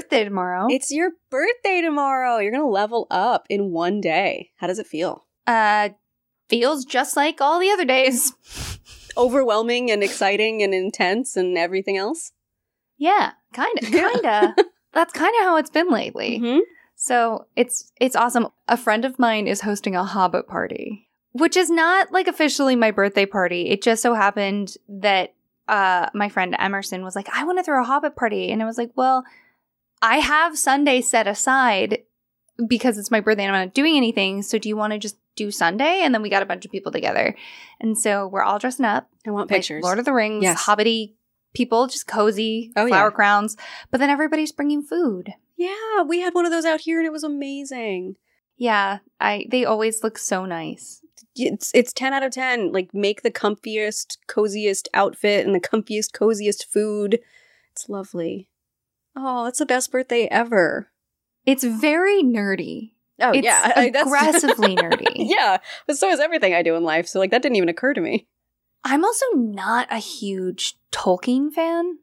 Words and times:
birthday 0.00 0.24
tomorrow. 0.24 0.66
It's 0.70 0.90
your 0.90 1.10
birthday 1.30 1.80
tomorrow. 1.82 2.38
You're 2.38 2.52
going 2.52 2.62
to 2.64 2.68
level 2.68 3.06
up 3.10 3.46
in 3.48 3.70
one 3.72 4.00
day. 4.00 4.50
How 4.56 4.66
does 4.66 4.78
it 4.78 4.86
feel? 4.86 5.26
uh 5.46 5.90
feels 6.48 6.84
just 6.84 7.16
like 7.16 7.40
all 7.40 7.60
the 7.60 7.70
other 7.70 7.84
days. 7.84 8.32
Overwhelming 9.16 9.90
and 9.90 10.02
exciting 10.02 10.62
and 10.62 10.74
intense 10.74 11.36
and 11.36 11.56
everything 11.56 11.96
else? 11.96 12.32
Yeah, 12.98 13.32
kind 13.52 13.78
of, 13.82 13.90
kind 13.92 14.26
of. 14.58 14.64
That's 14.92 15.12
kind 15.12 15.32
of 15.38 15.44
how 15.44 15.56
it's 15.56 15.70
been 15.70 15.90
lately. 15.90 16.40
Mhm. 16.40 16.60
So 16.96 17.46
it's 17.56 17.92
it's 18.00 18.16
awesome. 18.16 18.48
A 18.68 18.76
friend 18.76 19.04
of 19.04 19.18
mine 19.18 19.46
is 19.46 19.60
hosting 19.62 19.94
a 19.96 20.04
Hobbit 20.04 20.46
party, 20.48 21.08
which 21.32 21.56
is 21.56 21.70
not 21.70 22.12
like 22.12 22.26
officially 22.28 22.76
my 22.76 22.90
birthday 22.90 23.26
party. 23.26 23.68
It 23.70 23.82
just 23.82 24.02
so 24.02 24.14
happened 24.14 24.74
that 24.88 25.34
uh, 25.68 26.10
my 26.14 26.28
friend 26.28 26.54
Emerson 26.58 27.02
was 27.04 27.14
like, 27.16 27.28
"I 27.32 27.44
want 27.44 27.58
to 27.58 27.64
throw 27.64 27.80
a 27.80 27.86
Hobbit 27.86 28.16
party," 28.16 28.50
and 28.52 28.60
I 28.62 28.66
was 28.66 28.76
like, 28.76 28.90
"Well, 28.96 29.24
I 30.02 30.18
have 30.18 30.58
Sunday 30.58 31.00
set 31.00 31.26
aside 31.26 31.98
because 32.66 32.98
it's 32.98 33.10
my 33.10 33.20
birthday 33.20 33.44
and 33.44 33.54
I'm 33.56 33.66
not 33.66 33.74
doing 33.74 33.96
anything. 33.96 34.42
So 34.42 34.58
do 34.58 34.68
you 34.68 34.76
want 34.76 34.92
to 34.92 34.98
just 34.98 35.16
do 35.36 35.50
Sunday?" 35.50 36.00
And 36.02 36.14
then 36.14 36.22
we 36.22 36.28
got 36.30 36.42
a 36.42 36.46
bunch 36.46 36.64
of 36.64 36.70
people 36.70 36.92
together, 36.92 37.34
and 37.80 37.96
so 37.98 38.26
we're 38.26 38.42
all 38.42 38.58
dressing 38.58 38.84
up 38.86 39.08
I 39.26 39.30
want 39.30 39.50
like 39.50 39.58
pictures. 39.60 39.82
Lord 39.82 39.98
of 39.98 40.04
the 40.04 40.12
Rings, 40.12 40.42
Yes. 40.42 40.62
Hobbity 40.66 41.14
people, 41.54 41.86
just 41.86 42.06
cozy, 42.06 42.72
Oh, 42.76 42.86
flower 42.86 43.08
yeah. 43.08 43.14
crowns. 43.14 43.56
But 43.90 43.98
then 43.98 44.10
everybody's 44.10 44.52
bringing 44.52 44.82
food. 44.82 45.34
yeah, 45.56 46.02
we 46.06 46.20
had 46.20 46.34
one 46.34 46.46
of 46.46 46.52
those 46.52 46.64
out 46.64 46.80
here 46.82 46.98
and 46.98 47.06
it 47.06 47.12
was 47.12 47.24
amazing. 47.24 48.16
Yeah, 48.56 48.98
I 49.20 49.46
they 49.50 49.64
always 49.64 50.02
look 50.04 50.16
so 50.18 50.44
nice. 50.44 51.00
It's 51.36 51.70
it's 51.74 51.92
10 51.92 52.12
out 52.12 52.22
of 52.22 52.32
10. 52.32 52.72
Like 52.72 52.92
make 52.94 53.22
the 53.22 53.30
comfiest, 53.30 54.18
coziest 54.26 54.88
outfit 54.94 55.46
and 55.46 55.54
the 55.54 55.60
comfiest, 55.60 56.12
coziest 56.12 56.66
food. 56.70 57.20
It's 57.72 57.88
lovely. 57.88 58.48
Oh, 59.16 59.44
that's 59.44 59.58
the 59.58 59.66
best 59.66 59.90
birthday 59.92 60.26
ever. 60.30 60.90
It's 61.46 61.64
very 61.64 62.22
nerdy. 62.22 62.92
Oh 63.20 63.32
it's 63.32 63.44
yeah, 63.44 63.72
I- 63.76 63.90
that's- 63.90 64.06
aggressively 64.06 64.76
nerdy. 64.76 65.06
yeah, 65.16 65.58
but 65.86 65.96
so 65.96 66.08
is 66.10 66.20
everything 66.20 66.54
I 66.54 66.62
do 66.62 66.74
in 66.76 66.84
life. 66.84 67.06
So 67.06 67.18
like 67.18 67.30
that 67.30 67.42
didn't 67.42 67.56
even 67.56 67.68
occur 67.68 67.94
to 67.94 68.00
me. 68.00 68.26
I'm 68.84 69.04
also 69.04 69.26
not 69.34 69.88
a 69.90 69.98
huge 69.98 70.78
Tolkien 70.92 71.52
fan. 71.52 71.98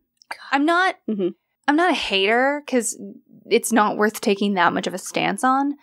I'm 0.51 0.65
not 0.65 0.95
Mhm. 1.09 1.33
I'm 1.67 1.75
not 1.75 1.91
a 1.91 1.95
hater 1.95 2.63
cuz 2.67 2.99
it's 3.49 3.71
not 3.71 3.97
worth 3.97 4.21
taking 4.21 4.53
that 4.55 4.73
much 4.73 4.87
of 4.87 4.93
a 4.93 4.97
stance 4.99 5.43
on. 5.43 5.75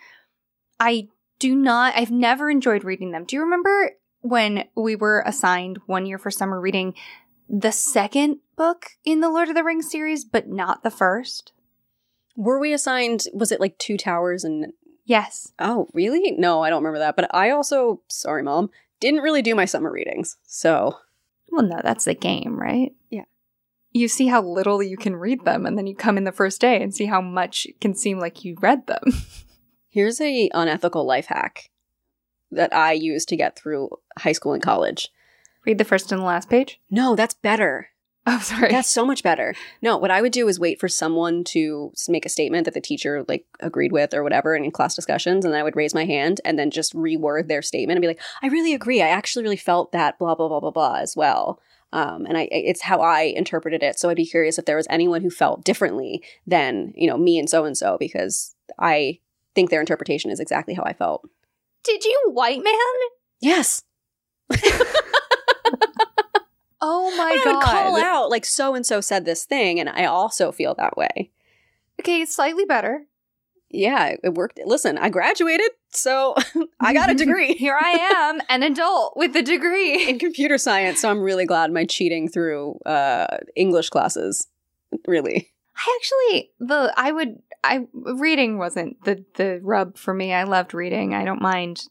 I 0.79 1.09
do 1.39 1.55
not 1.55 1.93
I've 1.97 2.11
never 2.11 2.49
enjoyed 2.49 2.83
reading 2.83 3.11
them. 3.11 3.25
Do 3.25 3.35
you 3.35 3.41
remember 3.41 3.91
when 4.21 4.65
we 4.75 4.95
were 4.95 5.21
assigned 5.25 5.79
one 5.85 6.05
year 6.05 6.17
for 6.17 6.31
summer 6.31 6.59
reading 6.61 6.93
the 7.49 7.71
second 7.71 8.39
book 8.55 8.91
in 9.03 9.19
the 9.19 9.29
Lord 9.29 9.49
of 9.49 9.55
the 9.55 9.63
Rings 9.63 9.89
series 9.89 10.25
but 10.25 10.47
not 10.47 10.83
the 10.83 10.91
first? 10.91 11.53
Were 12.35 12.59
we 12.59 12.73
assigned? 12.73 13.23
Was 13.33 13.51
it 13.51 13.61
like 13.61 13.77
two 13.77 13.97
towers 13.97 14.43
and? 14.43 14.73
Yes. 15.05 15.53
Oh, 15.59 15.87
really? 15.93 16.31
No, 16.31 16.63
I 16.63 16.69
don't 16.69 16.83
remember 16.83 16.99
that. 16.99 17.15
But 17.15 17.33
I 17.33 17.51
also, 17.51 18.01
sorry, 18.07 18.41
mom, 18.41 18.71
didn't 18.99 19.21
really 19.21 19.41
do 19.41 19.55
my 19.55 19.65
summer 19.65 19.91
readings. 19.91 20.37
So 20.45 20.97
Well, 21.51 21.65
no, 21.65 21.79
that's 21.83 22.05
the 22.05 22.15
game, 22.15 22.59
right? 22.59 22.93
Yeah. 23.09 23.25
You 23.91 24.07
see 24.07 24.27
how 24.27 24.41
little 24.41 24.83
you 24.83 24.97
can 24.97 25.15
read 25.15 25.45
them, 25.45 25.65
and 25.65 25.77
then 25.77 25.87
you 25.87 25.95
come 25.95 26.17
in 26.17 26.25
the 26.25 26.31
first 26.31 26.59
day 26.59 26.81
and 26.81 26.93
see 26.93 27.05
how 27.05 27.21
much 27.21 27.65
it 27.65 27.79
can 27.79 27.93
seem 27.93 28.19
like 28.19 28.43
you 28.43 28.57
read 28.59 28.87
them. 28.87 29.03
here's 29.89 30.19
a 30.19 30.49
unethical 30.53 31.05
life 31.05 31.27
hack 31.27 31.69
that 32.51 32.75
I 32.75 32.91
used 32.91 33.29
to 33.29 33.37
get 33.37 33.57
through 33.57 33.89
high 34.17 34.33
school 34.33 34.53
and 34.53 34.61
college. 34.61 35.09
Read 35.65 35.77
the 35.77 35.83
first 35.83 36.11
and 36.11 36.21
the 36.21 36.25
last 36.25 36.49
page. 36.49 36.79
No, 36.89 37.15
that's 37.15 37.33
better. 37.33 37.89
Oh, 38.27 38.39
sorry. 38.39 38.71
That's 38.71 38.89
so 38.89 39.05
much 39.05 39.21
better. 39.21 39.53
No, 39.83 39.97
what 39.97 40.09
I 40.09 40.19
would 40.19 40.31
do 40.31 40.47
is 40.47 40.59
wait 40.59 40.79
for 40.79 40.87
someone 40.87 41.43
to 41.43 41.93
make 42.09 42.25
a 42.25 42.29
statement 42.29 42.65
that 42.65 42.73
the 42.73 42.81
teacher 42.81 43.23
like 43.27 43.45
agreed 43.59 43.91
with 43.91 44.15
or 44.15 44.23
whatever 44.23 44.55
in 44.55 44.71
class 44.71 44.95
discussions, 44.95 45.45
and 45.45 45.53
then 45.53 45.59
I 45.59 45.63
would 45.63 45.75
raise 45.75 45.93
my 45.93 46.05
hand 46.05 46.41
and 46.43 46.57
then 46.57 46.71
just 46.71 46.95
reword 46.95 47.47
their 47.47 47.61
statement 47.61 47.97
and 47.97 48.01
be 48.01 48.07
like, 48.07 48.21
"I 48.41 48.47
really 48.47 48.73
agree. 48.73 48.99
I 48.99 49.09
actually 49.09 49.43
really 49.43 49.55
felt 49.55 49.91
that 49.91 50.17
blah 50.17 50.33
blah 50.33 50.47
blah 50.47 50.59
blah 50.59 50.71
blah 50.71 50.95
as 50.95 51.15
well." 51.15 51.59
Um, 51.93 52.25
and 52.25 52.35
I, 52.35 52.47
it's 52.51 52.81
how 52.81 52.99
I 52.99 53.21
interpreted 53.21 53.83
it. 53.83 53.99
So 53.99 54.09
I'd 54.09 54.17
be 54.17 54.25
curious 54.25 54.57
if 54.57 54.65
there 54.65 54.75
was 54.77 54.87
anyone 54.89 55.21
who 55.21 55.29
felt 55.29 55.63
differently 55.63 56.23
than 56.47 56.93
you 56.95 57.05
know 57.07 57.19
me 57.19 57.37
and 57.37 57.47
so 57.47 57.63
and 57.65 57.77
so 57.77 57.95
because 57.99 58.55
I 58.79 59.19
think 59.53 59.69
their 59.69 59.81
interpretation 59.81 60.31
is 60.31 60.39
exactly 60.39 60.73
how 60.73 60.81
I 60.83 60.93
felt. 60.93 61.29
Did 61.83 62.03
you 62.03 62.31
white 62.33 62.63
man? 62.63 62.73
Yes, 63.39 63.83
Oh 66.87 67.15
my 67.17 67.41
But 67.43 67.49
I 67.49 67.53
would 67.55 67.63
call 67.63 67.97
out 67.97 68.29
like 68.29 68.45
so 68.45 68.75
and 68.75 68.85
so 68.85 69.01
said 69.01 69.25
this 69.25 69.43
thing, 69.45 69.79
and 69.79 69.89
I 69.89 70.05
also 70.05 70.51
feel 70.51 70.75
that 70.75 70.95
way. 70.97 71.31
Okay, 71.99 72.21
it's 72.21 72.35
slightly 72.35 72.65
better. 72.65 73.05
yeah, 73.69 74.07
it- 74.07 74.19
it 74.23 74.33
worked. 74.35 74.59
Listen, 74.65 74.97
I 74.97 75.09
graduated, 75.09 75.71
so 75.89 76.35
I 76.79 76.93
got 76.93 77.09
a 77.09 77.15
degree 77.23 77.53
Here 77.55 77.77
I 77.81 77.91
am, 78.15 78.41
an 78.49 78.63
adult 78.63 79.17
with 79.17 79.35
a 79.35 79.41
degree. 79.41 80.09
in 80.09 80.19
computer 80.19 80.57
science. 80.57 81.01
So 81.01 81.09
I'm 81.09 81.21
really 81.21 81.45
glad 81.45 81.71
my 81.73 81.85
cheating 81.85 82.29
through 82.29 82.79
uh, 82.85 83.37
English 83.55 83.89
classes. 83.89 84.47
Really, 85.07 85.51
I 85.75 85.99
actually 85.99 86.51
the 86.59 86.93
I 86.95 87.11
would 87.11 87.41
I 87.63 87.87
reading 87.93 88.57
wasn't 88.57 89.03
the 89.03 89.25
the 89.35 89.59
rub 89.63 89.97
for 89.97 90.13
me. 90.13 90.31
I 90.33 90.43
loved 90.43 90.73
reading. 90.73 91.13
I 91.13 91.25
don't 91.25 91.41
mind 91.41 91.87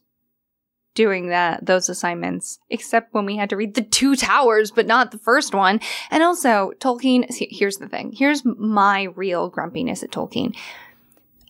doing 0.95 1.27
that 1.29 1.65
those 1.65 1.89
assignments 1.89 2.57
except 2.69 3.13
when 3.13 3.25
we 3.25 3.35
had 3.37 3.49
to 3.49 3.55
read 3.57 3.75
the 3.75 3.81
two 3.83 4.15
towers 4.15 4.71
but 4.71 4.87
not 4.87 5.11
the 5.11 5.17
first 5.19 5.53
one. 5.53 5.79
And 6.09 6.23
also 6.23 6.71
tolkien 6.79 7.25
here's 7.29 7.77
the 7.77 7.87
thing. 7.87 8.13
Here's 8.17 8.43
my 8.45 9.03
real 9.15 9.49
grumpiness 9.49 10.03
at 10.03 10.11
tolkien. 10.11 10.55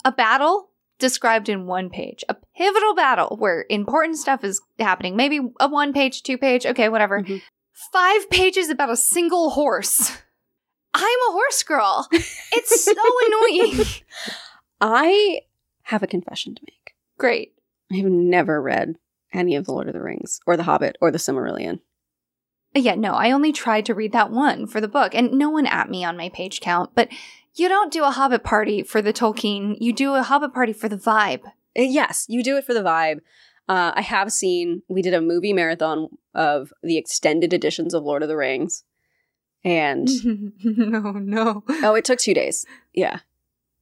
A 0.03 0.11
battle 0.11 0.69
described 0.99 1.47
in 1.49 1.65
one 1.67 1.89
page. 1.89 2.23
A 2.29 2.35
pivotal 2.57 2.95
battle 2.95 3.35
where 3.37 3.65
important 3.69 4.17
stuff 4.17 4.43
is 4.43 4.61
happening. 4.79 5.15
Maybe 5.15 5.39
a 5.59 5.67
one 5.69 5.93
page 5.93 6.23
two 6.23 6.37
page 6.37 6.65
okay 6.65 6.89
whatever. 6.89 7.21
Mhm. 7.21 7.41
five 7.93 8.29
pages 8.29 8.69
about 8.69 8.89
a 8.89 8.97
single 8.97 9.51
horse. 9.51 10.17
I'm 10.93 11.19
a 11.29 11.31
horse 11.33 11.61
girl. 11.63 12.07
It's 12.11 12.83
so 12.85 12.93
annoying. 13.25 13.85
I 14.81 15.41
have 15.83 16.01
a 16.03 16.07
confession 16.07 16.55
to 16.55 16.61
make. 16.63 16.95
great. 17.17 17.53
I 17.91 17.97
have 17.97 18.05
never 18.05 18.61
read 18.61 18.95
any 19.35 19.55
of 19.55 19.65
the 19.65 19.71
Lord 19.71 19.87
of 19.87 19.93
the 19.93 20.01
Rings 20.01 20.39
or 20.45 20.57
the 20.57 20.63
Hobbit 20.63 20.97
or 21.01 21.11
the 21.11 21.17
Silmarillion. 21.17 21.79
Yeah, 22.73 22.95
no, 22.95 23.13
I 23.13 23.31
only 23.31 23.53
tried 23.53 23.85
to 23.85 23.93
read 23.93 24.11
that 24.11 24.31
one 24.31 24.67
for 24.67 24.81
the 24.81 24.87
book, 24.89 25.15
and 25.15 25.31
no 25.31 25.49
one 25.49 25.65
at 25.65 25.89
me 25.89 26.03
on 26.03 26.17
my 26.17 26.27
page 26.29 26.59
count. 26.59 26.91
But 26.93 27.07
you 27.53 27.69
don't 27.69 27.91
do 27.91 28.03
a 28.03 28.11
Hobbit 28.11 28.43
party 28.43 28.83
for 28.83 29.01
the 29.01 29.13
Tolkien, 29.13 29.77
you 29.79 29.93
do 29.93 30.13
a 30.15 30.23
Hobbit 30.23 30.53
party 30.53 30.73
for 30.73 30.89
the 30.89 30.97
vibe. 30.97 31.45
Uh, 31.45 31.83
Yes, 31.83 32.25
you 32.27 32.43
do 32.43 32.57
it 32.57 32.65
for 32.65 32.73
the 32.73 32.83
vibe. 32.83 33.19
Uh, 33.67 33.93
I 33.95 34.01
have 34.01 34.31
seen. 34.31 34.83
We 34.87 35.01
did 35.01 35.13
a 35.13 35.21
movie 35.21 35.53
marathon 35.53 36.09
of 36.33 36.71
the 36.83 36.97
extended 36.97 37.53
editions 37.53 37.93
of 37.93 38.03
Lord 38.03 38.21
of 38.23 38.29
the 38.29 38.37
Rings, 38.37 38.83
and 39.63 40.09
no, 40.63 41.11
no. 41.13 41.63
oh, 41.67 41.95
it 41.95 42.05
took 42.05 42.19
two 42.19 42.33
days. 42.33 42.65
Yeah, 42.93 43.19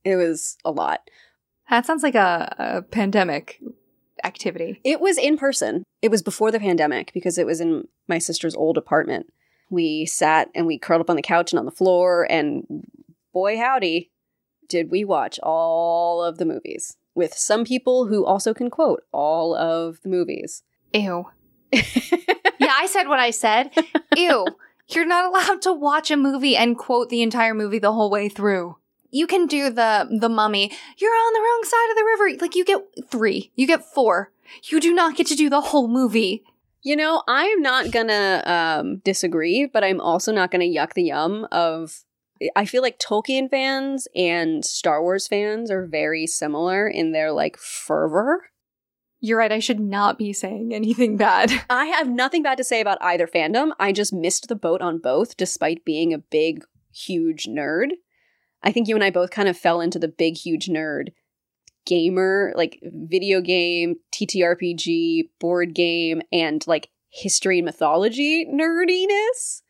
it 0.06 0.16
was 0.16 0.58
a 0.64 0.72
lot. 0.72 1.10
That 1.70 1.86
sounds 1.86 2.04
like 2.04 2.16
a, 2.16 2.56
a 2.58 2.82
pandemic 2.84 3.60
activity. 4.24 4.80
It 4.84 5.00
was 5.00 5.18
in 5.18 5.38
person. 5.38 5.84
It 6.02 6.12
was 6.12 6.22
before 6.22 6.52
the 6.52 6.60
pandemic 6.60 7.12
because 7.14 7.38
it 7.38 7.46
was 7.46 7.62
in 7.62 7.88
my 8.08 8.18
sister's 8.18 8.56
old 8.56 8.78
apartment. 8.78 9.28
We 9.70 10.06
sat 10.06 10.50
and 10.54 10.68
we 10.68 10.78
curled 10.78 11.02
up 11.02 11.10
on 11.10 11.16
the 11.16 11.22
couch 11.22 11.52
and 11.52 11.60
on 11.60 11.66
the 11.66 11.72
floor, 11.72 12.28
and 12.30 12.86
boy, 13.34 13.58
howdy, 13.58 14.12
did 14.68 14.92
we 14.92 15.04
watch 15.04 15.40
all 15.42 16.24
of 16.24 16.38
the 16.38 16.46
movies 16.46 16.98
with 17.16 17.34
some 17.34 17.64
people 17.64 18.08
who 18.08 18.26
also 18.26 18.54
can 18.54 18.70
quote 18.70 19.04
all 19.12 19.56
of 19.56 20.02
the 20.02 20.10
movies. 20.10 20.64
Ew. 20.94 21.26
Yeah, 22.60 22.74
I 22.78 22.86
said 22.86 23.08
what 23.10 23.20
I 23.20 23.32
said. 23.32 23.72
Ew. 24.16 24.46
You're 24.88 25.06
not 25.06 25.26
allowed 25.26 25.62
to 25.64 25.74
watch 25.74 26.12
a 26.12 26.16
movie 26.16 26.56
and 26.56 26.78
quote 26.78 27.10
the 27.10 27.22
entire 27.22 27.54
movie 27.54 27.80
the 27.80 27.92
whole 27.92 28.10
way 28.10 28.30
through. 28.30 28.78
You 29.14 29.28
can 29.28 29.46
do 29.46 29.70
the 29.70 30.08
the 30.10 30.28
mummy. 30.28 30.72
You're 30.98 31.12
on 31.12 31.34
the 31.34 31.40
wrong 31.40 31.62
side 31.64 31.90
of 31.92 31.98
the 31.98 32.04
river. 32.04 32.42
Like 32.42 32.56
you 32.56 32.66
get 32.66 32.82
3. 33.12 33.52
You 33.56 33.68
get 33.68 33.86
4. 33.86 34.32
You 34.72 34.82
do 34.82 34.92
not 34.92 35.16
get 35.16 35.28
to 35.28 35.36
do 35.36 35.52
the 35.52 35.62
whole 35.62 35.88
movie. 35.88 36.44
You 36.82 36.96
know, 36.96 37.22
I'm 37.28 37.62
not 37.62 37.92
gonna 37.92 38.42
um, 38.46 38.98
disagree, 39.06 39.70
but 39.72 39.84
I'm 39.84 40.02
also 40.02 40.32
not 40.32 40.50
gonna 40.50 40.66
yuck 40.66 40.94
the 40.94 41.04
yum 41.04 41.48
of. 41.52 42.04
I 42.56 42.66
feel 42.66 42.82
like 42.82 43.00
Tolkien 43.00 43.50
fans 43.50 44.08
and 44.16 44.66
Star 44.66 45.02
Wars 45.02 45.28
fans 45.28 45.70
are 45.70 45.86
very 45.86 46.26
similar 46.26 46.88
in 46.88 47.12
their 47.12 47.32
like 47.32 47.56
fervor. 47.58 48.50
You're 49.20 49.38
right. 49.38 49.52
I 49.52 49.60
should 49.60 49.80
not 49.80 50.18
be 50.18 50.34
saying 50.34 50.74
anything 50.74 51.18
bad. 51.18 51.52
I 51.70 51.86
have 51.86 52.10
nothing 52.10 52.42
bad 52.42 52.58
to 52.58 52.64
say 52.64 52.82
about 52.82 52.98
either 53.00 53.28
fandom. 53.28 53.74
I 53.80 53.92
just 53.92 54.12
missed 54.12 54.48
the 54.48 54.56
boat 54.56 54.82
on 54.82 54.98
both, 54.98 55.38
despite 55.38 55.86
being 55.86 56.14
a 56.14 56.18
big, 56.18 56.66
huge 56.92 57.46
nerd. 57.46 57.92
I 58.64 58.72
think 58.72 58.88
you 58.88 58.96
and 58.96 59.04
I 59.04 59.10
both 59.10 59.32
kind 59.32 59.50
of 59.50 59.58
fell 59.58 59.82
into 59.82 60.00
the 60.00 60.08
big, 60.08 60.38
huge 60.38 60.68
nerd 60.68 61.10
gamer, 61.86 62.54
like 62.56 62.80
video 62.84 63.42
game, 63.42 63.96
TTRPG, 64.14 65.30
board 65.40 65.76
game, 65.76 66.22
and 66.32 66.66
like 66.68 66.90
history 67.10 67.60
and 67.60 67.66
mythology 67.66 68.46
nerdiness 68.46 69.62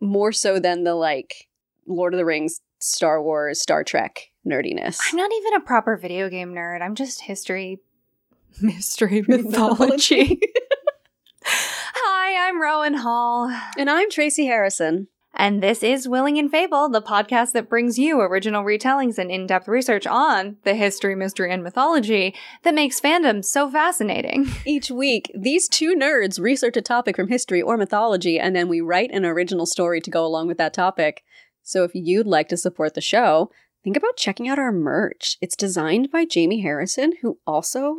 more 0.00 0.32
so 0.32 0.58
than 0.58 0.84
the 0.84 0.94
like 0.94 1.48
Lord 1.86 2.14
of 2.14 2.18
the 2.18 2.24
Rings 2.24 2.60
Star 2.80 3.22
Wars, 3.22 3.60
Star 3.60 3.84
Trek 3.84 4.30
nerdiness. 4.46 4.98
I'm 5.10 5.16
not 5.16 5.32
even 5.32 5.54
a 5.54 5.60
proper 5.60 5.96
video 5.96 6.28
game 6.28 6.54
nerd. 6.54 6.82
I'm 6.82 6.94
just 6.94 7.22
history, 7.22 7.80
mystery, 8.60 9.24
mythology. 9.28 10.40
Hi, 11.44 12.48
I'm 12.48 12.60
Rowan 12.60 12.94
Hall. 12.94 13.50
And 13.76 13.90
I'm 13.90 14.10
Tracey 14.10 14.46
Harrison. 14.46 15.08
And 15.40 15.62
this 15.62 15.82
is 15.82 16.06
Willing 16.06 16.38
and 16.38 16.50
Fable, 16.50 16.90
the 16.90 17.00
podcast 17.00 17.52
that 17.52 17.70
brings 17.70 17.98
you 17.98 18.20
original 18.20 18.62
retellings 18.62 19.16
and 19.16 19.30
in 19.30 19.46
depth 19.46 19.68
research 19.68 20.06
on 20.06 20.58
the 20.64 20.74
history, 20.74 21.14
mystery, 21.14 21.50
and 21.50 21.62
mythology 21.62 22.34
that 22.62 22.74
makes 22.74 23.00
fandom 23.00 23.42
so 23.42 23.70
fascinating. 23.70 24.50
Each 24.66 24.90
week, 24.90 25.32
these 25.34 25.66
two 25.66 25.94
nerds 25.94 26.38
research 26.38 26.76
a 26.76 26.82
topic 26.82 27.16
from 27.16 27.28
history 27.28 27.62
or 27.62 27.78
mythology, 27.78 28.38
and 28.38 28.54
then 28.54 28.68
we 28.68 28.82
write 28.82 29.12
an 29.12 29.24
original 29.24 29.64
story 29.64 30.02
to 30.02 30.10
go 30.10 30.26
along 30.26 30.46
with 30.46 30.58
that 30.58 30.74
topic. 30.74 31.24
So 31.62 31.84
if 31.84 31.92
you'd 31.94 32.26
like 32.26 32.48
to 32.48 32.58
support 32.58 32.92
the 32.92 33.00
show, 33.00 33.50
think 33.82 33.96
about 33.96 34.18
checking 34.18 34.46
out 34.46 34.58
our 34.58 34.72
merch. 34.72 35.38
It's 35.40 35.56
designed 35.56 36.10
by 36.10 36.26
Jamie 36.26 36.60
Harrison, 36.60 37.14
who 37.22 37.38
also 37.46 37.96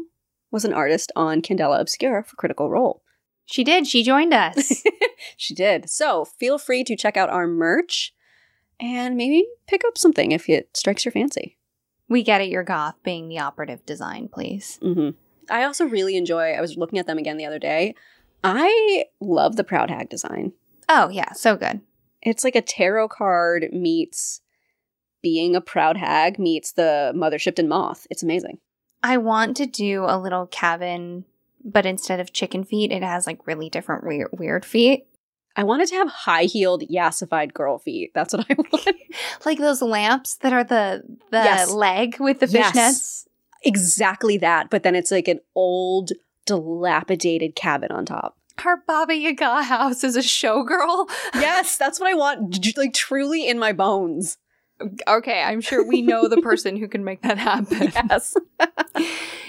was 0.51 0.63
an 0.63 0.73
artist 0.73 1.11
on 1.15 1.41
Candela 1.41 1.81
Obscura 1.81 2.23
for 2.23 2.35
Critical 2.35 2.69
Role. 2.69 3.01
She 3.51 3.63
did. 3.63 3.85
She 3.85 4.01
joined 4.03 4.33
us. 4.33 4.81
she 5.37 5.53
did. 5.53 5.89
So 5.89 6.25
feel 6.25 6.57
free 6.57 6.83
to 6.85 6.95
check 6.95 7.17
out 7.17 7.29
our 7.29 7.47
merch 7.47 8.13
and 8.79 9.15
maybe 9.17 9.45
pick 9.67 9.83
up 9.85 9.97
something 9.97 10.31
if 10.31 10.49
it 10.49 10.69
strikes 10.75 11.03
your 11.05 11.11
fancy. 11.11 11.57
we 12.09 12.23
get 12.23 12.41
it, 12.41 12.49
your 12.49 12.63
goth 12.63 12.95
being 13.03 13.27
the 13.27 13.39
operative 13.39 13.85
design, 13.85 14.27
please. 14.27 14.79
hmm 14.81 15.09
I 15.49 15.63
also 15.63 15.85
really 15.85 16.15
enjoy, 16.15 16.51
I 16.53 16.61
was 16.61 16.77
looking 16.77 16.97
at 16.97 17.07
them 17.07 17.17
again 17.17 17.35
the 17.37 17.45
other 17.45 17.59
day. 17.59 17.93
I 18.43 19.05
love 19.19 19.57
the 19.57 19.65
Proud 19.65 19.89
Hag 19.89 20.07
design. 20.09 20.53
Oh, 20.87 21.09
yeah, 21.09 21.33
so 21.33 21.57
good. 21.57 21.81
It's 22.21 22.43
like 22.45 22.55
a 22.55 22.61
tarot 22.61 23.09
card 23.09 23.67
meets 23.73 24.41
being 25.21 25.55
a 25.55 25.61
proud 25.61 25.97
hag 25.97 26.39
meets 26.39 26.71
the 26.71 27.11
mothership 27.15 27.59
and 27.59 27.67
moth. 27.69 28.07
It's 28.09 28.23
amazing. 28.23 28.59
I 29.03 29.17
want 29.17 29.57
to 29.57 29.65
do 29.65 30.05
a 30.07 30.17
little 30.17 30.47
cabin, 30.47 31.25
but 31.63 31.85
instead 31.85 32.19
of 32.19 32.33
chicken 32.33 32.63
feet, 32.63 32.91
it 32.91 33.03
has 33.03 33.25
like 33.27 33.45
really 33.47 33.69
different 33.69 34.05
weird, 34.05 34.29
weird 34.31 34.65
feet. 34.65 35.05
I 35.55 35.63
wanted 35.63 35.87
to 35.89 35.95
have 35.95 36.07
high 36.09 36.43
heeled, 36.43 36.83
yassified 36.89 37.53
girl 37.53 37.77
feet. 37.77 38.11
That's 38.15 38.33
what 38.33 38.45
I 38.49 38.53
want. 38.57 38.87
Like 39.45 39.57
those 39.57 39.81
lamps 39.81 40.35
that 40.37 40.53
are 40.53 40.63
the 40.63 41.03
the 41.31 41.37
Yes. 41.37 41.71
leg 41.71 42.17
with 42.19 42.39
the 42.39 42.47
Yes. 42.47 42.71
fishnets. 42.71 43.27
exactly 43.63 44.37
that. 44.37 44.69
But 44.69 44.83
then 44.83 44.95
it's 44.95 45.11
like 45.11 45.27
an 45.27 45.39
old, 45.55 46.11
dilapidated 46.45 47.55
cabin 47.55 47.91
on 47.91 48.05
top. 48.05 48.37
Our 48.65 48.77
Baba 48.87 49.15
Yaga 49.15 49.63
house 49.63 50.03
is 50.03 50.15
a 50.15 50.19
showgirl. 50.21 51.09
Yes, 51.35 51.77
that's 51.77 51.99
what 51.99 52.09
I 52.09 52.13
want. 52.13 52.75
Like 52.77 52.93
truly 52.93 53.47
in 53.47 53.57
my 53.59 53.73
bones. 53.73 54.37
Okay, 55.07 55.41
I'm 55.43 55.61
sure 55.61 55.85
we 55.85 56.01
know 56.01 56.27
the 56.27 56.41
person 56.41 56.75
who 56.75 56.87
can 56.87 57.03
make 57.03 57.21
that 57.21 57.37
happen. 57.37 57.91
Yes. 58.09 58.35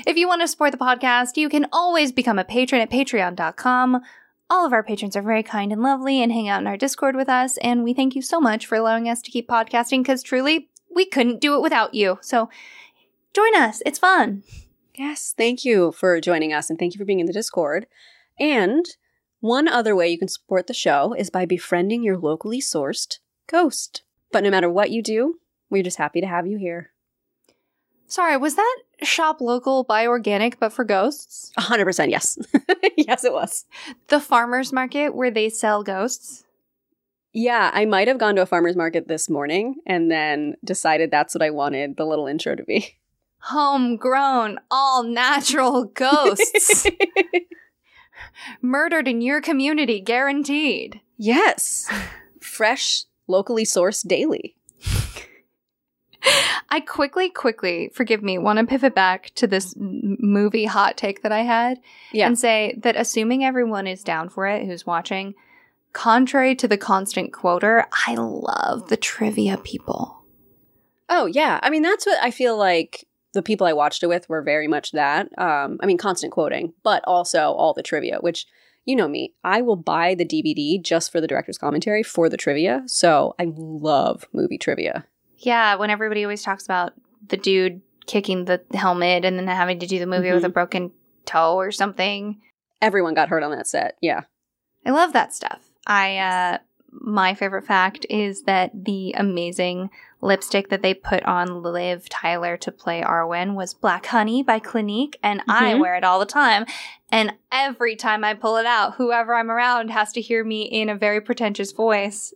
If 0.04 0.16
you 0.16 0.26
want 0.26 0.40
to 0.40 0.48
support 0.48 0.72
the 0.72 0.78
podcast, 0.78 1.36
you 1.36 1.48
can 1.48 1.66
always 1.72 2.10
become 2.10 2.38
a 2.38 2.44
patron 2.44 2.80
at 2.80 2.90
patreon.com. 2.90 4.02
All 4.50 4.66
of 4.66 4.72
our 4.72 4.82
patrons 4.82 5.16
are 5.16 5.22
very 5.22 5.44
kind 5.44 5.72
and 5.72 5.80
lovely 5.80 6.20
and 6.20 6.32
hang 6.32 6.48
out 6.48 6.60
in 6.60 6.66
our 6.66 6.76
Discord 6.76 7.14
with 7.14 7.28
us, 7.28 7.56
and 7.58 7.84
we 7.84 7.94
thank 7.94 8.16
you 8.16 8.22
so 8.22 8.40
much 8.40 8.66
for 8.66 8.74
allowing 8.74 9.08
us 9.08 9.22
to 9.22 9.30
keep 9.30 9.48
podcasting 9.48 10.02
because 10.02 10.22
truly, 10.22 10.68
we 10.94 11.06
couldn't 11.06 11.40
do 11.40 11.54
it 11.54 11.62
without 11.62 11.94
you. 11.94 12.18
So 12.20 12.50
join 13.32 13.56
us, 13.56 13.80
it's 13.86 13.98
fun. 13.98 14.42
Yes, 14.94 15.34
thank 15.36 15.64
you 15.64 15.92
for 15.92 16.20
joining 16.20 16.52
us 16.52 16.68
and 16.68 16.78
thank 16.78 16.94
you 16.94 16.98
for 16.98 17.04
being 17.04 17.20
in 17.20 17.26
the 17.26 17.32
Discord. 17.32 17.86
And 18.38 18.84
one 19.40 19.68
other 19.68 19.96
way 19.96 20.08
you 20.08 20.18
can 20.18 20.28
support 20.28 20.66
the 20.66 20.74
show 20.74 21.14
is 21.14 21.30
by 21.30 21.46
befriending 21.46 22.02
your 22.02 22.18
locally 22.18 22.60
sourced 22.60 23.18
ghost. 23.46 24.02
But 24.32 24.42
no 24.44 24.50
matter 24.50 24.68
what 24.68 24.90
you 24.90 25.02
do, 25.02 25.38
we're 25.70 25.82
just 25.82 25.98
happy 25.98 26.20
to 26.20 26.26
have 26.26 26.46
you 26.46 26.58
here. 26.58 26.91
Sorry, 28.12 28.36
was 28.36 28.56
that 28.56 28.78
shop 29.02 29.40
local 29.40 29.84
buy 29.84 30.06
organic 30.06 30.60
but 30.60 30.70
for 30.70 30.84
ghosts? 30.84 31.50
100% 31.58 32.10
yes. 32.10 32.36
yes, 32.98 33.24
it 33.24 33.32
was. 33.32 33.64
The 34.08 34.20
farmer's 34.20 34.70
market 34.70 35.14
where 35.14 35.30
they 35.30 35.48
sell 35.48 35.82
ghosts? 35.82 36.44
Yeah, 37.32 37.70
I 37.72 37.86
might 37.86 38.08
have 38.08 38.18
gone 38.18 38.36
to 38.36 38.42
a 38.42 38.46
farmer's 38.46 38.76
market 38.76 39.08
this 39.08 39.30
morning 39.30 39.76
and 39.86 40.10
then 40.10 40.56
decided 40.62 41.10
that's 41.10 41.34
what 41.34 41.40
I 41.40 41.48
wanted 41.48 41.96
the 41.96 42.04
little 42.04 42.26
intro 42.26 42.54
to 42.54 42.62
be. 42.62 42.98
Homegrown, 43.38 44.58
all 44.70 45.04
natural 45.04 45.84
ghosts. 45.84 46.86
Murdered 48.60 49.08
in 49.08 49.22
your 49.22 49.40
community, 49.40 50.02
guaranteed. 50.02 51.00
yes. 51.16 51.90
Fresh, 52.42 53.06
locally 53.26 53.64
sourced 53.64 54.06
daily. 54.06 54.54
I 56.68 56.80
quickly, 56.80 57.28
quickly, 57.28 57.90
forgive 57.92 58.22
me, 58.22 58.38
want 58.38 58.58
to 58.58 58.66
pivot 58.66 58.94
back 58.94 59.32
to 59.34 59.46
this 59.46 59.74
movie 59.76 60.64
hot 60.64 60.96
take 60.96 61.22
that 61.22 61.32
I 61.32 61.40
had 61.40 61.80
Yeah. 62.12 62.26
and 62.26 62.38
say 62.38 62.78
that 62.82 62.96
assuming 62.96 63.44
everyone 63.44 63.86
is 63.86 64.02
down 64.04 64.28
for 64.28 64.46
it 64.46 64.64
who's 64.66 64.86
watching, 64.86 65.34
contrary 65.92 66.54
to 66.56 66.68
the 66.68 66.78
constant 66.78 67.32
quoter, 67.32 67.86
I 68.06 68.14
love 68.14 68.88
the 68.88 68.96
trivia 68.96 69.56
people. 69.58 70.22
Oh 71.08 71.26
yeah, 71.26 71.60
I 71.62 71.70
mean 71.70 71.82
that's 71.82 72.06
what 72.06 72.22
I 72.22 72.30
feel 72.30 72.56
like 72.56 73.06
the 73.34 73.42
people 73.42 73.66
I 73.66 73.72
watched 73.72 74.02
it 74.02 74.06
with 74.06 74.28
were 74.28 74.42
very 74.42 74.68
much 74.68 74.92
that. 74.92 75.26
Um, 75.38 75.78
I 75.82 75.86
mean 75.86 75.98
constant 75.98 76.32
quoting, 76.32 76.72
but 76.82 77.02
also 77.06 77.52
all 77.52 77.74
the 77.74 77.82
trivia, 77.82 78.18
which 78.20 78.46
you 78.84 78.96
know 78.96 79.08
me, 79.08 79.34
I 79.44 79.60
will 79.60 79.76
buy 79.76 80.14
the 80.14 80.24
DVD 80.24 80.82
just 80.82 81.12
for 81.12 81.20
the 81.20 81.26
director's 81.26 81.58
commentary 81.58 82.02
for 82.02 82.28
the 82.28 82.36
trivia. 82.36 82.82
So 82.86 83.34
I 83.38 83.52
love 83.54 84.26
movie 84.32 84.58
trivia. 84.58 85.04
Yeah, 85.42 85.74
when 85.76 85.90
everybody 85.90 86.24
always 86.24 86.42
talks 86.42 86.64
about 86.64 86.92
the 87.28 87.36
dude 87.36 87.82
kicking 88.06 88.44
the 88.46 88.60
helmet 88.74 89.24
and 89.24 89.38
then 89.38 89.46
having 89.46 89.78
to 89.80 89.86
do 89.86 89.98
the 89.98 90.06
movie 90.06 90.32
with 90.32 90.44
a 90.44 90.48
broken 90.48 90.90
toe 91.24 91.54
or 91.56 91.70
something. 91.70 92.40
Everyone 92.80 93.14
got 93.14 93.28
hurt 93.28 93.42
on 93.44 93.52
that 93.52 93.66
set. 93.66 93.96
Yeah. 94.00 94.22
I 94.84 94.90
love 94.90 95.12
that 95.12 95.32
stuff. 95.32 95.60
I 95.86 96.18
uh 96.18 96.58
my 96.90 97.34
favorite 97.34 97.64
fact 97.64 98.04
is 98.10 98.42
that 98.42 98.70
the 98.84 99.14
amazing 99.16 99.88
lipstick 100.20 100.68
that 100.68 100.82
they 100.82 100.92
put 100.92 101.22
on 101.22 101.62
Liv 101.62 102.06
Tyler 102.08 102.56
to 102.58 102.70
play 102.70 103.00
Arwen 103.02 103.54
was 103.54 103.72
Black 103.72 104.04
Honey 104.06 104.42
by 104.42 104.58
Clinique, 104.58 105.18
and 105.22 105.42
I 105.48 105.72
Mhm. 105.72 105.80
wear 105.80 105.94
it 105.96 106.04
all 106.04 106.18
the 106.18 106.26
time. 106.26 106.66
And 107.10 107.32
every 107.50 107.96
time 107.96 108.24
I 108.24 108.34
pull 108.34 108.56
it 108.58 108.66
out, 108.66 108.96
whoever 108.96 109.34
I'm 109.34 109.50
around 109.50 109.88
has 109.90 110.12
to 110.12 110.20
hear 110.20 110.44
me 110.44 110.62
in 110.64 110.88
a 110.90 110.94
very 110.94 111.20
pretentious 111.22 111.72
voice 111.72 112.34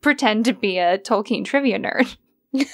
pretend 0.00 0.46
to 0.46 0.54
be 0.54 0.78
a 0.78 0.96
Tolkien 0.98 1.44
trivia 1.44 1.78
nerd. 1.78 2.16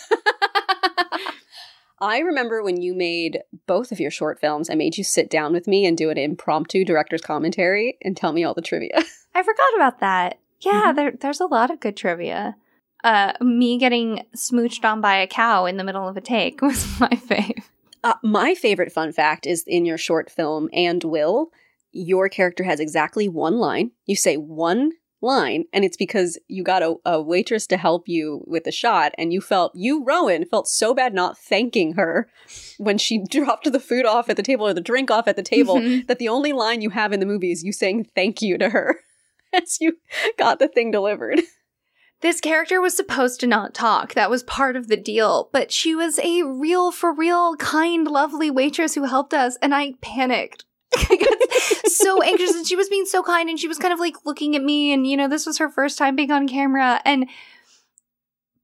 I 2.03 2.21
remember 2.21 2.63
when 2.63 2.81
you 2.81 2.95
made 2.95 3.41
both 3.67 3.93
of 3.93 4.01
your 4.01 4.11
short 4.11 4.41
films, 4.41 4.71
I 4.71 4.75
made 4.75 4.97
you 4.97 5.05
sit 5.05 5.29
down 5.29 5.53
with 5.53 5.67
me 5.67 5.85
and 5.85 5.99
do 5.99 6.09
an 6.09 6.17
impromptu 6.17 6.83
director's 6.85 7.21
commentary 7.21 7.99
and 8.03 8.17
tell 8.17 8.33
me 8.33 8.43
all 8.43 8.55
the 8.55 8.63
trivia. 8.63 9.03
I 9.35 9.43
forgot 9.43 9.75
about 9.77 10.01
that. 10.01 10.39
Yeah, 10.61 10.93
Mhm. 10.93 10.97
there, 10.97 11.13
there's 11.21 11.41
a 11.41 11.47
lot 11.47 11.71
of 11.71 11.79
good 11.81 11.97
trivia. 11.97 12.57
Uh, 13.05 13.33
me 13.41 13.77
getting 13.79 14.25
smooched 14.35 14.85
on 14.85 15.01
by 15.03 15.17
a 15.17 15.27
cow 15.27 15.67
in 15.67 15.77
the 15.77 15.85
middle 15.85 16.09
of 16.09 16.17
a 16.17 16.21
take 16.23 16.63
was 16.63 16.99
my 17.01 17.09
fave. 17.11 17.65
Uh, 18.03 18.15
my 18.23 18.55
favorite 18.55 18.93
fun 18.93 19.13
fact 19.13 19.47
is 19.47 19.63
in 19.67 19.85
your 19.85 19.99
short 19.99 20.31
film, 20.31 20.71
And 20.73 21.05
Will, 21.05 21.51
your 21.93 22.31
character 22.31 22.65
has 22.65 22.81
exactly 22.81 23.29
one 23.29 23.59
line. 23.59 23.91
You 24.07 24.17
say 24.17 24.37
one 24.37 24.93
line, 25.23 25.65
and 25.73 25.85
it's 25.85 25.97
because 25.97 26.39
you 26.49 26.62
got 26.62 26.83
a, 26.83 26.97
a 27.05 27.21
waitress 27.21 27.67
to 27.69 27.77
help 27.77 28.09
you 28.09 28.43
with 28.47 28.65
the 28.65 28.73
shot, 28.73 29.12
and 29.19 29.33
you 29.33 29.41
felt, 29.41 29.73
you, 29.75 30.05
Rowan, 30.05 30.45
felt 30.45 30.69
so 30.69 30.95
bad 30.95 31.12
not 31.15 31.37
thanking 31.39 31.95
her 31.95 32.29
when 32.79 32.99
she 32.99 33.23
dropped 33.31 33.71
the 33.71 33.81
food 33.81 34.07
off 34.07 34.29
at 34.29 34.37
the 34.37 34.43
table 34.43 34.67
or 34.67 34.75
the 34.75 34.81
drink 34.81 35.11
off 35.11 35.29
at 35.29 35.37
the 35.37 35.43
table 35.43 35.77
Mhm. 35.77 36.07
that 36.07 36.19
the 36.19 36.29
only 36.29 36.53
line 36.53 36.81
you 36.81 36.91
have 36.91 37.12
in 37.12 37.21
the 37.21 37.27
movie 37.27 37.53
is 37.53 37.62
you 37.65 37.73
saying 37.73 38.07
thank 38.15 38.41
you 38.43 38.57
to 38.59 38.71
her 38.71 39.00
as 39.53 39.79
you 39.81 39.99
got 40.39 40.59
the 40.59 40.69
thing 40.69 40.91
delivered. 40.91 41.41
This 42.23 42.41
character 42.41 42.83
was 42.83 42.95
supposed 42.95 43.41
to 43.41 43.47
not 43.47 43.73
talk. 43.73 44.12
That 44.12 44.29
was 44.29 44.43
part 44.43 44.77
of 44.77 44.89
the 44.89 44.97
deal. 44.99 45.49
But 45.55 45.73
she 45.73 45.95
was 45.95 46.19
a 46.19 46.43
real, 46.43 46.93
for 46.93 47.15
real, 47.15 47.57
kind, 47.57 48.07
lovely 48.07 48.50
waitress 48.50 48.95
who 48.95 49.05
helped 49.05 49.33
us, 49.33 49.57
and 49.62 49.75
I 49.75 49.95
panicked. 50.03 50.65
So 51.87 52.23
anxious, 52.23 52.54
and 52.54 52.66
she 52.66 52.76
was 52.76 52.88
being 52.88 53.07
so 53.07 53.23
kind, 53.23 53.49
and 53.49 53.59
she 53.59 53.69
was 53.69 53.78
kind 53.78 53.92
of 53.92 54.00
like 54.00 54.14
looking 54.25 54.57
at 54.57 54.62
me, 54.62 54.92
and 54.92 55.07
you 55.07 55.16
know, 55.16 55.28
this 55.28 55.47
was 55.47 55.59
her 55.59 55.69
first 55.69 55.99
time 55.99 56.16
being 56.16 56.30
on 56.30 56.49
camera, 56.49 57.00
and 57.04 57.28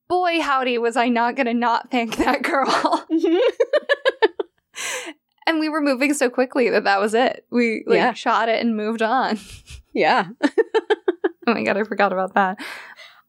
boy, 0.09 0.41
howdy, 0.41 0.79
was 0.79 0.97
I 0.97 1.09
not 1.09 1.37
gonna 1.37 1.55
not 1.55 1.91
thank 1.91 2.17
that 2.17 2.43
girl. 2.43 3.07
and 5.47 5.61
we 5.61 5.69
were 5.69 5.81
moving 5.81 6.15
so 6.15 6.29
quickly 6.31 6.71
that 6.71 6.85
that 6.85 7.01
was 7.01 7.15
it. 7.15 7.45
We 7.51 7.85
like 7.87 7.97
Yeah. 7.97 8.13
shot 8.13 8.49
it 8.49 8.61
and 8.61 8.77
moved 8.77 9.03
on. 9.03 9.39
yeah, 9.93 10.29
Oh 11.49 11.55
my 11.55 11.63
god, 11.63 11.77
I 11.77 11.85
forgot 11.85 12.13
about 12.13 12.35
that. 12.35 12.59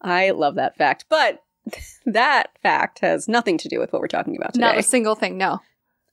I 0.02 0.32
love 0.32 0.56
that 0.56 0.76
fact. 0.78 1.06
But 1.10 1.44
that 2.06 2.50
fact 2.64 3.00
has 3.00 3.28
nothing 3.28 3.58
to 3.60 3.70
do 3.70 3.80
with 3.80 3.94
what 3.94 4.02
we're 4.02 4.08
talking 4.08 4.36
about 4.38 4.54
today. 4.54 4.66
Not 4.66 4.78
a 4.78 4.84
single 4.84 5.16
thing, 5.16 5.38
no. 5.38 5.60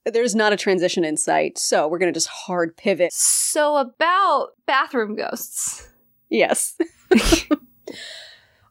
There's 0.05 0.35
not 0.35 0.53
a 0.53 0.57
transition 0.57 1.05
in 1.05 1.17
sight, 1.17 1.57
so 1.57 1.89
we're 1.89 1.99
going 1.99 2.13
to 2.13 2.17
just 2.17 2.29
hard 2.29 2.77
pivot. 2.77 3.13
So 3.13 3.77
about 3.79 4.51
bathroom 4.67 5.17
ghosts. 5.17 5.89
Yes. 6.29 6.77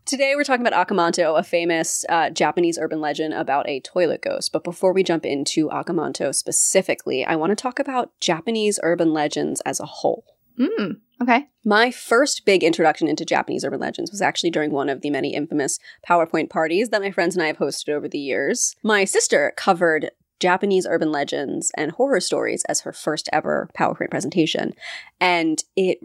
Today 0.06 0.34
we're 0.36 0.44
talking 0.44 0.66
about 0.66 0.80
Aka 0.80 0.96
Manto, 0.96 1.36
a 1.36 1.44
famous 1.44 2.06
uh, 2.10 2.30
Japanese 2.30 2.78
urban 2.78 3.02
legend 3.02 3.34
about 3.34 3.68
a 3.68 3.80
toilet 3.80 4.22
ghost. 4.22 4.52
But 4.52 4.64
before 4.64 4.94
we 4.94 5.02
jump 5.02 5.26
into 5.26 5.72
Aka 5.72 5.94
Manto 5.94 6.32
specifically, 6.32 7.26
I 7.26 7.36
want 7.36 7.52
to 7.52 7.56
talk 7.56 7.80
about 7.80 8.12
Japanese 8.20 8.80
urban 8.84 9.14
legends 9.14 9.62
as 9.62 9.80
a 9.80 9.86
whole. 9.86 10.26
Mm, 10.60 10.98
okay. 11.22 11.48
My 11.66 11.90
first 11.90 12.46
big 12.46 12.64
introduction 12.64 13.08
into 13.08 13.26
Japanese 13.26 13.64
urban 13.64 13.80
legends 13.80 14.12
was 14.12 14.22
actually 14.22 14.52
during 14.52 14.72
one 14.72 14.90
of 14.90 15.02
the 15.02 15.10
many 15.10 15.34
infamous 15.34 15.80
PowerPoint 16.08 16.50
parties 16.50 16.90
that 16.90 17.02
my 17.02 17.10
friends 17.10 17.36
and 17.36 17.44
I 17.44 17.48
have 17.48 17.58
hosted 17.58 17.90
over 17.90 18.08
the 18.08 18.20
years. 18.20 18.76
My 18.84 19.06
sister 19.06 19.54
covered 19.56 20.12
Japanese 20.44 20.86
urban 20.86 21.10
legends 21.10 21.72
and 21.78 21.92
horror 21.92 22.20
stories 22.20 22.66
as 22.68 22.82
her 22.82 22.92
first 22.92 23.30
ever 23.32 23.70
PowerPoint 23.80 24.10
presentation, 24.12 24.74
and 25.22 25.64
it 25.78 26.00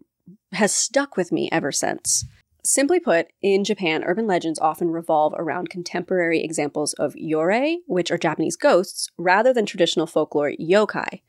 has 0.52 0.72
stuck 0.72 1.16
with 1.16 1.32
me 1.32 1.48
ever 1.50 1.72
since. 1.72 2.24
Simply 2.62 3.00
put, 3.00 3.26
in 3.42 3.64
Japan, 3.64 4.04
urban 4.04 4.28
legends 4.28 4.60
often 4.60 4.92
revolve 4.92 5.34
around 5.36 5.70
contemporary 5.70 6.40
examples 6.40 6.92
of 6.92 7.14
yurei, 7.14 7.78
which 7.88 8.12
are 8.12 8.16
Japanese 8.16 8.54
ghosts, 8.54 9.10
rather 9.18 9.52
than 9.52 9.66
traditional 9.66 10.06
folklore 10.06 10.52
yokai. 10.52 11.22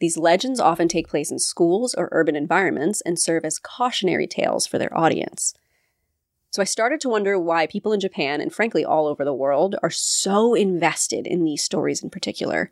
These 0.00 0.18
legends 0.18 0.58
often 0.58 0.88
take 0.88 1.06
place 1.06 1.30
in 1.30 1.38
schools 1.38 1.94
or 1.94 2.08
urban 2.10 2.34
environments 2.34 3.00
and 3.02 3.20
serve 3.20 3.44
as 3.44 3.60
cautionary 3.60 4.26
tales 4.26 4.66
for 4.66 4.78
their 4.78 4.96
audience. 4.98 5.54
So 6.58 6.62
I 6.62 6.64
started 6.64 7.00
to 7.02 7.08
wonder 7.08 7.38
why 7.38 7.68
people 7.68 7.92
in 7.92 8.00
Japan 8.00 8.40
and 8.40 8.52
frankly 8.52 8.84
all 8.84 9.06
over 9.06 9.24
the 9.24 9.32
world 9.32 9.76
are 9.80 9.90
so 9.90 10.54
invested 10.54 11.24
in 11.24 11.44
these 11.44 11.62
stories 11.62 12.02
in 12.02 12.10
particular. 12.10 12.68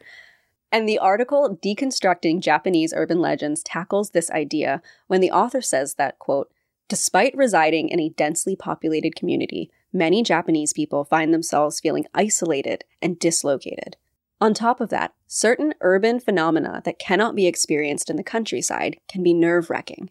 And 0.73 0.89
the 0.89 0.99
article 0.99 1.57
Deconstructing 1.63 2.41
Japanese 2.41 2.93
Urban 2.97 3.21
Legends 3.21 3.63
tackles 3.63 4.11
this 4.11 4.29
idea 4.33 4.83
when 5.07 5.21
the 5.21 5.31
author 5.31 5.63
says 5.63 5.95
that, 5.95 6.19
quote, 6.19 6.51
Despite 6.89 7.37
residing 7.37 7.89
in 7.89 8.01
a 8.01 8.09
densely 8.09 8.57
populated 8.57 9.15
community, 9.15 9.71
many 9.93 10.25
Japanese 10.25 10.73
people 10.73 11.05
find 11.05 11.33
themselves 11.33 11.79
feeling 11.79 12.07
isolated 12.13 12.83
and 13.01 13.21
dislocated. 13.21 13.97
On 14.41 14.53
top 14.53 14.81
of 14.81 14.89
that, 14.89 15.15
certain 15.29 15.75
urban 15.81 16.19
phenomena 16.19 16.83
that 16.85 16.99
cannot 16.99 17.37
be 17.37 17.47
experienced 17.47 18.11
in 18.11 18.17
the 18.17 18.25
countryside 18.25 18.97
can 19.09 19.23
be 19.23 19.33
nerve 19.33 19.71
wracking. 19.71 20.11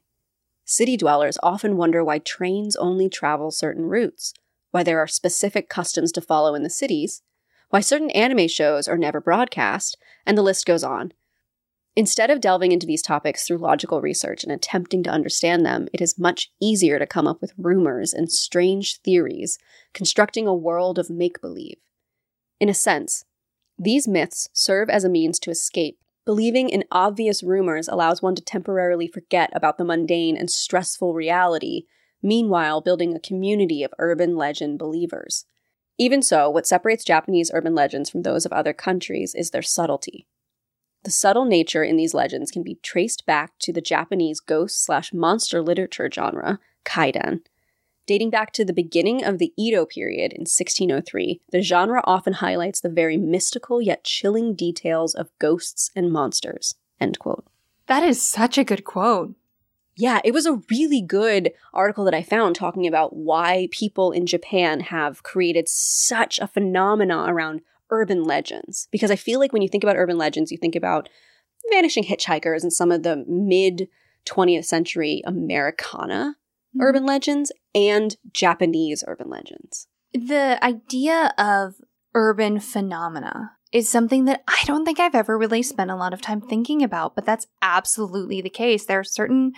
City 0.66 0.98
dwellers 0.98 1.38
often 1.44 1.78
wonder 1.78 2.04
why 2.04 2.20
trains 2.20 2.76
only 2.76 3.08
travel 3.08 3.52
certain 3.52 3.86
routes, 3.86 4.34
why 4.72 4.84
there 4.84 5.00
are 5.00 5.08
specific 5.08 5.70
customs 5.70 6.12
to 6.12 6.22
follow 6.22 6.56
in 6.56 6.64
the 6.64 6.70
cities, 6.70 7.22
why 7.70 7.80
certain 7.80 8.10
anime 8.12 8.48
shows 8.48 8.88
are 8.88 8.98
never 8.98 9.22
broadcast, 9.22 9.98
and 10.26 10.38
the 10.38 10.42
list 10.42 10.66
goes 10.66 10.84
on. 10.84 11.14
Instead 11.96 12.30
of 12.30 12.42
delving 12.42 12.72
into 12.72 12.86
these 12.86 13.02
topics 13.02 13.48
through 13.48 13.58
logical 13.58 14.02
research 14.02 14.44
and 14.44 14.52
attempting 14.52 15.02
to 15.04 15.10
understand 15.10 15.66
them, 15.66 15.88
it 15.94 16.02
is 16.02 16.20
much 16.20 16.52
easier 16.60 17.00
to 17.00 17.08
come 17.08 17.26
up 17.26 17.40
with 17.40 17.54
rumors 17.58 18.14
and 18.14 18.32
strange 18.32 19.00
theories, 19.02 19.58
constructing 19.94 20.46
a 20.46 20.54
world 20.54 21.00
of 21.00 21.10
make 21.10 21.40
believe. 21.40 21.78
In 22.60 22.68
a 22.68 22.74
sense, 22.74 23.24
these 23.78 24.08
myths 24.08 24.50
serve 24.52 24.90
as 24.90 25.04
a 25.04 25.10
means 25.10 25.40
to 25.40 25.52
escape. 25.52 25.98
Believing 26.26 26.70
in 26.70 26.86
obvious 26.92 27.44
rumors 27.44 27.88
allows 27.88 28.22
one 28.22 28.34
to 28.36 28.42
temporarily 28.42 29.08
forget 29.08 29.52
about 29.54 29.78
the 29.78 29.86
mundane 29.86 30.36
and 30.36 30.50
stressful 30.50 31.14
reality, 31.14 31.84
meanwhile, 32.24 32.82
building 32.82 33.16
a 33.16 33.20
community 33.20 33.84
of 33.84 33.94
urban 34.00 34.36
legend 34.36 34.80
believers. 34.80 35.46
Even 36.00 36.24
so, 36.24 36.50
what 36.50 36.66
separates 36.66 37.06
Japanese 37.06 37.52
urban 37.54 37.76
legends 37.76 38.10
from 38.10 38.24
those 38.24 38.46
of 38.46 38.52
other 38.52 38.74
countries 38.74 39.36
is 39.36 39.52
their 39.52 39.62
subtlety. 39.62 40.28
The 41.04 41.12
subtle 41.12 41.46
nature 41.46 41.84
in 41.84 41.96
these 41.96 42.16
legends 42.16 42.50
can 42.50 42.64
be 42.64 42.80
traced 42.82 43.28
back 43.28 43.54
to 43.60 43.72
the 43.72 43.80
Japanese 43.80 44.40
ghost 44.40 44.84
slash 44.84 45.14
monster 45.14 45.62
literature 45.62 46.10
genre, 46.12 46.60
kaidan. 46.84 47.42
Dating 48.08 48.30
back 48.30 48.52
to 48.54 48.64
the 48.64 48.74
beginning 48.74 49.24
of 49.24 49.40
the 49.40 49.52
Edo 49.58 49.86
period 49.86 50.32
in 50.32 50.42
1603, 50.42 51.42
the 51.52 51.62
genre 51.62 52.02
often 52.04 52.34
highlights 52.34 52.80
the 52.80 52.90
very 52.90 53.18
mystical 53.18 53.82
yet 53.82 54.04
chilling 54.04 54.54
details 54.54 55.16
of 55.16 55.32
ghosts 55.40 55.90
and 55.96 56.12
monsters. 56.12 56.76
End 57.00 57.18
quote. 57.18 57.46
That 57.88 58.04
is 58.04 58.22
such 58.22 58.58
a 58.58 58.64
good 58.64 58.84
quote. 58.84 59.36
Yeah, 59.98 60.20
it 60.24 60.34
was 60.34 60.46
a 60.46 60.62
really 60.70 61.02
good 61.02 61.54
article 61.74 62.04
that 62.04 62.14
I 62.14 62.22
found 62.22 62.56
talking 62.56 62.86
about 62.86 63.16
why 63.16 63.70
people 63.72 64.12
in 64.12 64.26
Japan 64.26 64.82
have 64.82 65.24
created 65.24 65.70
such 65.70 66.38
a 66.40 66.48
phenomena 66.48 67.26
around 67.28 67.62
urban 67.90 68.24
legends. 68.24 68.88
Because 68.92 69.10
I 69.10 69.16
feel 69.16 69.40
like 69.40 69.54
when 69.54 69.62
you 69.62 69.70
think 69.70 69.84
about 69.84 69.96
urban 69.96 70.18
legends, 70.18 70.52
you 70.52 70.58
think 70.58 70.76
about 70.76 71.08
vanishing 71.72 72.04
hitchhikers 72.04 72.62
and 72.62 72.74
some 72.74 72.92
of 72.92 73.04
the 73.04 73.24
mid 73.28 73.88
20th 74.26 74.66
century 74.66 75.22
Americana. 75.26 76.36
Urban 76.80 77.06
legends 77.06 77.52
and 77.74 78.16
Japanese 78.32 79.04
urban 79.08 79.30
legends. 79.30 79.88
The 80.14 80.64
idea 80.64 81.34
of 81.38 81.76
urban 82.14 82.60
phenomena 82.60 83.52
is 83.72 83.90
something 83.90 84.26
that 84.26 84.44
I 84.48 84.62
don't 84.66 84.86
think 84.86 85.00
I've 85.00 85.16
ever 85.16 85.38
really 85.38 85.62
spent 85.62 85.92
a 85.92 85.96
lot 85.96 86.14
of 86.14 86.22
time 86.22 86.40
thinking 86.40 86.82
about, 86.82 87.16
but 87.16 87.26
that's 87.26 87.48
absolutely 87.62 88.42
the 88.42 88.50
case. 88.50 88.86
There 88.86 89.00
are 89.00 89.04
certain 89.04 89.52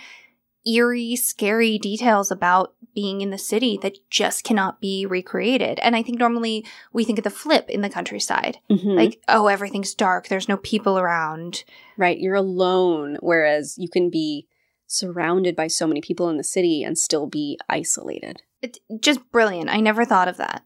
eerie, 0.66 1.16
scary 1.16 1.78
details 1.78 2.30
about 2.30 2.74
being 2.94 3.20
in 3.20 3.30
the 3.30 3.38
city 3.38 3.78
that 3.80 3.98
just 4.10 4.42
cannot 4.42 4.80
be 4.80 5.06
recreated. 5.06 5.78
And 5.80 5.94
I 5.94 6.02
think 6.02 6.18
normally 6.18 6.66
we 6.92 7.04
think 7.04 7.18
of 7.18 7.24
the 7.24 7.30
flip 7.30 7.70
in 7.70 7.80
the 7.80 7.88
countryside. 7.88 8.58
Mm-hmm. 8.68 8.90
Like, 8.90 9.22
oh, 9.28 9.46
everything's 9.46 9.94
dark, 9.94 10.28
there's 10.28 10.48
no 10.48 10.56
people 10.56 10.98
around. 10.98 11.64
Right, 11.96 12.18
you're 12.18 12.34
alone, 12.34 13.18
whereas 13.20 13.76
you 13.78 13.88
can 13.88 14.10
be 14.10 14.48
surrounded 14.88 15.54
by 15.54 15.68
so 15.68 15.86
many 15.86 16.00
people 16.00 16.28
in 16.28 16.38
the 16.38 16.44
city 16.44 16.82
and 16.82 16.98
still 16.98 17.26
be 17.26 17.58
isolated. 17.68 18.42
It's 18.60 18.80
just 19.00 19.30
brilliant. 19.30 19.70
I 19.70 19.80
never 19.80 20.04
thought 20.04 20.26
of 20.26 20.38
that. 20.38 20.64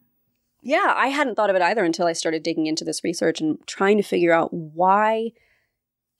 Yeah, 0.63 0.95
I 0.97 1.09
hadn't 1.09 1.35
thought 1.35 1.51
of 1.51 1.57
it 1.57 1.63
either 1.63 1.85
until 1.85 2.07
I 2.07 2.13
started 2.13 2.45
digging 2.45 2.67
into 2.67 2.85
this 2.85 3.03
research 3.03 3.41
and 3.41 3.59
trying 3.67 3.97
to 3.97 4.03
figure 4.03 4.33
out 4.33 4.55
why 4.55 5.33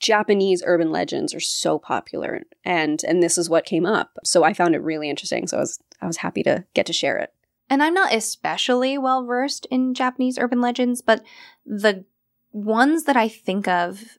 Japanese 0.01 0.65
urban 0.67 0.91
legends 0.91 1.33
are 1.33 1.41
so 1.41 1.79
popular 1.79 2.43
and 2.65 3.03
and 3.05 3.23
this 3.23 3.39
is 3.39 3.49
what 3.49 3.65
came 3.65 3.87
up. 3.87 4.19
So 4.25 4.43
I 4.43 4.53
found 4.53 4.75
it 4.75 4.83
really 4.83 5.09
interesting. 5.09 5.47
So 5.47 5.59
I 5.59 5.61
was 5.61 5.79
I 6.01 6.07
was 6.07 6.17
happy 6.19 6.43
to 6.43 6.65
get 6.75 6.87
to 6.87 6.93
share 6.93 7.19
it. 7.19 7.33
And 7.71 7.85
I'm 7.85 7.95
not 7.95 8.13
especially 8.13 8.99
well 8.99 9.25
versed 9.25 9.67
in 9.71 9.95
Japanese 9.95 10.39
urban 10.39 10.61
legends, 10.61 11.03
but 11.03 11.23
the 11.65 12.05
ones 12.51 13.05
that 13.05 13.17
I 13.17 13.29
think 13.29 13.69
of 13.69 14.19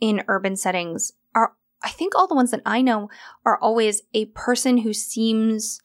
in 0.00 0.22
urban 0.28 0.54
settings 0.54 1.12
I 1.82 1.90
think 1.90 2.14
all 2.14 2.26
the 2.26 2.34
ones 2.34 2.50
that 2.50 2.62
I 2.66 2.82
know 2.82 3.08
are 3.44 3.58
always 3.58 4.02
a 4.14 4.26
person 4.26 4.78
who 4.78 4.92
seems 4.92 5.80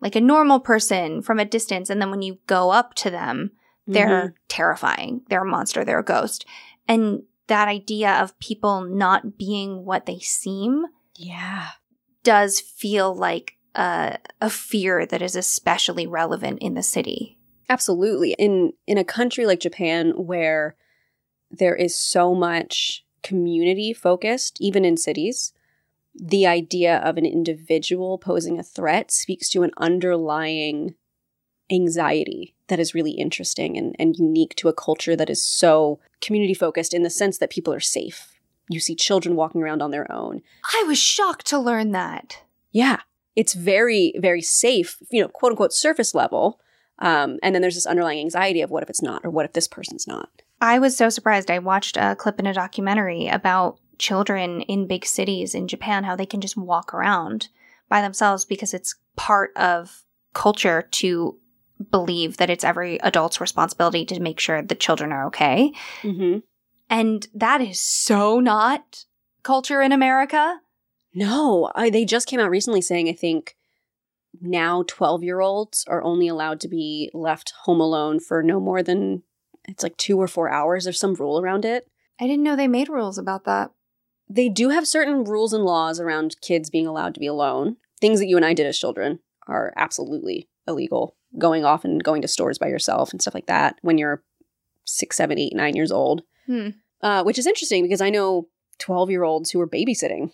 like 0.00 0.16
a 0.16 0.20
normal 0.20 0.60
person 0.60 1.22
from 1.22 1.38
a 1.38 1.44
distance 1.44 1.88
and 1.88 2.00
then 2.00 2.10
when 2.10 2.22
you 2.22 2.38
go 2.46 2.70
up 2.70 2.94
to 2.94 3.10
them, 3.10 3.52
they're 3.86 4.08
mm-hmm. 4.08 4.36
terrifying. 4.48 5.22
They're 5.28 5.42
a 5.42 5.46
monster, 5.46 5.84
they're 5.84 6.00
a 6.00 6.04
ghost. 6.04 6.44
And 6.88 7.22
that 7.46 7.68
idea 7.68 8.12
of 8.12 8.38
people 8.38 8.82
not 8.82 9.38
being 9.38 9.84
what 9.84 10.06
they 10.06 10.18
seem 10.18 10.84
yeah 11.16 11.70
does 12.22 12.60
feel 12.60 13.14
like 13.14 13.56
a, 13.74 14.18
a 14.40 14.50
fear 14.50 15.06
that 15.06 15.22
is 15.22 15.36
especially 15.36 16.06
relevant 16.06 16.58
in 16.60 16.74
the 16.74 16.82
city 16.82 17.38
absolutely 17.68 18.34
in 18.38 18.72
in 18.86 18.98
a 18.98 19.04
country 19.04 19.46
like 19.46 19.60
japan 19.60 20.12
where 20.16 20.76
there 21.50 21.76
is 21.76 21.94
so 21.94 22.34
much 22.34 23.04
community 23.26 23.92
focused 23.92 24.56
even 24.60 24.84
in 24.84 24.96
cities 24.96 25.52
the 26.18 26.46
idea 26.46 26.98
of 26.98 27.16
an 27.16 27.26
individual 27.26 28.18
posing 28.18 28.58
a 28.58 28.62
threat 28.62 29.10
speaks 29.10 29.48
to 29.50 29.62
an 29.62 29.70
underlying 29.76 30.94
anxiety 31.70 32.54
that 32.68 32.78
is 32.78 32.94
really 32.94 33.12
interesting 33.12 33.76
and, 33.76 33.94
and 33.98 34.16
unique 34.16 34.54
to 34.56 34.68
a 34.68 34.72
culture 34.72 35.16
that 35.16 35.30
is 35.30 35.42
so 35.42 35.98
community 36.20 36.54
focused 36.54 36.94
in 36.94 37.02
the 37.02 37.10
sense 37.10 37.38
that 37.38 37.50
people 37.50 37.72
are 37.72 37.80
safe. 37.80 38.38
You 38.68 38.80
see 38.80 38.94
children 38.94 39.36
walking 39.36 39.62
around 39.62 39.82
on 39.82 39.90
their 39.90 40.10
own. 40.10 40.42
I 40.64 40.84
was 40.86 40.98
shocked 40.98 41.46
to 41.46 41.58
learn 41.58 41.92
that. 41.92 42.42
Yeah. 42.72 43.00
It's 43.34 43.54
very, 43.54 44.14
very 44.16 44.42
safe, 44.42 44.96
you 45.10 45.20
know, 45.20 45.28
quote 45.28 45.52
unquote 45.52 45.72
surface 45.72 46.14
level. 46.14 46.60
Um, 46.98 47.38
and 47.42 47.54
then 47.54 47.62
there's 47.62 47.74
this 47.74 47.86
underlying 47.86 48.20
anxiety 48.20 48.62
of 48.62 48.70
what 48.70 48.82
if 48.82 48.88
it's 48.88 49.02
not, 49.02 49.22
or 49.24 49.30
what 49.30 49.44
if 49.44 49.52
this 49.52 49.68
person's 49.68 50.06
not. 50.06 50.30
I 50.60 50.78
was 50.78 50.96
so 50.96 51.08
surprised. 51.08 51.50
I 51.50 51.58
watched 51.58 51.96
a 51.96 52.16
clip 52.16 52.38
in 52.40 52.46
a 52.46 52.54
documentary 52.54 53.28
about 53.28 53.78
children 53.98 54.62
in 54.62 54.86
big 54.86 55.04
cities 55.04 55.54
in 55.54 55.68
Japan, 55.68 56.04
how 56.04 56.16
they 56.16 56.26
can 56.26 56.40
just 56.40 56.56
walk 56.56 56.94
around 56.94 57.48
by 57.88 58.00
themselves 58.00 58.44
because 58.44 58.74
it's 58.74 58.94
part 59.16 59.52
of 59.56 60.02
culture 60.34 60.82
to 60.92 61.38
believe 61.90 62.38
that 62.38 62.50
it's 62.50 62.64
every 62.64 62.98
adult's 62.98 63.40
responsibility 63.40 64.04
to 64.06 64.20
make 64.20 64.40
sure 64.40 64.62
the 64.62 64.74
children 64.74 65.12
are 65.12 65.26
okay. 65.26 65.72
Mm-hmm. 66.02 66.38
And 66.88 67.26
that 67.34 67.60
is 67.60 67.80
so 67.80 68.40
not 68.40 69.04
culture 69.42 69.82
in 69.82 69.92
America. 69.92 70.60
No, 71.14 71.70
I, 71.74 71.90
they 71.90 72.04
just 72.04 72.28
came 72.28 72.40
out 72.40 72.50
recently 72.50 72.80
saying, 72.80 73.08
I 73.08 73.12
think 73.12 73.56
now 74.40 74.84
12 74.86 75.22
year 75.22 75.40
olds 75.40 75.84
are 75.88 76.02
only 76.02 76.28
allowed 76.28 76.60
to 76.60 76.68
be 76.68 77.10
left 77.14 77.52
home 77.64 77.80
alone 77.80 78.20
for 78.20 78.42
no 78.42 78.60
more 78.60 78.82
than 78.82 79.22
it's 79.68 79.82
like 79.82 79.96
two 79.96 80.20
or 80.20 80.28
four 80.28 80.50
hours. 80.50 80.84
There's 80.84 81.00
some 81.00 81.14
rule 81.14 81.40
around 81.40 81.64
it. 81.64 81.88
I 82.20 82.26
didn't 82.26 82.44
know 82.44 82.56
they 82.56 82.68
made 82.68 82.88
rules 82.88 83.18
about 83.18 83.44
that. 83.44 83.70
They 84.28 84.48
do 84.48 84.70
have 84.70 84.86
certain 84.86 85.24
rules 85.24 85.52
and 85.52 85.64
laws 85.64 86.00
around 86.00 86.36
kids 86.40 86.70
being 86.70 86.86
allowed 86.86 87.14
to 87.14 87.20
be 87.20 87.26
alone. 87.26 87.76
Things 88.00 88.18
that 88.18 88.26
you 88.26 88.36
and 88.36 88.44
I 88.44 88.54
did 88.54 88.66
as 88.66 88.78
children 88.78 89.20
are 89.46 89.72
absolutely 89.76 90.48
illegal 90.66 91.16
going 91.38 91.64
off 91.64 91.84
and 91.84 92.02
going 92.02 92.22
to 92.22 92.28
stores 92.28 92.58
by 92.58 92.68
yourself 92.68 93.12
and 93.12 93.20
stuff 93.20 93.34
like 93.34 93.46
that 93.46 93.78
when 93.82 93.98
you're 93.98 94.22
six, 94.84 95.16
seven, 95.16 95.38
eight, 95.38 95.54
nine 95.54 95.76
years 95.76 95.92
old. 95.92 96.22
Hmm. 96.46 96.70
Uh, 97.02 97.22
which 97.22 97.38
is 97.38 97.46
interesting 97.46 97.82
because 97.82 98.00
I 98.00 98.10
know 98.10 98.48
12 98.78 99.10
year 99.10 99.22
olds 99.22 99.50
who 99.50 99.58
were 99.58 99.68
babysitting 99.68 100.32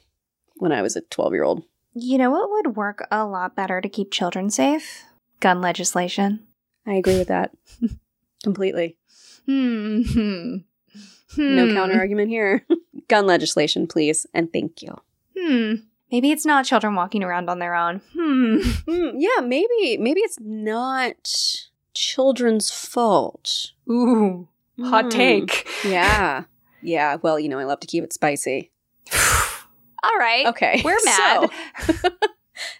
when 0.56 0.72
I 0.72 0.82
was 0.82 0.96
a 0.96 1.00
12 1.02 1.32
year 1.32 1.42
old. 1.42 1.64
You 1.94 2.18
know 2.18 2.30
what 2.30 2.50
would 2.50 2.76
work 2.76 3.06
a 3.10 3.26
lot 3.26 3.56
better 3.56 3.80
to 3.80 3.88
keep 3.88 4.10
children 4.10 4.48
safe? 4.48 5.04
Gun 5.40 5.60
legislation. 5.60 6.46
I 6.86 6.94
agree 6.94 7.18
with 7.18 7.28
that 7.28 7.52
completely. 8.42 8.96
Hmm. 9.46 10.02
hmm. 10.12 10.56
No 11.36 11.74
counter 11.74 11.98
argument 11.98 12.28
here. 12.28 12.64
Gun 13.08 13.26
legislation, 13.26 13.86
please, 13.86 14.26
and 14.34 14.52
thank 14.52 14.82
you. 14.82 14.96
Hmm. 15.38 15.74
Maybe 16.10 16.30
it's 16.30 16.44
not 16.44 16.64
children 16.66 16.94
walking 16.94 17.22
around 17.24 17.48
on 17.48 17.58
their 17.58 17.74
own. 17.74 18.00
Hmm. 18.14 18.56
Mm, 18.86 19.12
yeah, 19.16 19.40
maybe 19.42 19.96
maybe 19.98 20.20
it's 20.20 20.38
not 20.40 21.16
children's 21.94 22.70
fault. 22.70 23.72
Ooh. 23.90 24.48
Hot 24.82 25.04
Hmm. 25.04 25.08
take. 25.10 25.66
Yeah. 25.84 26.44
Yeah, 26.82 27.16
well, 27.22 27.38
you 27.38 27.48
know, 27.48 27.58
I 27.58 27.64
love 27.64 27.80
to 27.80 27.86
keep 27.86 28.02
it 28.04 28.12
spicy. 28.12 28.70
All 30.04 30.18
right. 30.18 30.46
Okay. 30.48 30.82
We're 30.84 30.98
mad. 31.04 31.48
so- 31.86 32.10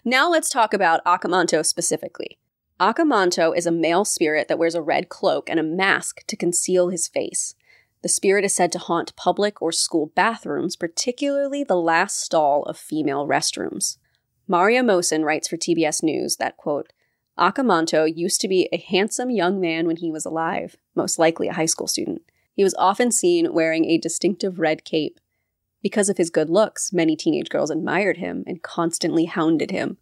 now 0.05 0.29
let's 0.29 0.49
talk 0.49 0.73
about 0.73 0.99
Aka 1.05 1.29
Manto 1.29 1.61
specifically. 1.61 2.37
Aka 2.79 3.05
Manto 3.05 3.51
is 3.51 3.65
a 3.65 3.71
male 3.71 4.03
spirit 4.03 4.47
that 4.47 4.57
wears 4.57 4.75
a 4.75 4.81
red 4.81 5.07
cloak 5.07 5.49
and 5.49 5.59
a 5.59 5.63
mask 5.63 6.25
to 6.27 6.35
conceal 6.35 6.89
his 6.89 7.07
face. 7.07 7.55
The 8.01 8.09
spirit 8.09 8.43
is 8.43 8.55
said 8.55 8.71
to 8.73 8.79
haunt 8.79 9.15
public 9.15 9.61
or 9.61 9.71
school 9.71 10.11
bathrooms, 10.15 10.75
particularly 10.75 11.63
the 11.63 11.77
last 11.77 12.19
stall 12.19 12.63
of 12.63 12.77
female 12.77 13.27
restrooms. 13.27 13.97
Maria 14.47 14.83
Mosen 14.83 15.23
writes 15.23 15.47
for 15.47 15.55
TBS 15.55 16.03
News 16.03 16.35
that, 16.37 16.57
quote, 16.57 16.91
Aka 17.37 17.63
Manto 17.63 18.05
used 18.05 18.41
to 18.41 18.47
be 18.47 18.67
a 18.71 18.77
handsome 18.77 19.29
young 19.29 19.59
man 19.59 19.87
when 19.87 19.95
he 19.95 20.11
was 20.11 20.25
alive, 20.25 20.75
most 20.95 21.17
likely 21.17 21.47
a 21.47 21.53
high 21.53 21.65
school 21.65 21.87
student. 21.87 22.23
He 22.55 22.63
was 22.63 22.75
often 22.75 23.11
seen 23.11 23.53
wearing 23.53 23.85
a 23.85 23.97
distinctive 23.97 24.59
red 24.59 24.83
cape. 24.83 25.19
Because 25.81 26.09
of 26.09 26.17
his 26.17 26.29
good 26.29 26.49
looks, 26.49 26.91
many 26.91 27.15
teenage 27.15 27.49
girls 27.49 27.71
admired 27.71 28.17
him 28.17 28.43
and 28.45 28.61
constantly 28.61 29.25
hounded 29.25 29.71
him. 29.71 29.97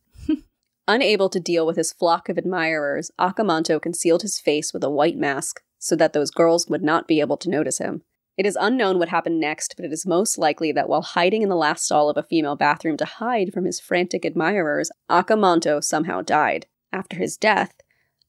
Unable 0.87 1.29
to 1.29 1.39
deal 1.39 1.65
with 1.65 1.77
his 1.77 1.93
flock 1.93 2.27
of 2.29 2.37
admirers, 2.37 3.11
Aka 3.19 3.43
Manto 3.43 3.79
concealed 3.79 4.23
his 4.23 4.39
face 4.39 4.73
with 4.73 4.83
a 4.83 4.89
white 4.89 5.17
mask 5.17 5.61
so 5.77 5.95
that 5.95 6.13
those 6.13 6.31
girls 6.31 6.67
would 6.67 6.83
not 6.83 7.07
be 7.07 7.19
able 7.19 7.37
to 7.37 7.49
notice 7.49 7.77
him. 7.77 8.03
It 8.37 8.45
is 8.45 8.57
unknown 8.59 8.97
what 8.97 9.09
happened 9.09 9.39
next, 9.39 9.75
but 9.75 9.85
it 9.85 9.93
is 9.93 10.05
most 10.05 10.37
likely 10.37 10.71
that 10.71 10.89
while 10.89 11.01
hiding 11.01 11.41
in 11.43 11.49
the 11.49 11.55
last 11.55 11.85
stall 11.85 12.09
of 12.09 12.17
a 12.17 12.23
female 12.23 12.55
bathroom 12.55 12.97
to 12.97 13.05
hide 13.05 13.53
from 13.53 13.65
his 13.65 13.79
frantic 13.79 14.25
admirers, 14.25 14.89
Aka 15.09 15.35
Manto 15.35 15.79
somehow 15.79 16.21
died. 16.21 16.65
After 16.91 17.17
his 17.17 17.37
death, 17.37 17.73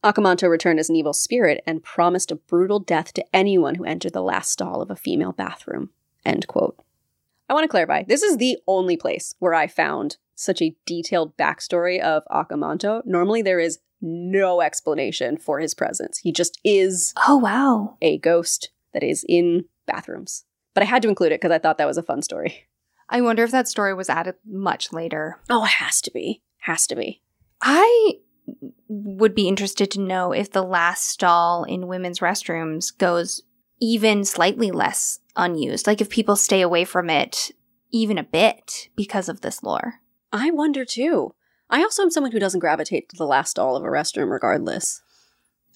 Aka 0.05 0.21
Manto 0.21 0.49
returned 0.49 0.81
as 0.81 0.91
an 0.91 0.97
evil 0.97 1.13
spirit 1.13 1.63
and 1.67 1.83
promised 1.83 2.31
a 2.31 2.37
brutal 2.37 2.81
death 2.81 3.13
to 3.15 3.25
anyone 3.33 3.77
who 3.77 3.85
entered 3.85 4.13
the 4.13 4.23
last 4.23 4.51
stall 4.51 4.83
of 4.83 4.91
a 4.91 4.97
female 4.97 5.33
bathroom. 5.33 5.91
End 6.27 6.47
quote. 6.47 6.77
I 7.53 7.55
want 7.55 7.65
to 7.65 7.69
clarify 7.69 8.03
this 8.05 8.23
is 8.23 8.39
the 8.39 8.57
only 8.67 8.97
place 8.97 9.35
where 9.39 9.53
I 9.53 9.67
found 9.67 10.17
such 10.35 10.63
a 10.63 10.75
detailed 10.87 11.37
backstory 11.37 12.01
of 12.01 12.23
Aka 12.31 12.57
Manto. 12.57 13.03
Normally, 13.05 13.43
there 13.43 13.61
is 13.61 13.79
no 14.01 14.63
explanation 14.63 15.37
for 15.37 15.61
his 15.61 15.75
presence. 15.75 16.17
He 16.17 16.33
just 16.33 16.59
is 16.65 17.13
Oh, 17.29 17.37
wow. 17.37 17.99
a 18.01 18.17
ghost 18.17 18.71
that 18.95 19.03
is 19.03 19.23
in 19.29 19.67
bathrooms. 19.87 20.47
But 20.73 20.83
I 20.83 20.87
had 20.87 21.03
to 21.03 21.11
include 21.11 21.33
it 21.33 21.43
because 21.43 21.55
I 21.55 21.59
thought 21.59 21.77
that 21.77 21.87
was 21.87 21.99
a 21.99 22.03
fun 22.03 22.23
story. 22.23 22.69
I 23.11 23.21
wonder 23.21 23.45
if 23.45 23.51
that 23.51 23.69
story 23.69 23.93
was 23.93 24.09
added 24.09 24.37
much 24.47 24.91
later. 24.91 25.39
Oh, 25.51 25.65
it 25.67 25.73
has 25.73 26.01
to 26.01 26.11
be. 26.11 26.41
Has 26.61 26.87
to 26.87 26.97
be. 26.97 27.21
I 27.61 28.15
would 28.89 29.35
be 29.35 29.47
interested 29.47 29.91
to 29.91 30.01
know 30.01 30.33
if 30.33 30.51
the 30.53 30.63
last 30.65 31.07
stall 31.07 31.65
in 31.65 31.87
women's 31.87 32.21
restrooms 32.21 32.97
goes 32.97 33.43
even 33.83 34.25
slightly 34.25 34.71
less 34.71 35.19
unused. 35.35 35.89
Like 35.89 36.01
if 36.01 36.09
people 36.09 36.37
stay 36.37 36.63
away 36.63 36.85
from 36.85 37.11
it 37.11 37.51
even 37.91 38.17
a 38.17 38.23
bit 38.23 38.89
because 38.97 39.29
of 39.29 39.41
this 39.41 39.63
lore. 39.63 39.97
I 40.33 40.53
wonder 40.53 40.85
too. 40.85 41.35
I 41.69 41.83
also 41.83 42.03
am 42.03 42.11
someone 42.11 42.31
who 42.31 42.39
doesn't 42.39 42.61
gravitate 42.61 43.09
to 43.09 43.17
the 43.17 43.27
last 43.27 43.51
stall 43.51 43.77
of 43.77 43.83
a 43.83 43.87
restroom 43.87 44.31
regardless. 44.31 45.03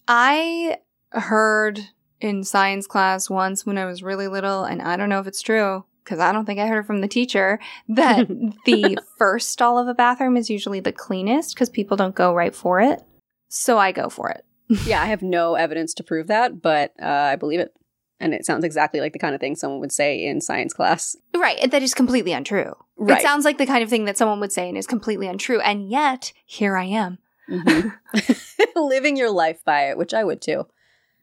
I 0.06 0.78
heard 1.10 1.80
in 2.20 2.44
science 2.44 2.86
class 2.86 3.28
once 3.28 3.66
when 3.66 3.76
I 3.76 3.86
was 3.86 4.04
really 4.04 4.28
little, 4.28 4.62
and 4.62 4.80
I 4.80 4.96
don't 4.96 5.08
know 5.08 5.20
if 5.20 5.26
it's 5.26 5.42
true 5.42 5.84
because 6.04 6.20
I 6.20 6.30
don't 6.30 6.46
think 6.46 6.60
I 6.60 6.68
heard 6.68 6.84
it 6.84 6.86
from 6.86 7.00
the 7.00 7.08
teacher, 7.08 7.58
that 7.88 8.28
the 8.64 8.98
first 9.18 9.50
stall 9.50 9.78
of 9.78 9.88
a 9.88 9.94
bathroom 9.94 10.36
is 10.36 10.48
usually 10.48 10.78
the 10.78 10.92
cleanest 10.92 11.54
because 11.54 11.68
people 11.68 11.96
don't 11.96 12.14
go 12.14 12.32
right 12.32 12.54
for 12.54 12.80
it. 12.80 13.02
So 13.48 13.78
I 13.78 13.90
go 13.90 14.08
for 14.08 14.30
it. 14.30 14.44
yeah, 14.86 15.02
I 15.02 15.06
have 15.06 15.22
no 15.22 15.54
evidence 15.54 15.92
to 15.94 16.04
prove 16.04 16.28
that, 16.28 16.62
but 16.62 16.92
uh, 17.02 17.06
I 17.06 17.36
believe 17.36 17.60
it. 17.60 17.74
And 18.18 18.32
it 18.32 18.46
sounds 18.46 18.64
exactly 18.64 19.00
like 19.00 19.12
the 19.12 19.18
kind 19.18 19.34
of 19.34 19.40
thing 19.40 19.56
someone 19.56 19.80
would 19.80 19.92
say 19.92 20.24
in 20.24 20.40
science 20.40 20.72
class. 20.72 21.16
Right. 21.34 21.70
That 21.70 21.82
is 21.82 21.92
completely 21.94 22.32
untrue. 22.32 22.74
Right. 22.96 23.18
It 23.18 23.22
sounds 23.22 23.44
like 23.44 23.58
the 23.58 23.66
kind 23.66 23.82
of 23.82 23.90
thing 23.90 24.06
that 24.06 24.16
someone 24.16 24.40
would 24.40 24.52
say 24.52 24.68
and 24.68 24.78
is 24.78 24.86
completely 24.86 25.26
untrue. 25.26 25.60
And 25.60 25.90
yet, 25.90 26.32
here 26.46 26.76
I 26.76 26.84
am. 26.84 27.18
Mhm. 27.48 27.92
Living 28.76 29.16
your 29.16 29.30
life 29.30 29.62
by 29.64 29.88
it, 29.90 29.98
which 29.98 30.14
I 30.14 30.24
would 30.24 30.40
too. 30.40 30.66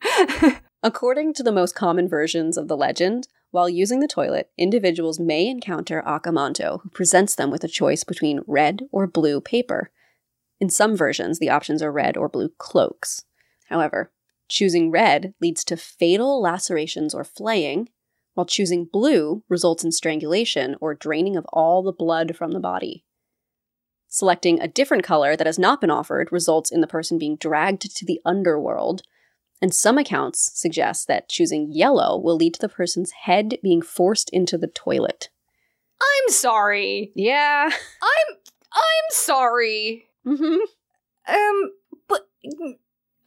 According 0.84 1.34
to 1.36 1.43
the 1.43 1.51
most 1.51 1.75
common 1.75 2.08
versions 2.08 2.58
of 2.58 2.67
the 2.67 2.77
legend, 2.77 3.27
while 3.51 3.69
using 3.69 3.99
the 3.99 4.08
toilet, 4.08 4.49
individuals 4.58 5.19
may 5.19 5.47
encounter 5.47 6.01
Aka 6.06 6.32
Manto, 6.32 6.79
who 6.84 6.89
presents 6.89 7.36
them 7.36 7.51
with 7.51 7.63
a 7.63 7.67
choice 7.67 8.03
between 8.03 8.41
red 8.47 8.84
or 8.91 9.08
blue 9.08 9.39
paper. 9.41 9.91
In 10.60 10.69
some 10.69 10.95
versions, 10.95 11.39
the 11.39 11.49
options 11.49 11.82
are 11.82 11.91
red 11.91 12.15
or 12.17 12.29
blue 12.29 12.49
cloaks. 12.58 13.25
However, 13.69 14.12
choosing 14.47 14.91
red 14.91 15.34
leads 15.41 15.63
to 15.65 15.77
fatal 15.77 16.41
lacerations 16.41 17.13
or 17.13 17.23
flaying, 17.23 17.89
while 18.34 18.45
choosing 18.45 18.89
blue 18.91 19.43
results 19.49 19.84
in 19.84 19.91
strangulation 19.91 20.75
or 20.82 20.95
draining 20.95 21.38
of 21.38 21.45
all 21.53 21.84
the 21.84 21.91
blood 21.91 22.36
from 22.36 22.51
the 22.51 22.60
body. 22.60 23.06
Selecting 24.08 24.60
a 24.60 24.67
different 24.67 25.03
color 25.03 25.36
that 25.36 25.47
has 25.47 25.58
not 25.58 25.82
been 25.82 25.89
offered 25.89 26.32
results 26.32 26.71
in 26.71 26.82
the 26.82 26.88
person 26.88 27.17
being 27.17 27.36
dragged 27.36 27.82
to 27.95 28.06
the 28.06 28.19
underworld, 28.25 29.01
and 29.62 29.73
some 29.73 29.97
accounts 29.97 30.51
suggest 30.53 31.08
that 31.08 31.29
choosing 31.29 31.71
yellow 31.71 32.17
will 32.17 32.36
lead 32.36 32.53
to 32.53 32.60
the 32.60 32.69
person's 32.69 33.12
head 33.12 33.58
being 33.63 33.82
forced 33.82 34.29
into 34.32 34.58
the 34.58 34.67
toilet. 34.67 35.29
I'm 36.01 36.29
sorry. 36.29 37.12
Yeah. 37.15 37.69
I'm 37.71 38.36
I'm 38.73 39.10
sorry. 39.12 40.10
hmm 40.25 40.58
Um 41.27 41.71
but 42.08 42.27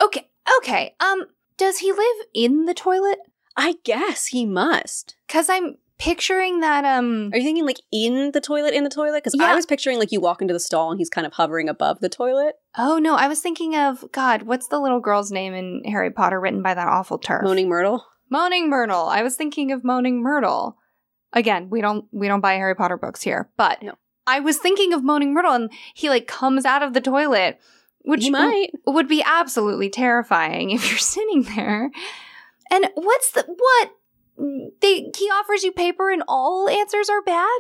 okay. 0.03 0.29
Okay. 0.59 0.95
Um 1.01 1.25
does 1.57 1.79
he 1.79 1.93
live 1.93 2.27
in 2.35 2.67
the 2.67 2.75
toilet? 2.75 3.19
I 3.57 3.77
guess 3.85 4.27
he 4.27 4.45
must. 4.47 5.17
Cuz 5.29 5.49
I'm 5.49 5.77
picturing 5.99 6.61
that 6.61 6.85
um 6.85 7.31
Are 7.33 7.39
you 7.39 7.45
thinking 7.45 7.65
like 7.65 7.81
in 7.91 8.33
the 8.33 8.41
toilet, 8.41 8.75
in 8.75 8.85
the 8.85 8.91
toilet? 8.91 9.25
Because 9.25 9.35
Yeah. 9.39 9.47
I 9.47 9.55
was 9.55 9.65
picturing 9.67 9.99
like 9.99 10.13
you 10.13 10.21
walk 10.21 10.43
into 10.43 10.53
the 10.53 10.61
stall 10.61 10.91
and 10.91 10.99
he's 10.99 11.09
kind 11.11 11.27
of 11.27 11.33
hovering 11.35 11.69
above 11.69 12.01
the 12.01 12.09
toilet. 12.11 12.57
Oh 12.77 12.99
no, 12.99 13.15
I 13.15 13.29
was 13.29 13.41
thinking 13.41 13.75
of 13.77 14.05
God, 14.13 14.43
what's 14.43 14.69
the 14.69 14.79
little 14.79 15.01
girl's 15.01 15.33
name 15.33 15.55
in 15.55 15.83
Harry 15.87 16.11
Potter 16.11 16.39
written 16.39 16.63
by 16.63 16.75
that 16.75 16.89
awful 16.89 17.19
turf? 17.19 17.43
Moaning 17.43 17.69
Myrtle. 17.69 18.05
Moaning 18.29 18.69
Myrtle. 18.69 19.07
I 19.07 19.23
was 19.23 19.37
thinking 19.37 19.73
of 19.73 19.85
Moaning 19.85 20.23
Myrtle. 20.23 20.77
Again, 21.33 21.71
we 21.71 21.81
don't 21.81 22.05
we 22.13 22.29
don't 22.29 22.41
buy 22.41 22.55
Harry 22.55 22.75
Potter 22.75 22.97
books 22.99 23.23
here, 23.23 23.49
but 23.57 23.83
No. 23.83 23.95
I 24.27 24.41
was 24.41 24.59
thinking 24.59 24.93
of 24.93 25.05
Moaning 25.05 25.33
Myrtle 25.33 25.53
and 25.53 25.71
he 25.95 26.09
like 26.11 26.27
comes 26.27 26.65
out 26.67 26.83
of 26.83 26.93
the 26.93 27.01
toilet, 27.01 27.59
which 28.07 28.31
might. 28.31 28.71
would 28.87 29.09
be 29.09 29.23
absolutely 29.27 29.91
terrifying 29.91 30.71
if 30.71 30.89
you're 30.89 30.99
sitting 30.99 31.43
there. 31.43 31.91
And 32.71 32.89
what's 32.95 33.33
the 33.33 33.45
what 33.47 33.91
they 34.81 35.11
he 35.17 35.27
offers 35.27 35.65
you 35.65 35.73
paper 35.73 36.11
and 36.11 36.23
all 36.29 36.69
answers 36.69 37.09
are 37.09 37.23
bad? 37.23 37.59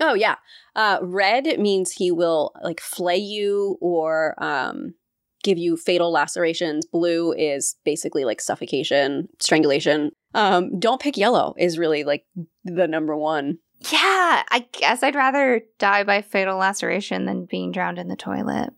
Oh 0.00 0.14
yeah. 0.14 0.36
Uh, 0.74 0.98
red 1.02 1.58
means 1.58 1.92
he 1.92 2.10
will 2.10 2.52
like 2.62 2.80
flay 2.80 3.16
you 3.16 3.78
or 3.80 4.34
um, 4.42 4.94
give 5.42 5.56
you 5.56 5.76
fatal 5.76 6.12
lacerations. 6.12 6.84
Blue 6.84 7.32
is 7.32 7.76
basically 7.84 8.24
like 8.24 8.40
suffocation, 8.40 9.28
strangulation. 9.40 10.10
Um, 10.34 10.78
don't 10.78 11.00
pick 11.00 11.16
yellow 11.16 11.54
is 11.56 11.78
really 11.78 12.04
like 12.04 12.26
the 12.64 12.88
number 12.88 13.16
one. 13.16 13.58
Yeah, 13.92 14.42
I 14.50 14.66
guess 14.72 15.02
I'd 15.02 15.14
rather 15.14 15.62
die 15.78 16.02
by 16.02 16.22
fatal 16.22 16.58
laceration 16.58 17.24
than 17.26 17.46
being 17.46 17.72
drowned 17.72 17.98
in 17.98 18.08
the 18.08 18.16
toilet. 18.16 18.70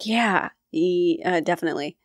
Yeah, 0.00 0.50
e- 0.72 1.20
uh, 1.24 1.40
definitely. 1.40 1.96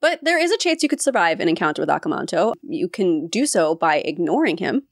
But 0.00 0.20
there 0.22 0.38
is 0.38 0.50
a 0.50 0.58
chance 0.58 0.82
you 0.82 0.88
could 0.88 1.02
survive 1.02 1.40
an 1.40 1.48
encounter 1.48 1.82
with 1.82 1.90
Aka 1.90 2.08
Manto. 2.08 2.54
You 2.62 2.88
can 2.88 3.26
do 3.26 3.44
so 3.46 3.74
by 3.74 3.96
ignoring 3.96 4.56
him, 4.56 4.84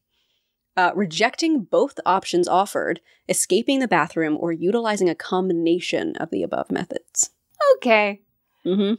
uh, 0.76 0.92
rejecting 0.94 1.62
both 1.62 1.98
options 2.04 2.46
offered, 2.46 3.00
escaping 3.28 3.78
the 3.80 3.88
bathroom, 3.88 4.36
or 4.38 4.52
utilizing 4.52 5.08
a 5.08 5.14
combination 5.14 6.14
of 6.16 6.30
the 6.30 6.42
above 6.42 6.70
methods. 6.70 7.30
Okay. 7.76 8.20
Mm-hmm. 8.66 8.94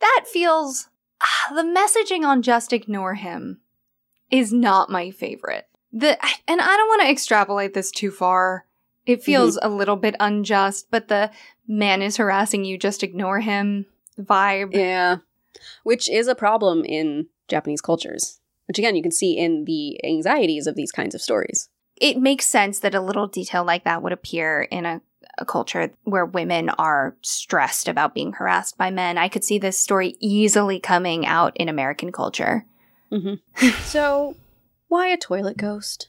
that 0.00 0.24
feels 0.26 0.88
ah, 1.20 1.52
the 1.54 1.62
messaging 1.62 2.26
on 2.26 2.42
just 2.42 2.72
ignore 2.72 3.14
him 3.14 3.60
is 4.30 4.52
not 4.52 4.90
my 4.90 5.10
favorite. 5.10 5.68
The 5.92 6.18
and 6.48 6.60
I 6.60 6.76
don't 6.76 6.88
want 6.88 7.02
to 7.02 7.10
extrapolate 7.10 7.74
this 7.74 7.90
too 7.90 8.10
far. 8.10 8.66
It 9.04 9.22
feels 9.22 9.58
a 9.60 9.68
little 9.68 9.96
bit 9.96 10.16
unjust, 10.18 10.86
but 10.90 11.08
the 11.08 11.30
man 11.66 12.02
is 12.02 12.16
harassing 12.16 12.64
you, 12.64 12.78
just 12.78 13.02
ignore 13.02 13.40
him. 13.40 13.86
vibe. 14.18 14.74
Yeah. 14.74 15.18
Which 15.82 16.08
is 16.08 16.28
a 16.28 16.34
problem 16.34 16.84
in 16.84 17.26
Japanese 17.48 17.80
cultures, 17.80 18.40
which 18.66 18.78
again, 18.78 18.96
you 18.96 19.02
can 19.02 19.12
see 19.12 19.36
in 19.36 19.64
the 19.64 20.02
anxieties 20.04 20.66
of 20.66 20.74
these 20.74 20.92
kinds 20.92 21.14
of 21.14 21.20
stories. 21.20 21.68
It 21.96 22.18
makes 22.18 22.46
sense 22.46 22.80
that 22.80 22.94
a 22.94 23.00
little 23.00 23.26
detail 23.26 23.64
like 23.64 23.84
that 23.84 24.02
would 24.02 24.12
appear 24.12 24.62
in 24.62 24.86
a, 24.86 25.02
a 25.38 25.44
culture 25.44 25.92
where 26.04 26.24
women 26.24 26.70
are 26.70 27.16
stressed 27.20 27.86
about 27.86 28.14
being 28.14 28.32
harassed 28.32 28.76
by 28.78 28.90
men. 28.90 29.18
I 29.18 29.28
could 29.28 29.44
see 29.44 29.58
this 29.58 29.78
story 29.78 30.16
easily 30.18 30.80
coming 30.80 31.26
out 31.26 31.56
in 31.56 31.68
American 31.68 32.10
culture. 32.10 32.64
Mm-hmm. 33.12 33.68
so, 33.82 34.36
why 34.88 35.08
a 35.08 35.18
toilet 35.18 35.58
ghost? 35.58 36.08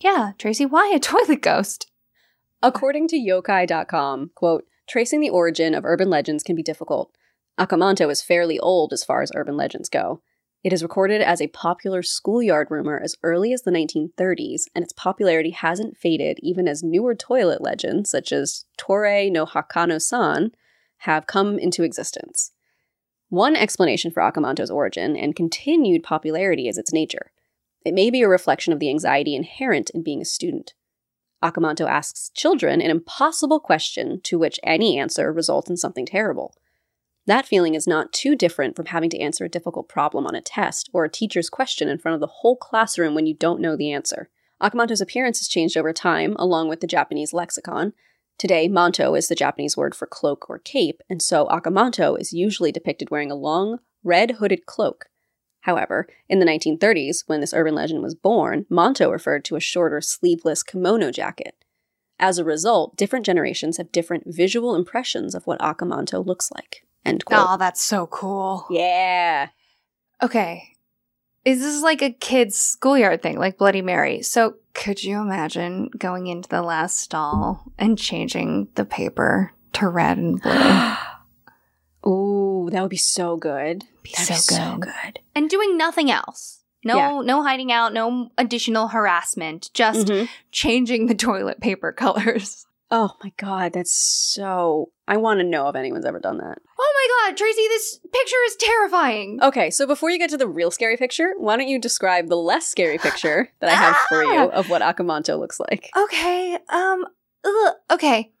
Yeah, 0.00 0.32
Tracey, 0.36 0.66
why 0.66 0.92
a 0.94 0.98
toilet 1.00 1.42
ghost? 1.42 1.90
According 2.62 3.08
to 3.08 3.16
yokai.com, 3.16 4.32
quote, 4.34 4.64
tracing 4.90 5.20
the 5.20 5.30
origin 5.30 5.72
of 5.72 5.84
urban 5.84 6.10
legends 6.10 6.42
can 6.42 6.56
be 6.56 6.62
difficult. 6.62 7.16
Aka 7.58 7.78
Manto 7.78 8.08
is 8.08 8.22
fairly 8.22 8.58
old 8.58 8.92
as 8.92 9.04
far 9.04 9.22
as 9.22 9.30
urban 9.36 9.56
legends 9.56 9.88
go. 9.88 10.20
It 10.64 10.72
is 10.72 10.82
recorded 10.82 11.22
as 11.22 11.40
a 11.40 11.46
popular 11.46 12.02
schoolyard 12.02 12.66
rumor 12.70 13.00
as 13.02 13.16
early 13.22 13.52
as 13.52 13.62
the 13.62 13.70
1930s, 13.70 14.64
and 14.74 14.82
its 14.82 14.92
popularity 14.92 15.50
hasn't 15.50 15.96
faded 15.96 16.38
even 16.42 16.66
as 16.66 16.82
newer 16.82 17.14
toilet 17.14 17.62
legends, 17.62 18.10
such 18.10 18.32
as 18.32 18.64
Toire 18.76 19.30
no 19.30 19.46
Hanako 19.46 20.02
san, 20.02 20.50
have 20.98 21.26
come 21.26 21.58
into 21.58 21.84
existence. 21.84 22.52
One 23.28 23.54
explanation 23.54 24.10
for 24.10 24.22
Aka 24.22 24.40
Manto's 24.40 24.72
origin 24.72 25.16
and 25.16 25.36
continued 25.36 26.02
popularity 26.02 26.66
is 26.66 26.76
its 26.76 26.92
nature. 26.92 27.30
It 27.86 27.94
may 27.94 28.10
be 28.10 28.22
a 28.22 28.28
reflection 28.28 28.72
of 28.72 28.80
the 28.80 28.90
anxiety 28.90 29.36
inherent 29.36 29.90
in 29.90 30.02
being 30.02 30.20
a 30.20 30.26
student. 30.26 30.74
Aka 31.42 31.60
Manto 31.60 31.86
asks 31.86 32.30
children 32.34 32.80
an 32.80 32.90
impossible 32.90 33.60
question 33.60 34.20
to 34.24 34.38
which 34.38 34.60
any 34.62 34.98
answer 34.98 35.32
results 35.32 35.70
in 35.70 35.76
something 35.76 36.06
terrible. 36.06 36.54
That 37.26 37.46
feeling 37.46 37.74
is 37.74 37.86
not 37.86 38.12
too 38.12 38.34
different 38.34 38.76
from 38.76 38.86
having 38.86 39.10
to 39.10 39.18
answer 39.20 39.44
a 39.44 39.50
difficult 39.50 39.88
problem 39.88 40.26
on 40.26 40.34
a 40.34 40.40
test 40.40 40.90
or 40.92 41.04
a 41.04 41.10
teacher's 41.10 41.50
question 41.50 41.88
in 41.88 41.98
front 41.98 42.14
of 42.14 42.20
the 42.20 42.26
whole 42.26 42.56
classroom 42.56 43.14
when 43.14 43.26
you 43.26 43.34
don't 43.34 43.60
know 43.60 43.76
the 43.76 43.92
answer. 43.92 44.28
Aka 44.60 44.76
Manto's 44.76 45.00
appearance 45.00 45.38
has 45.38 45.48
changed 45.48 45.76
over 45.76 45.92
time, 45.92 46.34
along 46.38 46.68
with 46.68 46.80
the 46.80 46.86
Japanese 46.86 47.32
lexicon. 47.32 47.92
Today, 48.38 48.68
manto 48.68 49.14
is 49.14 49.28
the 49.28 49.34
Japanese 49.34 49.76
word 49.76 49.94
for 49.94 50.06
cloak 50.06 50.48
or 50.48 50.58
cape, 50.58 51.02
and 51.10 51.20
so 51.20 51.46
Aka 51.50 51.70
Manto 51.70 52.14
is 52.14 52.32
usually 52.32 52.72
depicted 52.72 53.10
wearing 53.10 53.30
a 53.30 53.34
long, 53.34 53.80
red 54.02 54.32
hooded 54.32 54.64
cloak. 54.64 55.09
However, 55.60 56.06
in 56.28 56.38
the 56.38 56.46
1930s, 56.46 57.24
when 57.26 57.40
this 57.40 57.52
urban 57.54 57.74
legend 57.74 58.02
was 58.02 58.14
born, 58.14 58.66
manto 58.70 59.10
referred 59.10 59.44
to 59.46 59.56
a 59.56 59.60
shorter, 59.60 60.00
sleeveless 60.00 60.62
kimono 60.62 61.10
jacket. 61.10 61.54
As 62.18 62.38
a 62.38 62.44
result, 62.44 62.96
different 62.96 63.26
generations 63.26 63.76
have 63.76 63.92
different 63.92 64.24
visual 64.26 64.74
impressions 64.74 65.34
of 65.34 65.46
what 65.46 65.62
Aka 65.62 65.86
Manto 65.86 66.22
looks 66.22 66.50
like. 66.50 66.84
End 67.04 67.24
quote. 67.24 67.40
Oh, 67.42 67.56
that's 67.56 67.80
so 67.80 68.06
cool. 68.06 68.66
Yeah. 68.70 69.48
Okay. 70.22 70.64
Is 71.44 71.60
this 71.60 71.82
like 71.82 72.02
a 72.02 72.12
kid's 72.12 72.56
schoolyard 72.56 73.22
thing, 73.22 73.38
like 73.38 73.56
Bloody 73.56 73.80
Mary? 73.80 74.20
So 74.20 74.56
could 74.74 75.02
you 75.02 75.18
imagine 75.20 75.90
going 75.96 76.26
into 76.26 76.48
the 76.48 76.62
last 76.62 76.98
stall 76.98 77.72
and 77.78 77.98
changing 77.98 78.68
the 78.74 78.84
paper 78.84 79.52
to 79.74 79.88
red 79.88 80.18
and 80.18 80.40
blue? 80.40 80.52
That 82.70 82.82
would 82.82 82.90
be 82.90 82.96
so 82.96 83.36
good. 83.36 83.84
Be 84.02 84.12
That'd 84.16 84.36
so 84.36 84.54
be 84.54 84.60
so 84.62 84.76
good. 84.78 84.92
good. 84.92 85.18
and 85.34 85.48
doing 85.50 85.76
nothing 85.76 86.10
else. 86.10 86.58
No, 86.84 86.96
Yeah. 86.96 87.20
no 87.22 87.42
hiding 87.42 87.70
out, 87.70 87.92
no 87.92 88.30
additional 88.38 88.88
harassment, 88.88 89.70
just 89.74 90.06
Mhm. 90.08 90.28
changing 90.50 91.06
the 91.06 91.14
toilet 91.26 91.60
paper 91.60 91.92
colors. 91.92 92.66
Oh 92.92 93.12
my 93.22 93.32
god, 93.36 93.72
that's 93.74 93.92
so. 93.92 94.90
I 95.06 95.16
want 95.16 95.38
to 95.40 95.44
know 95.44 95.68
if 95.68 95.76
anyone's 95.76 96.04
ever 96.06 96.18
done 96.18 96.38
that. 96.38 96.58
Oh 96.78 96.92
my 97.22 97.28
god, 97.30 97.36
Tracey, 97.36 97.68
this 97.68 98.00
picture 98.12 98.36
is 98.46 98.56
terrifying. 98.56 99.38
Okay, 99.42 99.70
so 99.70 99.86
before 99.86 100.10
you 100.10 100.18
get 100.18 100.30
to 100.30 100.36
the 100.36 100.48
real 100.48 100.70
scary 100.72 100.96
picture, 100.96 101.34
why 101.38 101.56
don't 101.56 101.68
you 101.68 101.78
describe 101.78 102.28
the 102.28 102.36
less 102.36 102.66
scary 102.66 102.98
picture 102.98 103.50
that 103.60 103.70
I 103.70 103.74
have 103.74 103.96
for 104.08 104.24
you 104.24 104.40
of 104.50 104.70
what 104.70 104.82
Aka 104.82 105.04
Manto 105.04 105.36
looks 105.36 105.60
like? 105.60 105.90
Okay, 105.96 106.58
um, 106.68 107.06
ugh, 107.44 107.74
okay. 107.92 108.32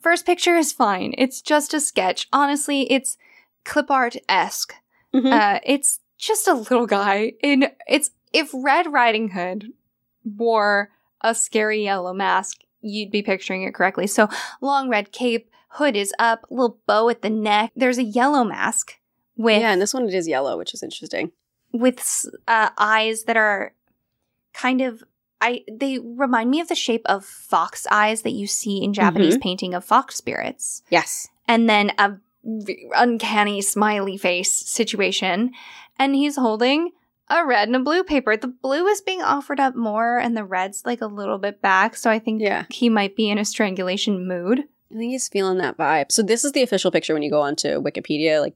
First 0.00 0.26
picture 0.26 0.56
is 0.56 0.72
fine. 0.72 1.14
It's 1.18 1.40
just 1.40 1.72
a 1.74 1.80
sketch. 1.80 2.28
Honestly, 2.32 2.90
it's 2.92 3.16
clip 3.64 3.90
art 3.90 4.16
esque. 4.28 4.74
Mhm. 5.14 5.32
Uh, 5.32 5.60
it's 5.64 6.00
just 6.18 6.46
a 6.48 6.54
little 6.54 6.86
guy 6.86 7.32
in. 7.42 7.70
It's 7.88 8.10
if 8.32 8.50
Red 8.52 8.92
Riding 8.92 9.30
Hood 9.30 9.72
wore 10.24 10.90
a 11.20 11.34
scary 11.34 11.82
yellow 11.84 12.12
mask, 12.12 12.58
you'd 12.80 13.10
be 13.10 13.22
picturing 13.22 13.62
it 13.62 13.74
correctly. 13.74 14.06
So 14.06 14.28
long 14.60 14.88
red 14.88 15.12
cape, 15.12 15.50
hood 15.70 15.96
is 15.96 16.12
up, 16.18 16.44
little 16.50 16.78
bow 16.86 17.08
at 17.08 17.22
the 17.22 17.30
neck. 17.30 17.72
There's 17.74 17.98
a 17.98 18.04
yellow 18.04 18.44
mask 18.44 18.94
with 19.36 19.60
yeah, 19.60 19.72
and 19.72 19.80
this 19.80 19.94
one 19.94 20.06
it 20.08 20.14
is 20.14 20.28
yellow, 20.28 20.56
which 20.58 20.74
is 20.74 20.82
interesting. 20.82 21.32
with 21.72 22.26
uh, 22.46 22.70
eyes 22.78 23.24
that 23.24 23.36
are 23.36 23.72
kind 24.54 24.80
of 24.80 25.02
I 25.40 25.62
they 25.70 25.98
remind 26.00 26.50
me 26.50 26.60
of 26.60 26.68
the 26.68 26.74
shape 26.74 27.02
of 27.06 27.24
fox 27.24 27.86
eyes 27.90 28.22
that 28.22 28.32
you 28.32 28.46
see 28.46 28.82
in 28.82 28.92
Japanese 28.92 29.38
painting 29.38 29.72
of 29.74 29.84
fox 29.84 30.16
spirits. 30.16 30.82
Yes. 30.90 31.28
And 31.46 31.68
then 31.68 31.92
a 31.98 32.16
uncanny 32.44 33.60
smiley 33.60 34.16
face 34.16 34.52
situation 34.52 35.52
and 35.98 36.14
he's 36.14 36.36
holding 36.36 36.90
a 37.28 37.44
red 37.44 37.68
and 37.68 37.76
a 37.76 37.80
blue 37.80 38.02
paper. 38.04 38.36
The 38.36 38.48
blue 38.48 38.86
is 38.86 39.00
being 39.02 39.20
offered 39.22 39.60
up 39.60 39.74
more 39.76 40.18
and 40.18 40.36
the 40.36 40.44
red's 40.44 40.86
like 40.86 41.00
a 41.02 41.06
little 41.06 41.38
bit 41.38 41.60
back, 41.60 41.94
so 41.96 42.10
I 42.10 42.18
think 42.18 42.40
Yeah. 42.40 42.64
he 42.70 42.88
might 42.88 43.16
be 43.16 43.28
in 43.28 43.38
a 43.38 43.44
strangulation 43.44 44.26
mood. 44.26 44.60
I 44.90 44.94
think 44.96 45.10
he's 45.12 45.28
feeling 45.28 45.58
that 45.58 45.76
vibe. 45.76 46.10
So 46.10 46.22
this 46.22 46.44
is 46.44 46.52
the 46.52 46.62
official 46.62 46.90
picture 46.90 47.12
when 47.12 47.22
you 47.22 47.30
go 47.30 47.42
onto 47.42 47.82
Wikipedia. 47.82 48.40
Like 48.40 48.54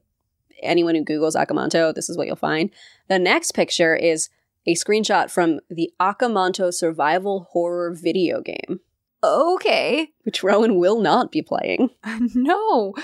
anyone 0.63 0.95
who 0.95 1.03
Googles 1.05 1.39
Aka 1.39 1.53
Manto, 1.53 1.91
this 1.93 2.09
is 2.09 2.17
what 2.17 2.25
you'll 2.25 2.35
find. 2.35 2.71
The 3.09 3.19
next 3.19 3.51
picture 3.51 3.95
is 3.95 4.29
a 4.65 4.73
screenshot 4.73 5.29
from 5.29 5.59
the 5.69 5.93
Aka 5.99 6.27
Manto 6.29 6.71
survival 6.71 7.47
horror 7.51 7.91
video 7.93 8.41
game, 8.41 8.79
Okay. 9.23 10.09
which 10.23 10.41
Rowan 10.41 10.75
will 10.79 10.99
not 10.99 11.31
be 11.31 11.43
playing. 11.43 11.91
no. 12.33 12.95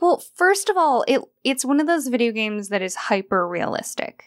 Well, 0.00 0.22
first 0.34 0.68
of 0.68 0.76
all, 0.76 1.04
it 1.08 1.20
it's 1.44 1.64
one 1.64 1.80
of 1.80 1.86
those 1.86 2.08
video 2.08 2.32
games 2.32 2.68
that 2.68 2.82
is 2.82 2.94
hyper 2.94 3.46
realistic. 3.48 4.24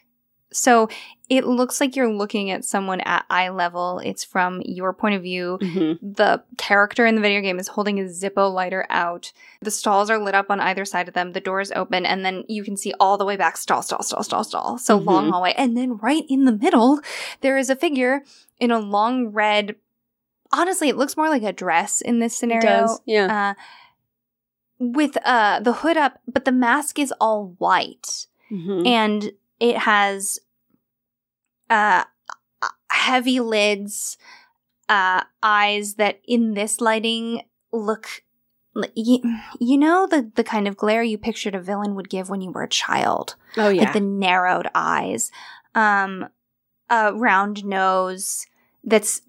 So 0.49 0.87
it 1.29 1.45
looks 1.45 1.81
like 1.81 1.95
you're 1.97 2.11
looking 2.11 2.51
at 2.51 2.63
someone 2.63 3.01
at 3.01 3.25
eye 3.29 3.49
level. 3.49 3.99
It's 3.99 4.23
from 4.23 4.61
your 4.63 4.93
point 4.93 5.15
of 5.15 5.21
view. 5.21 5.59
Mm-hmm. 5.61 6.13
The 6.13 6.41
character 6.57 7.05
in 7.05 7.15
the 7.15 7.21
video 7.21 7.41
game 7.41 7.59
is 7.59 7.67
holding 7.67 7.99
a 7.99 8.03
Zippo 8.03 8.51
lighter 8.51 8.85
out. 8.89 9.33
The 9.61 9.71
stalls 9.71 10.09
are 10.09 10.17
lit 10.17 10.35
up 10.35 10.49
on 10.49 10.61
either 10.61 10.85
side 10.85 11.09
of 11.09 11.13
them. 11.13 11.33
The 11.33 11.41
door 11.41 11.59
is 11.59 11.73
open, 11.73 12.05
and 12.05 12.23
then 12.25 12.45
you 12.47 12.63
can 12.63 12.77
see 12.77 12.93
all 12.97 13.17
the 13.17 13.25
way 13.25 13.35
back 13.35 13.57
stall, 13.57 13.81
stall, 13.81 14.01
stall, 14.03 14.23
stall, 14.23 14.45
stall. 14.45 14.77
So 14.77 14.97
Mhm. 14.97 15.05
long 15.05 15.29
hallway. 15.31 15.53
And 15.57 15.75
then 15.75 15.97
right 15.97 16.23
in 16.29 16.45
the 16.45 16.53
middle, 16.53 17.01
there 17.41 17.57
is 17.57 17.69
a 17.69 17.75
figure 17.75 18.23
in 18.57 18.71
a 18.71 18.79
long 18.79 19.27
red. 19.27 19.75
Honestly, 20.53 20.87
it 20.87 20.95
looks 20.95 21.17
more 21.17 21.27
like 21.27 21.43
a 21.43 21.51
dress 21.51 21.99
in 21.99 22.19
this 22.19 22.35
scenario 22.35 22.87
yeah. 23.05 23.49
uh, 23.49 23.61
with 24.79 25.17
uh, 25.25 25.59
the 25.59 25.73
hood 25.73 25.97
up, 25.97 26.19
but 26.27 26.45
the 26.45 26.51
mask 26.51 26.99
is 26.99 27.13
all 27.19 27.55
white 27.57 28.27
Mhm. 28.51 28.85
and 28.87 29.31
it 29.59 29.77
has 29.79 30.39
uh, 31.69 32.03
heavy 32.89 33.39
lids, 33.39 34.17
uh, 34.89 35.23
eyes 35.43 35.95
that 35.95 36.21
in 36.27 36.53
this 36.53 36.79
lighting 36.81 37.41
look. 37.71 38.23
You, 38.95 39.19
you 39.59 39.75
know 39.77 40.05
the 40.07 40.31
the 40.35 40.43
kind 40.43 40.67
of 40.67 40.77
glare 40.77 41.01
you 41.01 41.17
pictured 41.17 41.55
a 41.55 41.59
villain 41.61 41.95
would 41.95 42.09
give 42.09 42.29
when 42.29 42.41
you 42.41 42.51
were 42.51 42.61
a 42.63 42.69
child, 42.69 43.35
Oh 43.57 43.69
yeah. 43.69 43.85
like 43.85 43.93
the 43.93 43.99
narrowed 43.99 44.69
eyes, 44.75 45.31
um, 45.73 46.29
a 46.89 47.11
round 47.13 47.65
nose 47.65 48.45
that's 48.87 49.21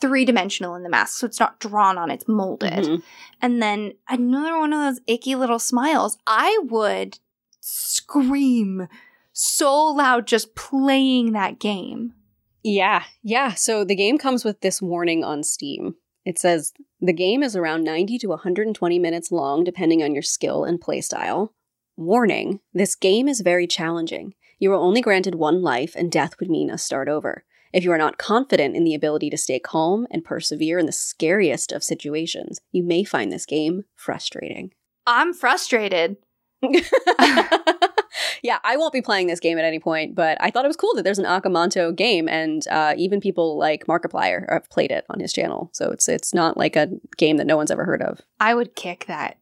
three 0.00 0.24
dimensional 0.24 0.74
in 0.74 0.82
the 0.84 0.88
mask, 0.88 1.18
so 1.18 1.26
it's 1.26 1.40
not 1.40 1.58
drawn 1.60 1.98
on; 1.98 2.10
it's 2.10 2.26
molded 2.28 2.72
Mhm. 2.84 3.02
and 3.42 3.60
then 3.62 3.92
another 4.08 4.58
one 4.58 4.72
of 4.72 4.80
those 4.80 5.00
icky 5.06 5.34
little 5.34 5.58
smiles. 5.58 6.16
I 6.26 6.58
would 6.62 7.18
scream 7.60 8.88
so 9.32 9.84
loud 9.86 10.26
just 10.26 10.54
playing 10.54 11.32
that 11.32 11.58
game. 11.58 12.14
Yeah, 12.62 13.02
yeah. 13.22 13.54
So 13.54 13.84
the 13.84 13.94
game 13.96 14.16
comes 14.16 14.44
with 14.44 14.60
this 14.60 14.80
warning 14.80 15.22
on 15.24 15.42
Steam. 15.42 15.96
It 16.24 16.38
says 16.38 16.72
the 17.00 17.12
game 17.12 17.42
is 17.42 17.54
around 17.56 17.84
90 17.84 18.16
to 18.18 18.28
120 18.28 18.98
minutes 18.98 19.30
long, 19.30 19.64
depending 19.64 20.02
on 20.02 20.14
your 20.14 20.22
skill 20.22 20.64
and 20.64 20.80
playstyle. 20.80 21.50
Warning 21.96 22.60
this 22.72 22.94
game 22.94 23.28
is 23.28 23.40
very 23.40 23.66
challenging. 23.66 24.34
You 24.58 24.72
are 24.72 24.76
only 24.76 25.00
granted 25.02 25.34
one 25.34 25.62
life, 25.62 25.94
and 25.94 26.10
death 26.10 26.38
would 26.40 26.48
mean 26.48 26.70
a 26.70 26.78
start 26.78 27.08
over. 27.08 27.44
If 27.74 27.82
you 27.82 27.90
are 27.90 27.98
not 27.98 28.18
confident 28.18 28.76
in 28.76 28.84
the 28.84 28.94
ability 28.94 29.30
to 29.30 29.36
stay 29.36 29.58
calm 29.58 30.06
and 30.08 30.24
persevere 30.24 30.78
in 30.78 30.86
the 30.86 30.92
scariest 30.92 31.72
of 31.72 31.82
situations, 31.82 32.60
you 32.70 32.84
may 32.84 33.02
find 33.02 33.32
this 33.32 33.44
game 33.44 33.82
frustrating. 33.96 34.72
I'm 35.08 35.34
frustrated. 35.34 36.16
yeah, 36.62 38.60
I 38.62 38.76
won't 38.76 38.92
be 38.92 39.02
playing 39.02 39.26
this 39.26 39.40
game 39.40 39.58
at 39.58 39.64
any 39.64 39.80
point, 39.80 40.14
but 40.14 40.38
I 40.40 40.52
thought 40.52 40.64
it 40.64 40.68
was 40.68 40.76
cool 40.76 40.94
that 40.94 41.02
there's 41.02 41.18
an 41.18 41.26
Aka 41.26 41.50
Manto 41.50 41.90
game, 41.90 42.28
and 42.28 42.64
uh, 42.68 42.94
even 42.96 43.20
people 43.20 43.58
like 43.58 43.86
Markiplier 43.88 44.48
have 44.52 44.70
played 44.70 44.92
it 44.92 45.04
on 45.10 45.18
his 45.18 45.32
channel. 45.32 45.70
So 45.72 45.90
it's 45.90 46.08
it's 46.08 46.32
not 46.32 46.56
like 46.56 46.76
a 46.76 46.90
game 47.16 47.38
that 47.38 47.46
no 47.46 47.56
one's 47.56 47.72
ever 47.72 47.84
heard 47.84 48.02
of. 48.02 48.20
I 48.38 48.54
would 48.54 48.76
kick 48.76 49.06
that 49.08 49.36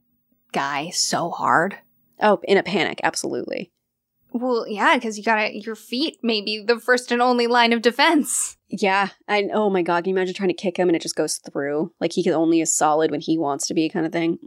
guy 0.53 0.89
so 0.89 1.31
hard. 1.31 1.77
Oh, 2.19 2.41
in 2.45 2.57
a 2.57 2.63
panic, 2.63 3.01
absolutely. 3.03 3.73
Well, 4.33 4.67
yeah, 4.67 4.95
because 4.97 5.19
you 5.19 5.25
gotta, 5.25 5.55
your 5.55 5.75
feet 5.75 6.19
may 6.23 6.41
be 6.41 6.65
the 6.65 6.79
first 6.79 7.13
and 7.13 7.21
only 7.21 7.47
line 7.47 7.73
of 7.73 7.83
defense. 7.83 8.57
Yeah, 8.69 9.11
and 9.29 9.51
oh 9.53 9.69
my 9.69 9.83
god, 9.83 10.05
can 10.05 10.11
you 10.11 10.17
imagine 10.17 10.35
trying 10.35 10.49
to 10.49 10.55
kick 10.55 10.79
him 10.79 10.89
and 10.89 10.97
it 10.97 11.03
just 11.03 11.17
goes 11.17 11.37
through? 11.37 11.93
Like 12.01 12.13
he 12.13 12.23
can 12.23 12.33
only 12.33 12.61
is 12.61 12.75
solid 12.75 13.11
when 13.11 13.21
he 13.21 13.37
wants 13.37 13.67
to 13.67 13.75
be, 13.75 13.89
kind 13.89 14.07
of 14.07 14.13
thing. 14.13 14.39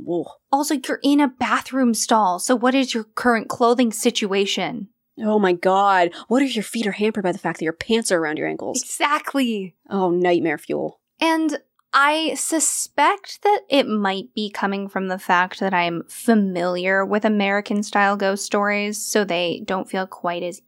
Also, 0.51 0.75
you're 0.75 0.99
in 1.03 1.19
a 1.19 1.27
bathroom 1.27 1.93
stall, 1.93 2.39
so 2.39 2.55
what 2.55 2.73
is 2.73 2.93
your 2.93 3.03
current 3.03 3.49
clothing 3.49 3.91
situation? 3.91 4.89
Oh 5.19 5.39
my 5.39 5.53
god, 5.53 6.11
what 6.27 6.41
if 6.41 6.55
your 6.55 6.63
feet 6.63 6.87
are 6.87 6.91
hampered 6.91 7.23
by 7.23 7.31
the 7.31 7.37
fact 7.37 7.59
that 7.59 7.65
your 7.65 7.73
pants 7.73 8.11
are 8.11 8.19
around 8.19 8.37
your 8.37 8.47
ankles? 8.47 8.81
Exactly. 8.81 9.75
Oh, 9.89 10.09
nightmare 10.09 10.57
fuel. 10.57 10.99
And 11.21 11.59
I 11.97 12.33
suspect 12.33 13.41
that 13.43 13.61
it 13.69 13.87
might 13.87 14.33
be 14.35 14.49
coming 14.49 14.89
from 14.89 15.07
the 15.07 15.17
fact 15.17 15.61
that 15.61 15.73
I'm 15.73 16.03
familiar 16.09 17.05
with 17.05 17.23
American 17.23 17.83
style 17.83 18.17
ghost 18.17 18.43
stories, 18.43 19.03
so 19.03 19.23
they 19.23 19.63
don't 19.65 19.89
feel 19.89 20.05
quite 20.05 20.43
as 20.43 20.61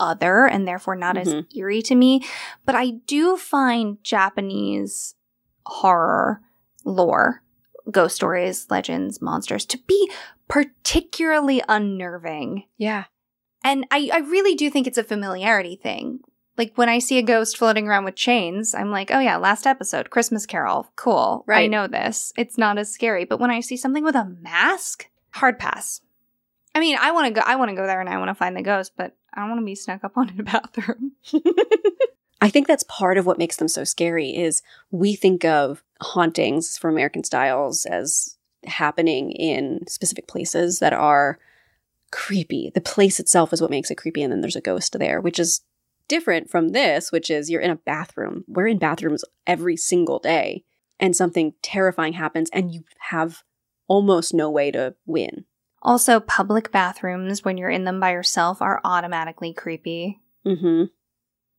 other 0.00 0.46
and 0.46 0.66
therefore 0.66 0.96
not 0.96 1.14
Mhm. 1.14 1.20
as 1.20 1.44
eerie 1.56 1.82
to 1.82 1.94
me. 1.94 2.24
But 2.66 2.74
I 2.74 2.90
do 3.06 3.36
find 3.36 4.02
Japanese 4.02 5.14
horror 5.66 6.40
lore, 6.84 7.44
ghost 7.88 8.16
stories, 8.16 8.66
legends, 8.70 9.22
monsters 9.22 9.64
to 9.66 9.78
be 9.78 10.10
particularly 10.48 11.62
unnerving. 11.68 12.64
Yeah. 12.76 13.04
And 13.62 13.86
I, 13.92 14.10
I 14.12 14.18
really 14.18 14.56
do 14.56 14.68
think 14.68 14.86
it's 14.88 14.98
a 14.98 15.04
familiarity 15.04 15.76
thing. 15.76 16.20
Like 16.60 16.74
when 16.74 16.90
I 16.90 16.98
see 16.98 17.16
a 17.16 17.22
ghost 17.22 17.56
floating 17.56 17.88
around 17.88 18.04
with 18.04 18.16
chains, 18.16 18.74
I'm 18.74 18.90
like, 18.90 19.10
oh 19.10 19.18
yeah, 19.18 19.38
last 19.38 19.66
episode, 19.66 20.10
Christmas 20.10 20.44
Carol. 20.44 20.88
Cool. 20.94 21.42
I 21.48 21.66
know 21.68 21.86
this. 21.86 22.34
It's 22.36 22.58
not 22.58 22.76
as 22.76 22.92
scary. 22.92 23.24
But 23.24 23.40
when 23.40 23.50
I 23.50 23.60
see 23.60 23.78
something 23.78 24.04
with 24.04 24.14
a 24.14 24.26
mask, 24.42 25.08
hard 25.30 25.58
pass. 25.58 26.02
I 26.74 26.80
mean, 26.80 26.98
I 27.00 27.12
want 27.12 27.28
to 27.28 27.32
go 27.32 27.40
I 27.46 27.56
want 27.56 27.70
to 27.70 27.74
go 27.74 27.86
there 27.86 27.98
and 27.98 28.10
I 28.10 28.18
want 28.18 28.28
to 28.28 28.34
find 28.34 28.54
the 28.54 28.60
ghost, 28.60 28.92
but 28.94 29.16
I 29.32 29.40
don't 29.40 29.48
want 29.48 29.62
to 29.62 29.64
be 29.64 29.74
snuck 29.74 30.04
up 30.04 30.18
on 30.18 30.28
in 30.28 30.40
a 30.40 30.42
bathroom. 30.42 31.12
I 32.42 32.50
think 32.50 32.66
that's 32.66 32.82
part 32.82 33.16
of 33.16 33.24
what 33.24 33.38
makes 33.38 33.56
them 33.56 33.68
so 33.68 33.82
scary 33.82 34.36
is 34.36 34.60
we 34.90 35.14
think 35.14 35.46
of 35.46 35.82
hauntings 36.02 36.76
from 36.76 36.92
American 36.92 37.24
styles 37.24 37.86
as 37.86 38.36
happening 38.66 39.32
in 39.32 39.86
specific 39.86 40.28
places 40.28 40.78
that 40.80 40.92
are 40.92 41.38
creepy. 42.10 42.70
The 42.74 42.82
place 42.82 43.18
itself 43.18 43.54
is 43.54 43.62
what 43.62 43.70
makes 43.70 43.90
it 43.90 43.96
creepy 43.96 44.22
and 44.22 44.30
then 44.30 44.42
there's 44.42 44.56
a 44.56 44.60
ghost 44.60 44.98
there, 44.98 45.22
which 45.22 45.38
is 45.38 45.62
different 46.10 46.50
from 46.50 46.70
this, 46.70 47.10
which 47.12 47.30
is 47.30 47.48
you're 47.48 47.60
in 47.62 47.70
a 47.70 47.76
bathroom. 47.76 48.44
We're 48.48 48.66
in 48.66 48.78
bathrooms 48.78 49.24
every 49.46 49.76
single 49.76 50.18
day 50.18 50.64
and 50.98 51.14
something 51.16 51.54
terrifying 51.62 52.14
happens 52.14 52.50
and 52.52 52.74
you 52.74 52.82
have 53.10 53.42
almost 53.86 54.34
no 54.34 54.50
way 54.50 54.70
to 54.72 54.94
win. 55.06 55.44
Also, 55.82 56.20
public 56.20 56.70
bathrooms 56.72 57.44
when 57.44 57.56
you're 57.56 57.70
in 57.70 57.84
them 57.84 58.00
by 58.00 58.10
yourself 58.12 58.60
are 58.60 58.80
automatically 58.84 59.54
creepy. 59.54 60.20
Mhm. 60.44 60.90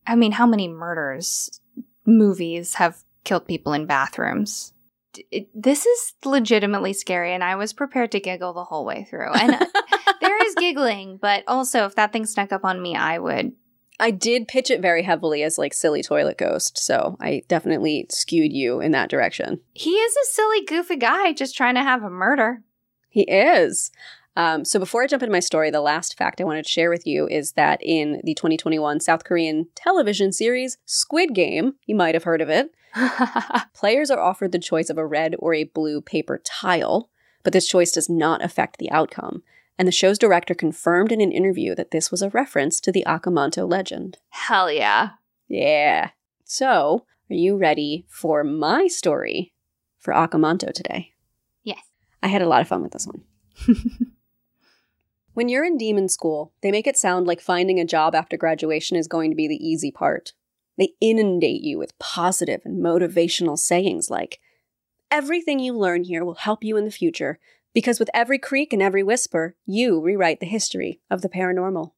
I 0.06 0.16
mean, 0.16 0.34
how 0.34 0.46
many 0.46 0.68
murders 0.68 1.60
movies 2.06 2.76
have 2.76 2.98
killed 3.24 3.48
people 3.48 3.74
in 3.74 3.86
bathrooms? 3.86 4.74
D- 5.14 5.26
It, 5.32 5.50
this 5.56 5.86
is 5.86 6.14
legitimately 6.26 6.94
scary, 6.94 7.34
and 7.34 7.44
I 7.44 7.56
was 7.56 7.74
prepared 7.74 8.12
to 8.12 8.20
giggle 8.20 8.54
the 8.54 8.64
whole 8.64 8.86
way 8.86 9.06
through. 9.10 9.32
And 9.34 9.52
there 10.22 10.46
is 10.46 10.56
giggling, 10.56 11.18
but 11.22 11.44
also, 11.48 11.86
if 11.86 11.96
that 11.96 12.14
thing 12.14 12.26
snuck 12.26 12.52
up 12.52 12.64
on 12.64 12.82
me, 12.82 12.96
I 12.96 13.18
would. 13.18 13.54
I 14.02 14.10
did 14.10 14.48
pitch 14.48 14.72
it 14.72 14.82
very 14.82 15.04
heavily 15.04 15.44
as 15.44 15.60
like 15.60 15.76
silly 15.76 16.02
toilet 16.02 16.40
ghost, 16.40 16.76
so 16.76 17.16
I 17.22 17.44
definitely 17.48 18.08
skewed 18.10 18.52
you 18.52 18.82
in 18.82 18.92
that 18.94 19.12
direction. 19.12 19.62
He 19.74 19.92
is 19.92 20.16
a 20.16 20.32
silly, 20.32 20.66
goofy 20.66 20.96
guy 20.96 21.34
just 21.34 21.56
trying 21.56 21.76
to 21.76 21.84
have 21.84 22.02
a 22.02 22.10
murder. 22.10 22.64
He 23.10 23.22
is. 23.22 23.92
Um, 24.36 24.66
so 24.66 24.80
before 24.80 25.04
I 25.04 25.08
jump 25.08 25.22
into 25.22 25.32
my 25.32 25.40
story, 25.40 25.70
the 25.70 25.82
last 25.82 26.18
fact 26.18 26.42
I 26.42 26.46
wanted 26.46 26.66
to 26.66 26.72
share 26.72 26.90
with 26.90 27.06
you 27.06 27.28
is 27.28 27.52
that 27.52 27.80
in 27.84 28.22
the 28.24 28.34
2021 28.34 29.02
South 29.02 29.24
Korean 29.24 29.68
television 29.76 30.32
series 30.32 30.80
Squid 30.86 31.36
Game, 31.36 31.74
you 31.86 31.96
might 31.96 32.16
have 32.16 32.24
heard 32.24 32.42
of 32.42 32.50
it, 32.50 32.74
players 33.76 34.10
are 34.10 34.20
offered 34.20 34.52
the 34.52 34.58
choice 34.58 34.90
of 34.90 34.98
a 34.98 35.06
red 35.06 35.36
or 35.38 35.54
a 35.54 35.66
blue 35.66 36.02
paper 36.02 36.42
tile, 36.44 37.10
but 37.44 37.54
this 37.54 37.68
choice 37.68 37.92
does 37.92 38.10
not 38.10 38.44
affect 38.44 38.80
the 38.80 38.90
outcome. 38.90 39.44
And 39.82 39.88
the 39.88 39.92
show's 39.92 40.20
director 40.20 40.54
confirmed 40.54 41.12
in 41.12 41.22
an 41.22 41.32
interview 41.32 41.74
that 41.74 41.90
this 41.90 42.12
was 42.12 42.22
a 42.22 42.30
reference 42.30 42.80
to 42.82 42.92
the 42.92 43.04
Aka 43.08 43.32
Manto 43.32 43.66
legend. 43.66 44.20
Hell 44.30 44.72
yeah. 44.72 45.14
Yeah. 45.48 46.12
So, 46.44 47.08
are 47.32 47.34
you 47.34 47.58
ready 47.58 48.06
for 48.08 48.44
my 48.44 48.86
story 48.86 49.54
for 49.98 50.14
Aka 50.14 50.40
Manto 50.40 50.72
today? 50.72 51.14
Yes. 51.64 51.82
I 52.22 52.28
had 52.28 52.44
a 52.44 52.48
lot 52.48 52.62
of 52.62 52.68
fun 52.68 52.84
with 52.84 52.92
this 52.92 53.08
one. 53.08 53.24
When 55.34 55.50
you're 55.50 55.66
in 55.66 55.80
demon 55.80 56.10
school, 56.10 56.54
they 56.62 56.70
make 56.70 56.86
it 56.86 56.96
sound 56.96 57.26
like 57.26 57.42
finding 57.42 57.80
a 57.80 57.86
job 57.86 58.14
after 58.14 58.38
graduation 58.38 58.98
is 58.98 59.08
going 59.08 59.32
to 59.32 59.36
be 59.36 59.48
the 59.48 59.68
easy 59.68 59.90
part. 59.90 60.34
They 60.78 60.94
inundate 61.02 61.64
you 61.64 61.80
with 61.80 61.98
positive 61.98 62.62
and 62.66 62.84
motivational 62.84 63.58
sayings 63.58 64.12
like, 64.12 64.40
Everything 65.10 65.58
you 65.58 65.76
learn 65.76 66.04
here 66.04 66.24
will 66.24 66.36
help 66.36 66.64
you 66.64 66.78
in 66.78 66.86
the 66.86 66.92
future, 66.92 67.40
because 67.74 68.00
with 68.00 68.10
every 68.14 68.38
creak 68.38 68.74
and 68.74 68.82
every 68.82 69.04
whisper, 69.04 69.56
you 69.66 70.02
rewrite 70.02 70.40
the 70.40 70.46
history 70.46 71.02
of 71.10 71.22
the 71.22 71.30
paranormal. 71.30 71.92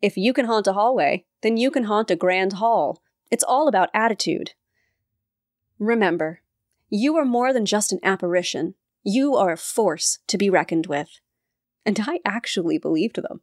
If 0.00 0.16
you 0.16 0.32
can 0.32 0.46
haunt 0.46 0.66
a 0.66 0.72
hallway, 0.72 1.24
then 1.42 1.56
you 1.56 1.70
can 1.70 1.84
haunt 1.84 2.10
a 2.10 2.16
grand 2.16 2.54
hall. 2.54 3.02
It's 3.30 3.44
all 3.44 3.68
about 3.68 3.90
attitude. 3.94 4.52
Remember, 5.78 6.40
you 6.88 7.16
are 7.16 7.24
more 7.24 7.52
than 7.52 7.66
just 7.66 7.92
an 7.92 8.00
apparition. 8.02 8.74
You 9.02 9.34
are 9.34 9.52
a 9.52 9.58
force 9.58 10.18
to 10.28 10.38
be 10.38 10.50
reckoned 10.50 10.86
with. 10.86 11.08
And 11.84 12.00
I 12.06 12.20
actually 12.24 12.78
believed 12.78 13.16
them. 13.16 13.40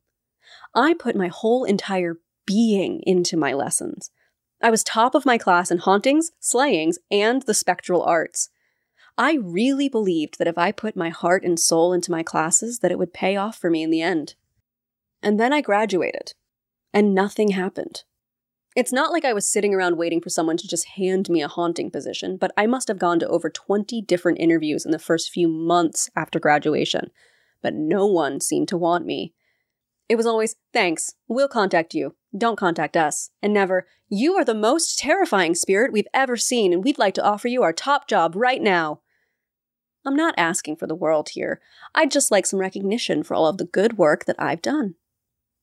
I 0.73 0.93
put 0.93 1.15
my 1.15 1.27
whole 1.27 1.63
entire 1.63 2.19
being 2.45 3.01
into 3.03 3.37
my 3.37 3.53
lessons. 3.53 4.09
I 4.61 4.69
was 4.69 4.83
top 4.83 5.15
of 5.15 5.25
my 5.25 5.37
class 5.37 5.71
in 5.71 5.79
hauntings, 5.79 6.31
slayings, 6.39 6.99
and 7.09 7.41
the 7.43 7.53
spectral 7.53 8.03
arts. 8.03 8.49
I 9.17 9.37
really 9.41 9.89
believed 9.89 10.37
that 10.37 10.47
if 10.47 10.57
I 10.57 10.71
put 10.71 10.95
my 10.95 11.09
heart 11.09 11.43
and 11.43 11.59
soul 11.59 11.93
into 11.93 12.11
my 12.11 12.23
classes, 12.23 12.79
that 12.79 12.91
it 12.91 12.97
would 12.97 13.13
pay 13.13 13.35
off 13.35 13.57
for 13.57 13.69
me 13.69 13.83
in 13.83 13.91
the 13.91 14.01
end. 14.01 14.35
And 15.21 15.39
then 15.39 15.53
I 15.53 15.61
graduated, 15.61 16.33
and 16.93 17.13
nothing 17.13 17.51
happened. 17.51 18.03
It's 18.75 18.93
not 18.93 19.11
like 19.11 19.25
I 19.25 19.33
was 19.33 19.45
sitting 19.45 19.73
around 19.73 19.97
waiting 19.97 20.21
for 20.21 20.29
someone 20.29 20.55
to 20.57 20.67
just 20.67 20.87
hand 20.95 21.29
me 21.29 21.41
a 21.41 21.49
haunting 21.49 21.91
position, 21.91 22.37
but 22.37 22.51
I 22.55 22.67
must 22.67 22.87
have 22.87 22.99
gone 22.99 23.19
to 23.19 23.27
over 23.27 23.49
20 23.49 24.01
different 24.03 24.39
interviews 24.39 24.85
in 24.85 24.91
the 24.91 24.99
first 24.99 25.29
few 25.29 25.49
months 25.49 26.09
after 26.15 26.39
graduation, 26.39 27.11
but 27.61 27.73
no 27.73 28.05
one 28.05 28.39
seemed 28.39 28.69
to 28.69 28.77
want 28.77 29.05
me. 29.05 29.33
It 30.07 30.15
was 30.15 30.25
always, 30.25 30.55
thanks, 30.71 31.15
we'll 31.27 31.49
contact 31.49 31.93
you, 31.93 32.15
don't 32.35 32.57
contact 32.57 32.95
us, 32.95 33.29
and 33.41 33.53
never, 33.53 33.85
you 34.09 34.35
are 34.35 34.45
the 34.45 34.53
most 34.53 34.97
terrifying 34.99 35.55
spirit 35.55 35.91
we've 35.91 36.07
ever 36.13 36.37
seen, 36.37 36.73
and 36.73 36.83
we'd 36.83 36.97
like 36.97 37.13
to 37.15 37.23
offer 37.23 37.47
you 37.47 37.63
our 37.63 37.73
top 37.73 38.07
job 38.07 38.35
right 38.35 38.61
now. 38.61 39.01
I'm 40.05 40.15
not 40.15 40.33
asking 40.37 40.77
for 40.77 40.87
the 40.87 40.95
world 40.95 41.29
here. 41.29 41.61
I'd 41.93 42.11
just 42.11 42.31
like 42.31 42.45
some 42.45 42.59
recognition 42.59 43.23
for 43.23 43.35
all 43.35 43.47
of 43.47 43.57
the 43.57 43.65
good 43.65 43.97
work 43.97 44.25
that 44.25 44.35
I've 44.39 44.61
done. 44.61 44.95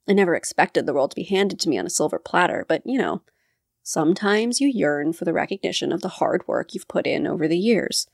I 0.08 0.12
never 0.12 0.34
expected 0.34 0.86
the 0.86 0.94
world 0.94 1.10
to 1.10 1.16
be 1.16 1.24
handed 1.24 1.58
to 1.60 1.68
me 1.68 1.78
on 1.78 1.86
a 1.86 1.90
silver 1.90 2.18
platter, 2.18 2.64
but 2.68 2.82
you 2.84 2.98
know, 2.98 3.22
sometimes 3.82 4.60
you 4.60 4.68
yearn 4.68 5.12
for 5.12 5.24
the 5.24 5.32
recognition 5.32 5.92
of 5.92 6.02
the 6.02 6.08
hard 6.08 6.46
work 6.46 6.74
you've 6.74 6.88
put 6.88 7.06
in 7.06 7.26
over 7.26 7.48
the 7.48 7.58
years. 7.58 8.06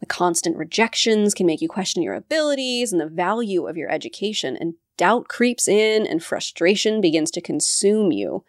The 0.00 0.06
constant 0.06 0.56
rejections 0.56 1.32
can 1.32 1.46
make 1.46 1.60
you 1.60 1.68
question 1.68 2.02
your 2.02 2.14
abilities 2.14 2.92
and 2.92 3.00
the 3.00 3.06
value 3.06 3.68
of 3.68 3.76
your 3.76 3.88
education, 3.88 4.56
and 4.60 4.74
doubt 4.96 5.28
creeps 5.28 5.68
in 5.68 6.06
and 6.06 6.22
frustration 6.22 7.00
begins 7.00 7.30
to 7.32 7.40
consume 7.40 8.12
you. 8.12 8.44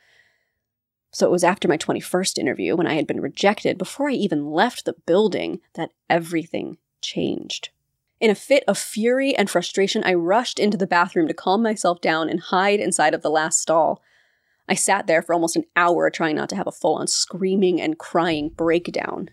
So 1.12 1.27
it 1.27 1.32
was 1.32 1.43
after 1.43 1.67
my 1.67 1.77
21st 1.77 2.38
interview, 2.38 2.75
when 2.75 2.88
I 2.88 2.95
had 2.95 3.06
been 3.06 3.21
rejected 3.21 3.77
before 3.77 4.10
I 4.10 4.13
even 4.13 4.51
left 4.51 4.86
the 4.86 4.95
building, 5.06 5.60
that 5.75 5.91
everything 6.10 6.77
changed. 7.01 7.69
In 8.19 8.32
a 8.32 8.36
fit 8.36 8.63
of 8.67 8.77
fury 8.77 9.36
and 9.36 9.49
frustration, 9.49 10.03
I 10.03 10.13
rushed 10.13 10.58
into 10.58 10.77
the 10.77 10.88
bathroom 10.88 11.27
to 11.27 11.34
calm 11.34 11.62
myself 11.62 12.01
down 12.01 12.29
and 12.29 12.39
hide 12.39 12.79
inside 12.79 13.13
of 13.13 13.21
the 13.21 13.29
last 13.29 13.60
stall. 13.60 14.01
I 14.67 14.75
sat 14.75 15.08
there 15.08 15.21
for 15.21 15.34
almost 15.34 15.56
an 15.56 15.65
hour 15.75 16.10
trying 16.10 16.38
not 16.38 16.49
to 16.49 16.56
have 16.56 16.67
a 16.67 16.71
full 16.71 16.95
on 16.95 17.08
screaming 17.08 17.82
and 17.82 17.99
crying 17.99 18.49
breakdown. 18.49 19.29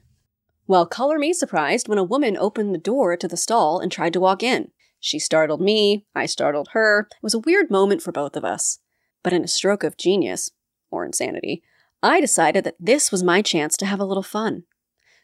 Well, 0.66 0.86
color 0.86 1.18
me 1.18 1.32
surprised 1.32 1.88
when 1.88 1.98
a 1.98 2.04
woman 2.04 2.36
opened 2.36 2.74
the 2.74 2.78
door 2.78 3.16
to 3.16 3.28
the 3.28 3.36
stall 3.36 3.78
and 3.78 3.90
tried 3.90 4.12
to 4.12 4.20
walk 4.20 4.42
in. 4.42 4.70
She 5.00 5.18
startled 5.18 5.60
me, 5.60 6.06
I 6.14 6.26
startled 6.26 6.68
her. 6.72 7.08
It 7.10 7.22
was 7.22 7.34
a 7.34 7.40
weird 7.40 7.70
moment 7.70 8.02
for 8.02 8.12
both 8.12 8.36
of 8.36 8.44
us. 8.44 8.78
But 9.22 9.32
in 9.32 9.42
a 9.42 9.48
stroke 9.48 9.82
of 9.82 9.96
genius, 9.96 10.50
or 10.90 11.04
insanity, 11.04 11.62
I 12.02 12.20
decided 12.20 12.64
that 12.64 12.76
this 12.78 13.10
was 13.10 13.22
my 13.22 13.42
chance 13.42 13.76
to 13.78 13.86
have 13.86 14.00
a 14.00 14.04
little 14.04 14.22
fun. 14.22 14.64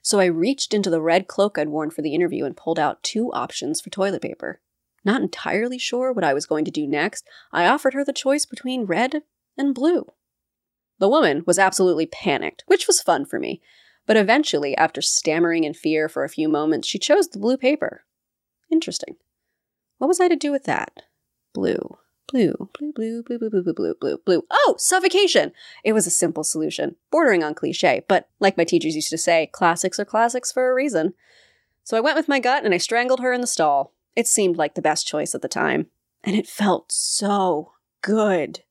So 0.03 0.21
I 0.21 0.27
reached 0.27 0.73
into 0.73 0.91
the 0.91 1.01
red 1.01 1.27
cloak 1.27 1.59
I'd 1.59 1.69
worn 1.69 1.91
for 1.91 2.03
the 2.03 2.15
interview 2.15 2.45
and 2.45 2.57
pulled 2.57 2.79
out 2.79 3.03
two 3.03 3.33
options 3.33 3.81
for 3.81 3.91
toilet 3.91 4.23
paper. 4.23 4.61
Not 5.05 5.21
entirely 5.21 5.79
sure 5.79 6.13
what 6.13 6.25
I 6.25 6.35
was 6.35 6.47
going 6.47 6.65
to 6.65 6.71
do 6.71 6.87
next, 6.87 7.29
I 7.53 7.67
offered 7.67 7.95
her 7.95 8.05
the 8.05 8.13
choice 8.13 8.45
between 8.45 8.87
red 8.87 9.23
and 9.57 9.75
blue. 9.75 10.07
The 10.99 11.09
woman 11.09 11.43
was 11.47 11.59
absolutely 11.59 12.07
panicked, 12.07 12.65
which 12.67 12.87
was 12.87 13.03
fun 13.03 13.27
for 13.27 13.39
me, 13.39 13.61
but 14.07 14.17
eventually, 14.17 14.77
after 14.77 15.03
stammering 15.03 15.65
in 15.65 15.75
fear 15.75 16.09
for 16.09 16.25
a 16.25 16.29
few 16.29 16.49
moments, 16.49 16.89
she 16.89 16.99
chose 16.99 17.29
the 17.29 17.39
blue 17.39 17.57
paper. 17.57 18.05
Interesting. 18.71 19.17
What 19.99 20.09
was 20.09 20.21
I 20.21 20.29
to 20.29 20.37
do 20.37 20.53
with 20.53 20.65
that? 20.65 21.03
Blue. 21.53 21.99
Blue, 22.29 22.69
blue, 22.77 22.93
blue, 22.93 23.23
blue, 23.23 23.39
blue, 23.39 23.51
blue, 23.51 23.63
blue, 23.63 23.73
blue, 23.73 23.95
blue, 23.95 24.19
blue. 24.25 24.43
Oh, 24.51 24.75
suffocation! 24.79 25.53
It 25.85 25.93
was 25.93 26.09
a 26.09 26.11
simple 26.11 26.43
solution, 26.43 26.97
bordering 27.13 27.45
on 27.45 27.55
cliche, 27.55 28.05
but 28.09 28.29
like 28.41 28.57
my 28.57 28.65
teachers 28.65 28.97
used 28.97 29.11
to 29.11 29.19
say, 29.19 29.49
classics 29.53 30.01
are 30.01 30.05
classics 30.05 30.51
for 30.51 30.69
a 30.69 30.75
reason. 30.75 31.15
So 31.85 31.97
I 31.97 32.01
went 32.01 32.17
with 32.17 32.27
my 32.27 32.41
gut 32.41 32.65
and 32.65 32.75
I 32.75 32.79
strangled 32.79 33.21
her 33.21 33.33
in 33.33 33.41
the 33.41 33.47
stall. 33.47 33.93
It 34.17 34.27
seemed 34.27 34.57
like 34.57 34.75
the 34.75 34.83
best 34.83 35.07
choice 35.07 35.37
at 35.37 35.43
the 35.43 35.49
time. 35.49 35.87
And 36.25 36.35
it 36.35 36.49
felt 36.49 36.91
so 36.91 37.73
good. 38.03 38.65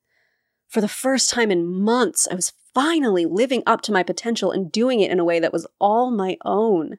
For 0.67 0.81
the 0.81 0.89
first 0.89 1.29
time 1.29 1.49
in 1.49 1.65
months, 1.65 2.27
I 2.29 2.35
was 2.35 2.51
finally 2.73 3.25
living 3.25 3.63
up 3.65 3.79
to 3.83 3.93
my 3.93 4.03
potential 4.03 4.51
and 4.51 4.69
doing 4.69 4.99
it 4.99 5.11
in 5.11 5.19
a 5.19 5.23
way 5.23 5.39
that 5.39 5.53
was 5.53 5.65
all 5.79 6.11
my 6.11 6.35
own. 6.43 6.97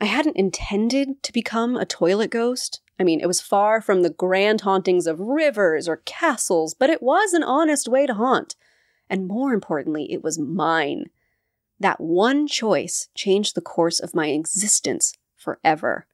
I 0.00 0.06
hadn't 0.06 0.36
intended 0.36 1.22
to 1.22 1.32
become 1.32 1.76
a 1.76 1.86
toilet 1.86 2.30
ghost. 2.30 2.80
I 2.98 3.04
mean, 3.04 3.20
it 3.20 3.26
was 3.26 3.40
far 3.40 3.80
from 3.80 4.02
the 4.02 4.10
grand 4.10 4.62
hauntings 4.62 5.06
of 5.06 5.20
rivers 5.20 5.88
or 5.88 6.02
castles, 6.04 6.74
but 6.74 6.90
it 6.90 7.02
was 7.02 7.32
an 7.32 7.42
honest 7.42 7.88
way 7.88 8.06
to 8.06 8.14
haunt. 8.14 8.56
And 9.08 9.26
more 9.26 9.52
importantly, 9.52 10.12
it 10.12 10.22
was 10.22 10.38
mine. 10.38 11.10
That 11.78 12.00
one 12.00 12.46
choice 12.46 13.08
changed 13.14 13.54
the 13.54 13.60
course 13.60 14.00
of 14.00 14.14
my 14.14 14.28
existence 14.28 15.14
forever. 15.36 16.06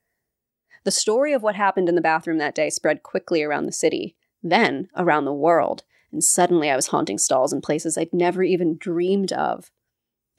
The 0.85 0.91
story 0.91 1.33
of 1.33 1.43
what 1.43 1.55
happened 1.55 1.89
in 1.89 1.95
the 1.95 2.01
bathroom 2.01 2.39
that 2.39 2.55
day 2.55 2.71
spread 2.71 3.03
quickly 3.03 3.43
around 3.43 3.67
the 3.67 3.73
city, 3.73 4.17
then 4.43 4.89
around 4.97 5.27
the 5.27 5.33
world, 5.33 5.85
and 6.11 6.25
suddenly 6.25 6.71
I 6.71 6.77
was 6.77 6.89
haunting 6.89 7.19
stalls 7.19 7.53
in 7.53 7.61
places 7.61 7.97
I'd 7.97 8.13
never 8.13 8.43
even 8.43 8.77
dreamed 8.79 9.33
of. 9.33 9.71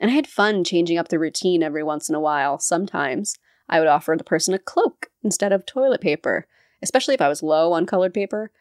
And 0.01 0.09
I 0.09 0.15
had 0.15 0.27
fun 0.27 0.63
changing 0.63 0.97
up 0.97 1.09
the 1.09 1.19
routine 1.19 1.61
every 1.61 1.83
once 1.83 2.09
in 2.09 2.15
a 2.15 2.19
while. 2.19 2.57
Sometimes 2.59 3.37
I 3.69 3.79
would 3.79 3.87
offer 3.87 4.15
the 4.17 4.23
person 4.23 4.53
a 4.53 4.59
cloak 4.59 5.11
instead 5.23 5.53
of 5.53 5.65
toilet 5.65 6.01
paper, 6.01 6.47
especially 6.81 7.13
if 7.13 7.21
I 7.21 7.29
was 7.29 7.43
low 7.43 7.71
on 7.71 7.85
colored 7.85 8.13
paper. 8.13 8.51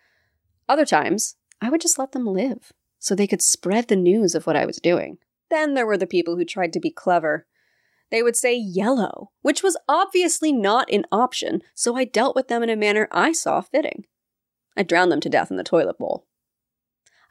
Other 0.69 0.85
times, 0.85 1.37
I 1.61 1.71
would 1.71 1.81
just 1.81 1.99
let 1.99 2.13
them 2.13 2.27
live 2.27 2.73
so 2.99 3.15
they 3.15 3.27
could 3.27 3.41
spread 3.41 3.89
the 3.89 3.97
news 3.97 4.35
of 4.35 4.47
what 4.47 4.55
I 4.55 4.67
was 4.67 4.77
doing. 4.77 5.17
Then 5.51 5.73
there 5.73 5.87
were 5.87 5.97
the 5.97 6.07
people 6.07 6.37
who 6.37 6.45
tried 6.45 6.75
to 6.75 6.81
be 6.81 6.91
clever. 6.91 7.47
They 8.11 8.23
would 8.23 8.37
say 8.37 8.55
yellow, 8.55 9.31
which 9.41 9.63
was 9.63 9.79
obviously 9.89 10.53
not 10.53 10.93
an 10.93 11.07
option, 11.11 11.63
so 11.75 11.97
I 11.97 12.05
dealt 12.05 12.37
with 12.37 12.49
them 12.49 12.63
in 12.63 12.69
a 12.69 12.77
manner 12.77 13.09
I 13.11 13.33
saw 13.33 13.63
fitting. 13.63 14.05
I 14.77 14.83
drowned 14.83 15.11
them 15.11 15.21
to 15.21 15.31
death 15.31 15.51
in 15.51 15.57
the 15.57 15.65
toilet 15.65 15.99
bowl. 15.99 16.27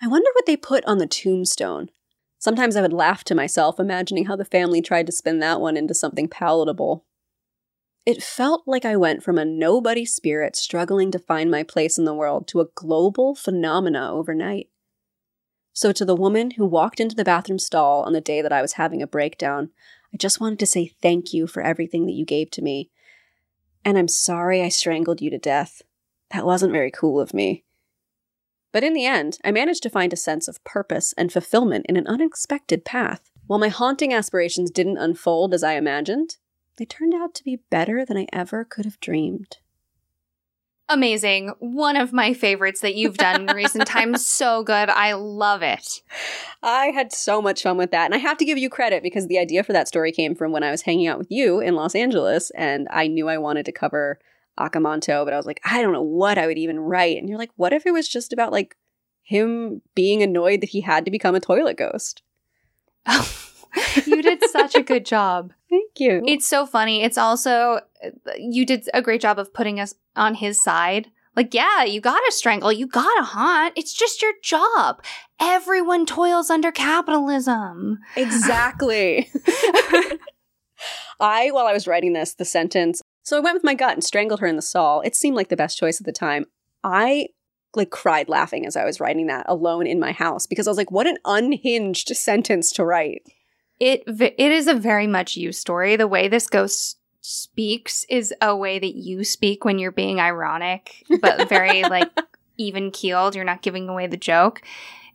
I 0.01 0.07
wonder 0.07 0.29
what 0.33 0.47
they 0.47 0.57
put 0.57 0.83
on 0.85 0.97
the 0.97 1.07
tombstone. 1.07 1.91
Sometimes 2.39 2.77
I 2.77 2.81
would 2.81 2.93
laugh 2.93 3.25
to 3.25 3.35
myself, 3.35 3.79
imagining 3.79 4.25
how 4.25 4.37
the 4.37 4.45
family 4.45 4.81
tried 4.81 5.05
to 5.07 5.11
spin 5.11 5.39
that 5.39 5.59
one 5.59 5.75
into 5.75 5.93
something 5.93 6.29
palatable. 6.29 7.05
It 8.05 8.23
felt 8.23 8.63
like 8.65 8.85
I 8.85 8.95
went 8.95 9.21
from 9.21 9.37
a 9.37 9.43
nobody 9.43 10.05
spirit 10.05 10.55
struggling 10.55 11.11
to 11.11 11.19
find 11.19 11.51
my 11.51 11.63
place 11.63 11.97
in 11.97 12.05
the 12.05 12.13
world 12.13 12.47
to 12.47 12.61
a 12.61 12.67
global 12.73 13.35
phenomena 13.35 14.09
overnight. 14.11 14.69
So, 15.73 15.91
to 15.91 16.05
the 16.05 16.15
woman 16.15 16.51
who 16.51 16.65
walked 16.65 16.99
into 16.99 17.15
the 17.15 17.25
bathroom 17.25 17.59
stall 17.59 18.03
on 18.03 18.13
the 18.13 18.21
day 18.21 18.41
that 18.41 18.53
I 18.53 18.61
was 18.61 18.73
having 18.73 19.01
a 19.01 19.07
breakdown, 19.07 19.69
I 20.13 20.17
just 20.17 20.39
wanted 20.39 20.59
to 20.59 20.65
say 20.65 20.87
thank 21.01 21.33
you 21.33 21.45
for 21.45 21.61
everything 21.61 22.05
that 22.05 22.13
you 22.13 22.25
gave 22.25 22.49
to 22.51 22.61
me. 22.61 22.89
And 23.83 23.97
I'm 23.97 24.07
sorry 24.07 24.61
I 24.61 24.69
strangled 24.69 25.21
you 25.21 25.29
to 25.29 25.37
death. 25.37 25.81
That 26.31 26.45
wasn't 26.45 26.71
very 26.71 26.91
cool 26.91 27.19
of 27.19 27.33
me. 27.33 27.63
But 28.71 28.83
in 28.83 28.93
the 28.93 29.05
end, 29.05 29.37
I 29.43 29.51
managed 29.51 29.83
to 29.83 29.89
find 29.89 30.13
a 30.13 30.17
sense 30.17 30.47
of 30.47 30.63
purpose 30.63 31.13
and 31.17 31.31
fulfillment 31.31 31.85
in 31.89 31.97
an 31.97 32.07
unexpected 32.07 32.85
path. 32.85 33.31
While 33.47 33.59
my 33.59 33.69
haunting 33.69 34.13
aspirations 34.13 34.69
didn't 34.69 34.99
unfold 34.99 35.53
as 35.53 35.63
I 35.63 35.73
imagined, 35.73 36.37
they 36.77 36.85
turned 36.85 37.13
out 37.13 37.33
to 37.35 37.43
be 37.43 37.63
better 37.69 38.05
than 38.05 38.17
I 38.17 38.27
ever 38.31 38.63
could 38.63 38.85
have 38.85 38.99
dreamed. 38.99 39.57
Amazing. 40.91 41.51
One 41.59 41.95
of 41.95 42.13
my 42.13 42.33
favorites 42.33 42.81
that 42.81 42.95
you've 42.95 43.17
done 43.17 43.47
in 43.47 43.55
recent 43.55 43.87
times. 43.87 44.25
So 44.25 44.63
good. 44.63 44.89
I 44.89 45.13
love 45.13 45.61
it. 45.61 46.01
I 46.63 46.87
had 46.87 47.13
so 47.13 47.41
much 47.43 47.61
fun 47.61 47.77
with 47.77 47.91
that. 47.91 48.05
And 48.05 48.15
I 48.15 48.17
have 48.17 48.37
to 48.39 48.45
give 48.45 48.57
you 48.57 48.71
credit 48.71 49.03
because 49.03 49.27
the 49.27 49.37
idea 49.37 49.63
for 49.63 49.71
that 49.73 49.87
story 49.87 50.11
came 50.11 50.33
from 50.33 50.51
when 50.51 50.63
I 50.63 50.71
was 50.71 50.81
hanging 50.81 51.05
out 51.05 51.19
with 51.19 51.29
you 51.29 51.59
in 51.59 51.75
Los 51.75 51.93
Angeles 51.93 52.51
and 52.51 52.87
I 52.89 53.07
knew 53.07 53.29
I 53.29 53.37
wanted 53.37 53.65
to 53.65 53.71
cover 53.71 54.19
Aka 54.59 54.79
Manto, 54.79 55.23
but 55.25 55.33
I 55.33 55.37
was 55.37 55.45
like, 55.45 55.61
I 55.63 55.81
don't 55.81 55.93
know 55.93 56.01
what 56.01 56.37
I 56.37 56.47
would 56.47 56.57
even 56.57 56.79
write. 56.79 57.17
And 57.17 57.29
you're 57.29 57.37
like, 57.37 57.51
what 57.55 57.73
if 57.73 57.85
it 57.85 57.91
was 57.91 58.07
just 58.07 58.33
about 58.33 58.51
like 58.51 58.75
him 59.23 59.81
being 59.95 60.21
annoyed 60.21 60.61
that 60.61 60.69
he 60.69 60.81
had 60.81 61.05
to 61.05 61.11
become 61.11 61.35
a 61.35 61.39
toilet 61.39 61.77
ghost? 61.77 62.23
Oh, 63.05 63.29
you 64.05 64.21
did 64.21 64.43
such 64.49 64.75
a 64.75 64.83
good 64.83 65.05
job. 65.05 65.53
Thank 65.69 65.99
you. 65.99 66.23
It's 66.25 66.47
so 66.47 66.65
funny. 66.65 67.03
It's 67.03 67.17
also, 67.17 67.81
you 68.37 68.65
did 68.65 68.87
a 68.93 69.01
great 69.01 69.21
job 69.21 69.39
of 69.39 69.53
putting 69.53 69.79
us 69.79 69.93
on 70.15 70.35
his 70.35 70.61
side. 70.61 71.07
Like, 71.35 71.53
yeah, 71.53 71.83
you 71.83 72.01
gotta 72.01 72.31
strangle, 72.31 72.71
you 72.71 72.87
gotta 72.87 73.23
haunt. 73.23 73.73
It's 73.77 73.93
just 73.93 74.21
your 74.21 74.33
job. 74.43 75.01
Everyone 75.39 76.05
toils 76.05 76.49
under 76.49 76.71
capitalism. 76.71 77.99
Exactly. 78.17 79.29
I, 81.19 81.51
while 81.51 81.67
I 81.67 81.73
was 81.73 81.87
writing 81.87 82.13
this, 82.13 82.33
the 82.33 82.45
sentence, 82.45 83.01
so 83.23 83.37
I 83.37 83.41
went 83.41 83.55
with 83.55 83.63
my 83.63 83.73
gut 83.75 83.93
and 83.93 84.03
strangled 84.03 84.39
her 84.39 84.47
in 84.47 84.55
the 84.55 84.61
stall. 84.61 85.01
It 85.01 85.15
seemed 85.15 85.35
like 85.35 85.49
the 85.49 85.55
best 85.57 85.77
choice 85.77 85.99
at 85.99 86.05
the 86.05 86.11
time. 86.11 86.45
I 86.83 87.27
like 87.75 87.91
cried 87.91 88.29
laughing 88.29 88.65
as 88.65 88.75
I 88.75 88.85
was 88.85 88.99
writing 88.99 89.27
that 89.27 89.45
alone 89.47 89.85
in 89.85 89.99
my 89.99 90.11
house 90.11 90.47
because 90.47 90.67
I 90.67 90.71
was 90.71 90.77
like, 90.77 90.91
what 90.91 91.07
an 91.07 91.17
unhinged 91.25 92.07
sentence 92.15 92.71
to 92.73 92.85
write. 92.85 93.23
It 93.79 94.03
it 94.07 94.51
is 94.51 94.67
a 94.67 94.73
very 94.73 95.07
much 95.07 95.37
you 95.37 95.51
story. 95.51 95.95
The 95.95 96.07
way 96.07 96.27
this 96.27 96.47
ghost 96.47 96.97
speaks 97.21 98.05
is 98.09 98.33
a 98.41 98.55
way 98.55 98.79
that 98.79 98.95
you 98.95 99.23
speak 99.23 99.63
when 99.63 99.77
you're 99.77 99.91
being 99.91 100.19
ironic, 100.19 101.05
but 101.21 101.47
very 101.47 101.83
like 101.89 102.09
even 102.57 102.91
keeled. 102.91 103.35
You're 103.35 103.45
not 103.45 103.61
giving 103.61 103.87
away 103.87 104.07
the 104.07 104.17
joke. 104.17 104.61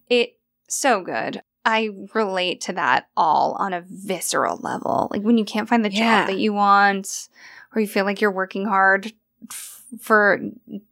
It 0.09 0.39
so 0.69 1.03
good. 1.03 1.43
I 1.67 1.91
relate 2.13 2.61
to 2.63 2.75
that 2.75 3.09
all 3.17 3.57
on 3.59 3.73
a 3.73 3.85
visceral 3.89 4.59
level. 4.59 5.09
Like 5.11 5.23
when 5.23 5.39
you 5.39 5.45
can't 5.45 5.69
find 5.69 5.85
the 5.85 5.91
Yeah. 5.91 6.21
job 6.21 6.29
that 6.29 6.39
you 6.39 6.53
want, 6.53 7.29
or 7.75 7.81
you 7.81 7.89
feel 7.89 8.05
like 8.05 8.21
you're 8.21 8.31
working 8.31 8.67
hard 8.67 9.13
f- 9.51 9.83
for 10.01 10.41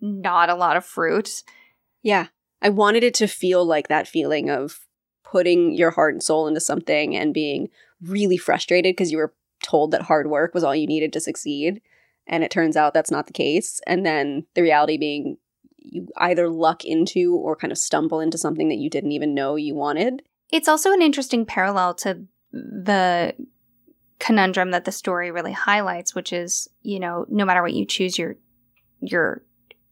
not 0.01 0.51
a 0.51 0.55
lot 0.55 0.77
of 0.77 0.85
fruit. 0.85 1.43
Yeah. 2.03 2.27
I 2.61 2.69
wanted 2.69 3.03
it 3.03 3.15
to 3.15 3.27
feel 3.27 3.65
like 3.65 3.89
that 3.89 4.09
feeling 4.09 4.51
of 4.51 4.81
putting 5.25 5.75
your 5.75 5.91
heart 5.91 6.15
and 6.15 6.23
soul 6.23 6.47
into 6.47 6.61
something 6.61 7.17
and 7.17 7.35
being 7.35 7.69
really 8.01 8.37
frustrated 8.37 8.93
because 8.93 9.11
you 9.11 9.19
were 9.19 9.35
told 9.63 9.91
that 9.91 10.03
hard 10.03 10.29
work 10.29 10.55
was 10.55 10.65
all 10.65 10.75
you 10.75 10.87
needed 10.87 11.13
to 11.13 11.21
succeed. 11.21 11.81
And 12.27 12.45
it 12.45 12.51
turns 12.51 12.77
out 12.77 12.95
that's 12.95 13.11
not 13.11 13.27
the 13.27 13.33
case. 13.33 13.81
And 13.87 14.07
then 14.07 14.47
the 14.55 14.63
reality 14.63 14.97
being 14.99 15.39
you 15.85 16.09
either 16.17 16.49
luck 16.49 16.85
into 16.85 17.35
or 17.35 17.57
kind 17.57 17.73
of 17.73 17.79
stumble 17.79 18.21
into 18.21 18.39
something 18.39 18.69
that 18.69 18.79
you 18.79 18.89
didn't 18.89 19.13
even 19.13 19.35
know 19.35 19.57
you 19.57 19.75
wanted. 19.75 20.23
It's 20.53 20.69
also 20.69 20.93
an 20.93 21.03
interesting 21.03 21.45
parallel 21.45 21.95
to 21.95 22.25
the 22.53 23.35
conundrum 24.23 24.71
that 24.71 24.85
the 24.85 24.93
story 24.93 25.33
really 25.33 25.53
highlights, 25.53 26.15
which 26.15 26.33
is, 26.33 26.69
you 26.83 27.01
know, 27.01 27.27
no 27.29 27.45
matter 27.45 27.61
what 27.61 27.75
you 27.75 27.85
choose, 27.85 28.17
you're 28.17 28.37
you're 29.01 29.43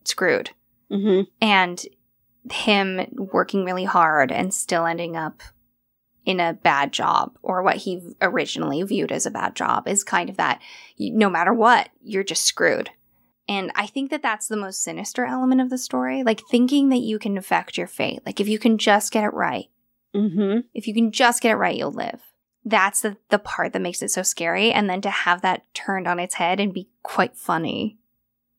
screwed. 0.04 0.50
Mm-hmm. 0.90 1.22
And 1.42 1.84
him 2.50 3.06
working 3.32 3.64
really 3.64 3.84
hard 3.84 4.30
and 4.30 4.54
still 4.54 4.86
ending 4.86 5.16
up 5.16 5.42
in 6.24 6.38
a 6.38 6.52
bad 6.52 6.92
job 6.92 7.36
or 7.42 7.62
what 7.62 7.76
he 7.76 8.00
originally 8.22 8.82
viewed 8.84 9.10
as 9.10 9.26
a 9.26 9.30
bad 9.30 9.56
job 9.56 9.88
is 9.88 10.04
kind 10.04 10.30
of 10.30 10.36
that 10.36 10.60
you- 10.96 11.12
no 11.12 11.28
matter 11.28 11.52
what, 11.52 11.88
you're 12.02 12.22
just 12.24 12.44
screwed. 12.44 12.90
And 13.48 13.72
I 13.74 13.86
think 13.86 14.10
that 14.10 14.22
that's 14.22 14.46
the 14.46 14.56
most 14.56 14.80
sinister 14.82 15.24
element 15.24 15.60
of 15.60 15.70
the 15.70 15.78
story, 15.78 16.22
like 16.22 16.40
thinking 16.50 16.88
that 16.90 16.98
you 16.98 17.18
can 17.18 17.36
affect 17.36 17.76
your 17.76 17.88
fate. 17.88 18.20
Like 18.24 18.38
if 18.40 18.46
you 18.48 18.58
can 18.60 18.78
just 18.78 19.12
get 19.12 19.24
it 19.24 19.34
right, 19.34 19.66
Mm-hmm. 20.14 20.60
if 20.74 20.86
you 20.88 20.94
can 20.94 21.10
just 21.12 21.40
get 21.42 21.52
it 21.52 21.56
right, 21.56 21.76
you'll 21.76 21.92
live. 21.92 22.20
That's 22.64 23.00
the, 23.00 23.16
the 23.30 23.38
part 23.38 23.72
that 23.72 23.80
makes 23.80 24.02
it 24.02 24.10
so 24.10 24.22
scary. 24.22 24.70
And 24.72 24.88
then 24.88 25.00
to 25.02 25.10
have 25.10 25.42
that 25.42 25.62
turned 25.74 26.06
on 26.06 26.18
its 26.18 26.34
head 26.34 26.60
and 26.60 26.74
be 26.74 26.88
quite 27.02 27.36
funny 27.36 27.98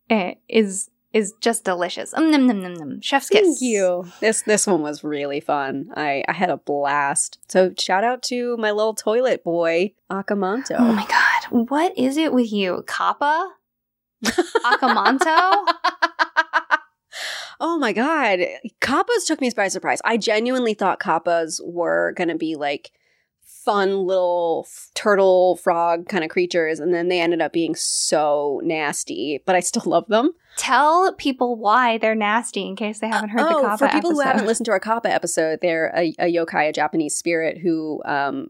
eh, 0.09 0.35
is 0.47 0.89
is 1.13 1.33
just 1.41 1.65
delicious. 1.65 2.13
Um, 2.13 2.31
num, 2.31 2.47
num, 2.47 2.61
num, 2.61 2.73
num. 2.73 3.01
Chef's 3.01 3.29
kiss. 3.29 3.41
Thank 3.41 3.61
you. 3.61 4.05
This 4.19 4.43
this 4.43 4.65
one 4.65 4.81
was 4.81 5.03
really 5.03 5.39
fun. 5.39 5.89
I 5.95 6.23
I 6.27 6.33
had 6.33 6.49
a 6.49 6.57
blast. 6.57 7.39
So 7.49 7.73
shout 7.77 8.03
out 8.03 8.21
to 8.23 8.57
my 8.57 8.71
little 8.71 8.93
toilet 8.93 9.43
boy 9.43 9.93
Aka 10.09 10.35
Manto. 10.35 10.75
Oh 10.77 10.93
my 10.93 11.05
god, 11.07 11.67
what 11.67 11.97
is 11.97 12.17
it 12.17 12.33
with 12.33 12.51
you, 12.51 12.83
Kappa? 12.87 13.51
Aka 14.65 14.93
Manto? 14.93 15.25
oh 17.59 17.77
my 17.77 17.91
god, 17.93 18.39
kappas 18.79 19.25
took 19.25 19.41
me 19.41 19.51
by 19.55 19.67
surprise. 19.67 19.99
I 20.05 20.17
genuinely 20.17 20.73
thought 20.73 20.99
kappas 20.99 21.59
were 21.63 22.13
gonna 22.15 22.37
be 22.37 22.55
like 22.55 22.91
fun 23.63 24.05
little 24.05 24.65
f- 24.67 24.89
turtle 24.95 25.55
frog 25.57 26.07
kind 26.07 26.23
of 26.23 26.29
creatures, 26.29 26.79
and 26.79 26.93
then 26.93 27.07
they 27.07 27.19
ended 27.19 27.41
up 27.41 27.53
being 27.53 27.75
so 27.75 28.61
nasty. 28.63 29.41
But 29.45 29.55
I 29.55 29.59
still 29.59 29.83
love 29.89 30.07
them. 30.07 30.31
Tell 30.57 31.13
people 31.13 31.55
why 31.55 31.97
they're 31.97 32.15
nasty 32.15 32.65
in 32.65 32.75
case 32.75 32.99
they 32.99 33.07
haven't 33.07 33.29
heard 33.29 33.41
the 33.41 33.55
oh, 33.55 33.61
Kappa 33.61 33.77
for 33.77 33.93
people 33.93 34.11
who 34.11 34.19
haven't 34.19 34.45
listened 34.45 34.65
to 34.65 34.71
our 34.71 34.79
kappa 34.79 35.09
episode, 35.09 35.59
they're 35.61 35.93
a, 35.95 36.13
a 36.19 36.33
yokai, 36.33 36.69
a 36.69 36.73
Japanese 36.73 37.15
spirit 37.15 37.57
who 37.57 38.01
um 38.05 38.47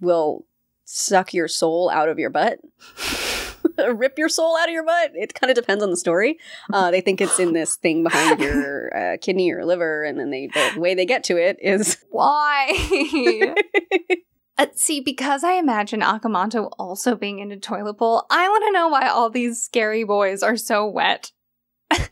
will 0.00 0.46
suck 0.84 1.32
your 1.32 1.48
soul 1.48 1.90
out 1.90 2.08
of 2.08 2.18
your 2.18 2.30
butt. 2.30 2.58
rip 3.94 4.18
your 4.18 4.28
soul 4.28 4.56
out 4.56 4.68
of 4.68 4.72
your 4.72 4.84
butt. 4.84 5.12
It 5.14 5.34
kind 5.34 5.50
of 5.50 5.56
depends 5.56 5.82
on 5.82 5.90
the 5.90 5.96
story. 5.96 6.38
Uh, 6.72 6.90
they 6.90 7.00
think 7.00 7.20
it's 7.20 7.38
in 7.38 7.52
this 7.52 7.76
thing 7.76 8.02
behind 8.02 8.40
your 8.40 8.94
uh, 8.96 9.16
kidney 9.20 9.50
or 9.52 9.64
liver, 9.64 10.04
and 10.04 10.18
then 10.18 10.30
they 10.30 10.48
the 10.48 10.78
way 10.78 10.94
they 10.94 11.06
get 11.06 11.24
to 11.24 11.36
it 11.36 11.58
is 11.60 11.96
Why? 12.10 12.72
Uh, 14.58 14.66
see, 14.74 15.00
because 15.00 15.42
I 15.44 15.54
imagine 15.54 16.02
Aka 16.02 16.28
Manto 16.28 16.64
also 16.78 17.16
being 17.16 17.38
in 17.38 17.50
a 17.50 17.56
toilet 17.56 17.94
bowl, 17.94 18.26
I 18.30 18.48
want 18.48 18.64
to 18.66 18.72
know 18.72 18.88
why 18.88 19.08
all 19.08 19.30
these 19.30 19.62
scary 19.62 20.04
boys 20.04 20.42
are 20.42 20.56
so 20.56 20.86
wet. 20.86 21.32
and 21.90 22.08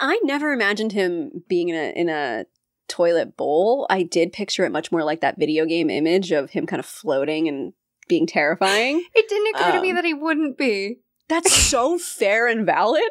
I 0.00 0.20
never 0.22 0.52
imagined 0.52 0.92
him 0.92 1.42
being 1.48 1.68
in 1.70 1.76
a 1.76 1.92
in 1.98 2.08
a 2.08 2.44
toilet 2.88 3.36
bowl. 3.36 3.86
I 3.88 4.02
did 4.02 4.32
picture 4.32 4.64
it 4.64 4.72
much 4.72 4.92
more 4.92 5.02
like 5.02 5.20
that 5.22 5.38
video 5.38 5.64
game 5.64 5.88
image 5.88 6.30
of 6.30 6.50
him 6.50 6.66
kind 6.66 6.80
of 6.80 6.86
floating 6.86 7.48
and 7.48 7.72
being 8.08 8.26
terrifying. 8.26 9.04
It 9.14 9.28
didn't 9.28 9.54
occur 9.56 9.72
to 9.72 9.80
me 9.80 9.90
Um, 9.90 9.96
that 9.96 10.04
he 10.04 10.14
wouldn't 10.14 10.58
be. 10.58 10.98
That's 11.28 11.52
so 11.70 11.98
fair 11.98 12.46
and 12.48 12.66
valid. 12.66 13.02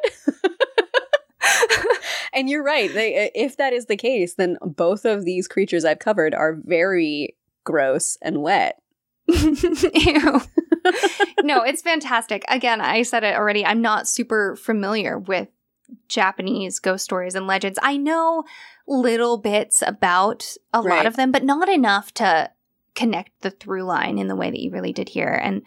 and 2.33 2.49
you're 2.49 2.63
right. 2.63 2.93
They, 2.93 3.31
if 3.33 3.57
that 3.57 3.73
is 3.73 3.85
the 3.87 3.97
case, 3.97 4.35
then 4.35 4.57
both 4.61 5.05
of 5.05 5.25
these 5.25 5.47
creatures 5.47 5.83
I've 5.85 5.99
covered 5.99 6.35
are 6.35 6.57
very 6.63 7.35
gross 7.63 8.17
and 8.21 8.41
wet. 8.41 8.81
Ew. 9.27 10.41
no, 11.43 11.61
it's 11.63 11.81
fantastic. 11.81 12.43
Again, 12.47 12.81
I 12.81 13.03
said 13.03 13.23
it 13.23 13.35
already. 13.35 13.65
I'm 13.65 13.81
not 13.81 14.07
super 14.07 14.55
familiar 14.55 15.17
with 15.17 15.47
Japanese 16.07 16.79
ghost 16.79 17.03
stories 17.03 17.35
and 17.35 17.47
legends. 17.47 17.77
I 17.81 17.97
know 17.97 18.43
little 18.87 19.37
bits 19.37 19.83
about 19.85 20.55
a 20.73 20.81
lot 20.81 21.05
of 21.05 21.15
them, 21.15 21.31
but 21.31 21.43
not 21.43 21.69
enough 21.69 22.13
to 22.15 22.49
connect 22.95 23.41
the 23.41 23.51
through 23.51 23.83
line 23.83 24.17
in 24.17 24.27
the 24.27 24.35
way 24.35 24.49
that 24.51 24.59
you 24.59 24.71
really 24.71 24.93
did 24.93 25.09
here. 25.09 25.39
And 25.41 25.61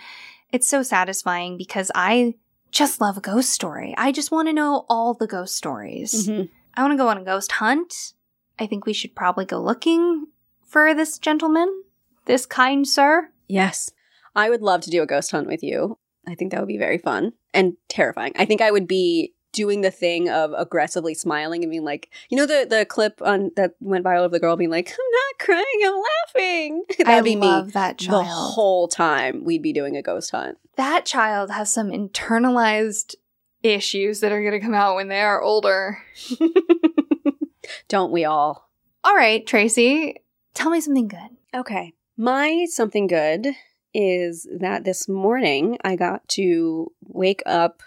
it's 0.53 0.66
so 0.68 0.82
satisfying 0.82 1.57
because 1.57 1.90
I 1.95 2.34
just 2.70 3.01
love 3.01 3.16
a 3.16 3.20
ghost 3.20 3.51
story. 3.51 3.95
I 3.97 4.12
just 4.12 4.30
want 4.30 4.49
to 4.49 4.53
know 4.53 4.84
all 4.88 5.14
the 5.14 5.26
ghost 5.26 5.57
stories. 5.57 6.28
Mhm. 6.28 6.49
I 6.74 6.82
want 6.82 6.92
to 6.92 6.97
go 6.99 7.09
on 7.09 7.18
a 7.18 7.24
ghost 7.24 7.53
hunt. 7.53 8.14
I 8.59 8.66
think 8.66 8.84
we 8.84 8.92
should 8.92 9.14
probably 9.14 9.45
go 9.45 9.61
looking 9.61 10.26
for 10.64 10.92
this 10.92 11.18
gentleman, 11.18 11.84
this 12.27 12.47
kind 12.47 12.87
sir. 12.87 13.31
Yes. 13.49 13.91
I 14.35 14.51
would 14.51 14.62
love 14.62 14.81
to 14.83 14.91
do 14.91 15.03
a 15.03 15.07
ghost 15.07 15.31
hunt 15.31 15.47
with 15.47 15.62
you. 15.62 15.99
I 16.27 16.35
think 16.35 16.51
that 16.53 16.61
would 16.61 16.68
be 16.68 16.79
very 16.79 16.99
fun 16.99 17.35
and 17.53 17.75
terrifying. 17.89 18.33
I 18.37 18.45
think 18.47 18.61
I 18.61 18.70
would 18.70 18.89
be 18.89 19.35
doing 19.53 19.83
the 19.83 19.91
thing 19.91 20.29
of 20.29 20.53
aggressively 20.57 21.14
smiling 21.14 21.62
and 21.62 21.70
being 21.70 21.85
like, 21.85 22.09
you 22.29 22.37
know, 22.37 22.47
the 22.47 22.66
the 22.68 22.85
clip 22.85 23.20
on 23.22 23.53
that 23.57 23.75
went 23.81 24.05
viral 24.05 24.25
of 24.25 24.33
the 24.33 24.41
girl 24.41 24.57
being 24.57 24.70
like, 24.70 24.89
"I'm 24.89 24.97
not 24.97 25.47
crying, 25.47 25.64
I'm 25.85 26.03
laughing." 26.35 26.85
That'd 26.99 27.09
I 27.09 27.20
be 27.20 27.37
love 27.37 27.66
me 27.66 27.72
that 27.72 27.99
the 27.99 28.25
whole 28.25 28.89
time. 28.89 29.45
We'd 29.45 29.62
be 29.62 29.72
doing 29.72 29.97
a 29.97 30.03
ghost 30.03 30.31
hunt. 30.33 30.59
that 30.77 31.05
child 31.07 31.51
has 31.51 31.72
some 31.72 31.91
internalized 31.91 33.14
issues 33.62 34.20
that 34.20 34.33
are 34.33 34.41
going 34.43 34.59
to 34.59 34.61
come 34.61 34.75
out 34.75 34.97
when 34.97 35.09
they 35.09 35.20
are 35.20 35.41
older. 35.41 36.03
Don't 37.89 38.12
we 38.12 38.25
all? 38.25 38.70
All 39.05 39.14
right, 39.14 39.47
Tracey, 39.47 40.16
tell 40.55 40.70
me 40.70 40.81
something 40.81 41.09
good. 41.09 41.31
Okay. 41.55 41.93
My 42.17 42.67
something 42.69 43.07
good 43.07 43.49
is 43.93 44.47
that 44.59 44.85
this 44.85 45.09
morning 45.09 45.79
I 45.85 45.97
got 45.97 46.27
to 46.31 46.93
wake 47.07 47.43
up 47.47 47.83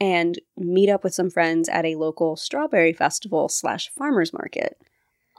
and 0.00 0.38
meet 0.56 0.88
up 0.88 1.04
with 1.04 1.14
some 1.14 1.30
friends 1.30 1.68
at 1.68 1.84
a 1.84 1.96
local 1.96 2.36
strawberry 2.36 2.92
festival 2.92 3.48
slash 3.48 3.88
farmers 3.90 4.32
market. 4.32 4.76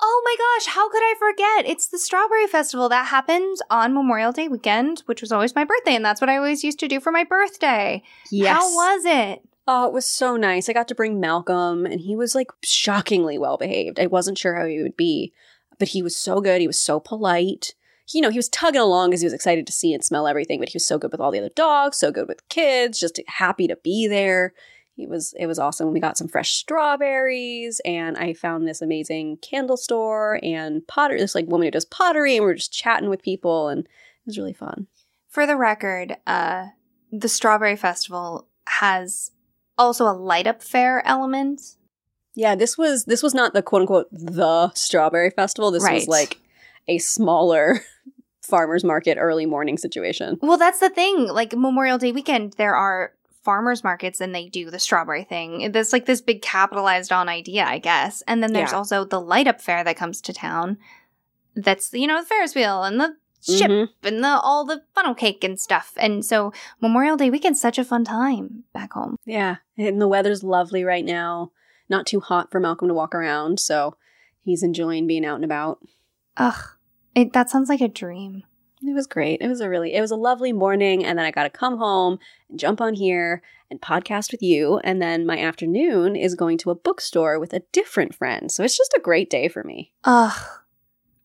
Oh 0.02 0.22
my 0.26 0.36
gosh, 0.38 0.74
how 0.74 0.90
could 0.90 1.02
I 1.02 1.16
forget? 1.18 1.72
It's 1.72 1.88
the 1.88 2.00
Strawberry 2.00 2.48
Festival 2.48 2.90
that 2.90 3.08
happened 3.08 3.58
on 3.70 3.94
Memorial 3.94 4.34
Day 4.34 4.50
weekend, 4.50 5.04
which 5.06 5.22
was 5.22 5.32
always 5.32 5.56
my 5.56 5.64
birthday, 5.64 5.96
and 5.96 6.04
that's 6.04 6.20
what 6.20 6.30
I 6.30 6.36
always 6.36 6.64
used 6.64 6.80
to 6.80 6.90
do 6.90 7.00
for 7.00 7.12
my 7.12 7.24
birthday. 7.24 8.04
Yes. 8.30 8.58
How 8.58 8.64
was 8.64 9.06
it? 9.06 9.48
Oh, 9.66 9.88
it 9.88 9.94
was 9.94 10.06
so 10.06 10.36
nice. 10.36 10.68
I 10.68 10.74
got 10.74 10.90
to 10.90 10.96
bring 10.96 11.22
Malcolm, 11.22 11.86
and 11.86 12.02
he 12.02 12.18
was 12.18 12.36
like 12.36 12.52
shockingly 12.64 13.38
well 13.38 13.58
behaved. 13.58 13.98
I 14.00 14.08
wasn't 14.08 14.38
sure 14.38 14.56
how 14.56 14.66
he 14.66 14.82
would 14.82 14.98
be, 14.98 15.32
but 15.80 15.90
he 15.90 16.02
was 16.02 16.18
so 16.18 16.42
good. 16.42 16.60
He 16.60 16.68
was 16.68 16.80
so 16.80 17.00
polite. 17.00 17.74
You 18.12 18.22
know, 18.22 18.30
he 18.30 18.38
was 18.38 18.50
tugging 18.50 18.82
along 18.82 19.10
because 19.10 19.22
he 19.22 19.26
was 19.26 19.34
excited 19.34 19.66
to 19.66 19.74
see 19.74 19.94
and 19.94 20.04
smell 20.04 20.28
everything, 20.28 20.60
but 20.60 20.70
he 20.70 20.76
was 20.76 20.86
so 20.86 20.98
good 20.98 21.12
with 21.12 21.22
all 21.22 21.32
the 21.32 21.40
other 21.40 21.52
dogs, 21.56 21.98
so 21.98 22.12
good 22.12 22.28
with 22.28 22.48
kids, 22.50 23.00
just 23.00 23.20
happy 23.28 23.68
to 23.68 23.78
be 23.78 24.08
there. 24.08 24.54
He 24.96 25.08
was 25.08 25.34
it 25.40 25.48
was 25.48 25.58
awesome. 25.58 25.92
We 25.92 26.00
got 26.00 26.18
some 26.18 26.28
fresh 26.28 26.54
strawberries, 26.54 27.82
and 27.84 28.18
I 28.18 28.34
found 28.34 28.68
this 28.68 28.82
amazing 28.82 29.38
candle 29.38 29.78
store 29.78 30.40
and 30.44 30.86
pottery. 30.88 31.20
This 31.20 31.34
like 31.34 31.48
woman 31.48 31.68
who 31.68 31.72
does 31.72 31.86
pottery, 31.86 32.36
and 32.36 32.44
we 32.44 32.48
were 32.48 32.56
just 32.56 32.74
chatting 32.74 33.10
with 33.10 33.24
people, 33.24 33.70
and 33.70 33.86
it 33.86 33.90
was 34.26 34.38
really 34.38 34.54
fun. 34.54 34.88
For 35.30 35.48
the 35.48 35.56
record, 35.56 36.18
uh, 36.28 36.68
the 37.12 37.30
Strawberry 37.30 37.76
Festival 37.76 38.48
has 38.68 39.32
also 39.78 40.06
a 40.06 40.14
light 40.14 40.48
up 40.48 40.62
fair 40.62 41.06
element. 41.08 41.62
Yeah, 42.36 42.56
this 42.56 42.78
was 42.78 43.06
this 43.06 43.24
was 43.24 43.34
not 43.34 43.54
the 43.54 43.62
quote 43.62 43.82
unquote 43.82 44.08
the 44.12 44.72
strawberry 44.74 45.30
festival. 45.30 45.72
This 45.72 45.88
was 45.88 46.08
like 46.08 46.40
a 46.88 46.98
smaller 46.98 47.80
farmers 48.42 48.84
market 48.84 49.18
early 49.20 49.46
morning 49.46 49.78
situation. 49.78 50.38
Well, 50.42 50.58
that's 50.58 50.80
the 50.80 50.90
thing. 50.90 51.28
Like 51.28 51.54
Memorial 51.54 51.98
Day 51.98 52.12
weekend, 52.12 52.54
there 52.58 52.76
are 52.76 53.14
farmers 53.44 53.84
markets 53.84 54.22
and 54.22 54.34
they 54.34 54.48
do 54.48 54.70
the 54.70 54.80
strawberry 54.80 55.24
thing. 55.24 55.72
That's 55.72 55.92
like 55.94 56.06
this 56.06 56.22
big 56.22 56.42
capitalized 56.42 57.12
on 57.12 57.28
idea, 57.28 57.66
I 57.66 57.78
guess. 57.78 58.22
And 58.28 58.42
then 58.42 58.54
there's 58.54 58.72
Yeah. 58.72 58.78
also 58.78 59.04
the 59.06 59.20
light 59.20 59.48
up 59.48 59.60
fair 59.62 59.84
that 59.84 59.98
comes 59.98 60.22
to 60.22 60.34
town. 60.34 60.78
That's 61.56 61.94
you 61.94 62.08
know 62.08 62.22
the 62.22 62.26
Ferris 62.26 62.56
wheel 62.56 62.84
and 62.84 63.00
the 63.00 63.16
ship 63.42 63.70
Mhm. 63.70 63.90
and 64.04 64.24
the 64.24 64.40
all 64.40 64.66
the 64.66 64.84
funnel 64.96 65.14
cake 65.14 65.44
and 65.44 65.60
stuff. 65.60 65.92
And 65.98 66.24
so 66.26 66.54
Memorial 66.82 67.18
Day 67.18 67.30
weekend's 67.30 67.60
such 67.62 67.78
a 67.78 67.84
fun 67.84 68.06
time 68.06 68.64
back 68.74 68.94
home. 68.94 69.18
Yeah, 69.26 69.58
and 69.78 70.02
the 70.02 70.08
weather's 70.08 70.44
lovely 70.44 70.84
right 70.86 71.04
now. 71.06 71.52
Not 71.90 72.06
too 72.08 72.22
hot 72.22 72.50
for 72.50 72.60
Malcolm 72.62 72.88
to 72.88 72.94
walk 72.94 73.14
around, 73.14 73.60
so 73.60 73.98
he's 74.42 74.64
enjoying 74.64 75.06
being 75.06 75.26
out 75.26 75.36
and 75.36 75.44
about. 75.46 75.80
Ugh, 76.38 76.64
it, 77.16 77.34
that 77.34 77.50
sounds 77.50 77.70
like 77.70 77.82
a 77.82 77.88
dream. 77.88 78.44
It 78.86 78.94
was 78.94 79.08
great. 79.08 79.42
It 79.42 79.48
was 79.48 79.62
a 79.62 79.70
really 79.70 79.94
it 79.94 80.02
was 80.02 80.12
a 80.12 80.18
lovely 80.18 80.52
morning 80.52 81.06
and 81.06 81.18
then 81.18 81.26
I 81.26 81.32
got 81.32 81.44
to 81.44 81.50
come 81.50 81.78
home 81.78 82.20
and 82.50 82.60
jump 82.60 82.82
on 82.82 82.96
here 82.96 83.42
and 83.72 83.80
podcast 83.80 84.32
with 84.32 84.42
you 84.42 84.80
and 84.80 85.02
then 85.02 85.26
my 85.26 85.38
afternoon 85.40 86.18
is 86.18 86.36
going 86.36 86.58
to 86.60 86.72
a 86.72 86.76
bookstore 86.76 87.40
with 87.40 87.54
a 87.54 87.64
different 87.72 88.14
friend. 88.14 88.52
So 88.52 88.62
it's 88.64 88.78
just 88.78 88.94
a 88.94 89.02
great 89.02 89.30
day 89.30 89.48
for 89.48 89.64
me. 89.64 89.94
Ugh. 90.04 90.38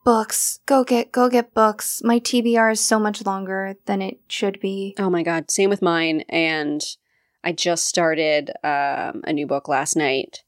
Books. 0.04 0.60
Go 0.66 0.84
get 0.84 1.10
go 1.10 1.28
get 1.28 1.52
books. 1.52 2.00
My 2.04 2.20
TBR 2.20 2.72
is 2.72 2.80
so 2.80 3.00
much 3.00 3.26
longer 3.26 3.76
than 3.86 4.00
it 4.00 4.20
should 4.28 4.60
be. 4.60 4.94
Oh 4.96 5.10
my 5.10 5.24
god, 5.24 5.50
same 5.50 5.68
with 5.68 5.82
mine. 5.82 6.20
And 6.28 6.82
I 7.42 7.52
just 7.52 7.86
started 7.86 8.50
um, 8.62 9.22
a 9.24 9.32
new 9.32 9.46
book 9.46 9.68
last 9.68 9.96
night, 9.96 10.44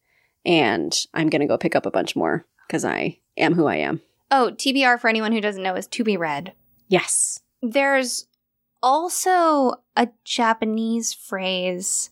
and 0.47 0.97
I'm 1.13 1.29
gonna 1.29 1.47
go 1.47 1.59
pick 1.59 1.77
up 1.77 1.85
a 1.85 1.91
bunch 1.91 2.17
more 2.17 2.47
because 2.67 2.85
I 2.85 3.19
am 3.37 3.55
who 3.55 3.67
I 3.67 3.77
am. 3.77 4.01
Oh, 4.31 4.53
TBR 4.55 5.01
for 5.01 5.09
anyone 5.09 5.33
who 5.33 5.41
doesn't 5.41 5.63
know 5.63 5.75
is 5.75 5.87
to 5.89 6.05
be 6.05 6.17
read. 6.17 6.53
Yes. 6.89 7.41
There's 7.63 8.27
also 8.83 9.75
a 9.97 10.09
Japanese 10.25 11.13
phrase 11.13 12.11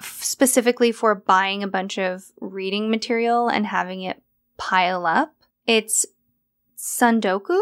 f- 0.00 0.22
specifically 0.22 0.92
for 0.92 1.14
buying 1.14 1.62
a 1.62 1.68
bunch 1.68 1.98
of 1.98 2.24
reading 2.40 2.90
material 2.90 3.48
and 3.48 3.66
having 3.66 4.02
it 4.02 4.22
pile 4.56 5.06
up. 5.06 5.34
It's 5.66 6.06
tsundoku. 6.76 7.58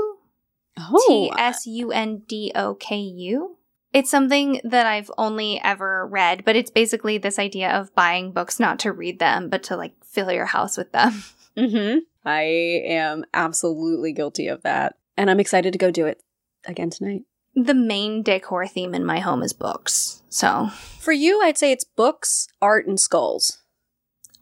Oh, 0.78 1.04
T 1.06 1.30
S 1.38 1.66
U 1.66 1.92
N 1.92 2.22
D 2.26 2.50
O 2.54 2.74
K 2.74 2.96
U. 2.96 3.56
It's 3.92 4.10
something 4.10 4.58
that 4.64 4.86
I've 4.86 5.10
only 5.18 5.60
ever 5.62 6.06
read, 6.06 6.46
but 6.46 6.56
it's 6.56 6.70
basically 6.70 7.18
this 7.18 7.38
idea 7.38 7.70
of 7.70 7.94
buying 7.94 8.32
books 8.32 8.58
not 8.58 8.78
to 8.80 8.92
read 8.92 9.18
them, 9.18 9.50
but 9.50 9.62
to 9.64 9.76
like 9.76 9.92
fill 10.02 10.32
your 10.32 10.46
house 10.46 10.78
with 10.78 10.92
them. 10.92 11.22
hmm 11.56 11.98
I 12.24 12.42
am 12.42 13.24
absolutely 13.34 14.12
guilty 14.12 14.46
of 14.48 14.62
that, 14.62 14.96
and 15.16 15.30
I'm 15.30 15.40
excited 15.40 15.72
to 15.72 15.78
go 15.78 15.90
do 15.90 16.06
it 16.06 16.22
again 16.64 16.90
tonight. 16.90 17.22
The 17.54 17.74
main 17.74 18.22
decor 18.22 18.66
theme 18.66 18.94
in 18.94 19.04
my 19.04 19.18
home 19.18 19.42
is 19.42 19.52
books. 19.52 20.22
So, 20.28 20.70
For 20.98 21.12
you, 21.12 21.42
I'd 21.42 21.58
say 21.58 21.72
it's 21.72 21.84
books, 21.84 22.48
art, 22.62 22.86
and 22.86 22.98
skulls. 22.98 23.58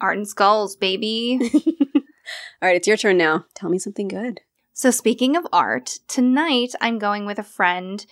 art 0.01 0.17
and 0.17 0.29
skulls, 0.29 0.77
baby. 0.77 1.41
All 2.63 2.69
right, 2.69 2.77
it's 2.77 2.87
your 2.87 2.97
turn 2.97 3.17
now. 3.17 3.47
Tell 3.55 3.71
me 3.71 3.79
something 3.79 4.07
good. 4.09 4.41
So, 4.73 4.91
speaking 4.91 5.37
of 5.37 5.47
art, 5.53 5.99
tonight 6.07 6.75
I'm 6.81 6.99
going 6.99 7.27
with 7.27 7.39
a 7.39 7.43
friend 7.43 8.05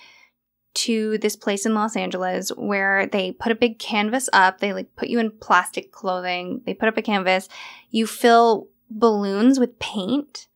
to 0.74 1.18
this 1.18 1.36
place 1.36 1.64
in 1.64 1.74
Los 1.74 1.96
Angeles 1.96 2.50
where 2.50 3.06
they 3.06 3.32
put 3.32 3.52
a 3.52 3.56
big 3.56 3.78
canvas 3.78 4.28
up. 4.32 4.58
They 4.58 4.72
like 4.72 4.94
put 4.96 5.08
you 5.08 5.18
in 5.18 5.30
plastic 5.30 5.92
clothing. 5.92 6.62
They 6.66 6.74
put 6.74 6.88
up 6.88 6.96
a 6.96 7.02
canvas. 7.02 7.48
You 7.90 8.06
fill 8.06 8.68
balloons 8.90 9.58
with 9.58 9.78
paint 9.78 10.46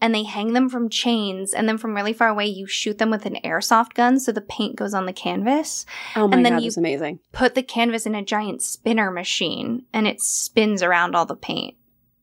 and 0.00 0.14
they 0.14 0.24
hang 0.24 0.52
them 0.52 0.68
from 0.68 0.88
chains. 0.88 1.54
And 1.54 1.68
then 1.68 1.78
from 1.78 1.94
really 1.94 2.12
far 2.12 2.28
away, 2.28 2.46
you 2.46 2.66
shoot 2.66 2.98
them 2.98 3.10
with 3.10 3.24
an 3.26 3.38
airsoft 3.44 3.94
gun 3.94 4.18
so 4.18 4.32
the 4.32 4.40
paint 4.40 4.76
goes 4.76 4.94
on 4.94 5.06
the 5.06 5.12
canvas. 5.12 5.86
Oh 6.16 6.26
my 6.26 6.36
And 6.36 6.44
then 6.44 6.54
god, 6.54 6.62
you- 6.62 6.70
that's 6.70 6.76
amazing. 6.76 7.20
Put 7.32 7.54
the 7.54 7.62
canvas 7.62 8.04
in 8.06 8.14
a 8.14 8.22
giant 8.24 8.62
spinner 8.62 9.10
machine 9.10 9.84
and 9.92 10.06
it 10.08 10.20
spins 10.20 10.82
around 10.82 11.14
all 11.14 11.26
the 11.26 11.36
paint. 11.36 11.76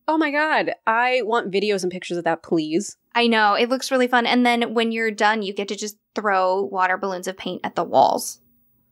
Oh 0.08 0.18
my 0.18 0.32
god, 0.32 0.74
I 0.88 1.22
want 1.24 1.52
videos 1.52 1.84
and 1.84 1.92
pictures 1.92 2.18
of 2.18 2.24
that, 2.24 2.42
please. 2.42 2.98
I 3.14 3.28
know, 3.28 3.54
it 3.54 3.70
looks 3.70 3.92
really 3.92 4.08
fun. 4.08 4.26
And 4.26 4.44
then 4.46 4.74
when 4.74 4.92
you're 4.92 5.12
done, 5.12 5.42
you 5.44 5.54
get 5.54 5.68
to 5.68 5.76
just 5.76 5.98
throw 6.16 6.64
water 6.64 6.98
balloons 6.98 7.28
of 7.28 7.38
paint 7.38 7.62
at 7.64 7.76
the 7.76 7.84
walls. 7.84 8.42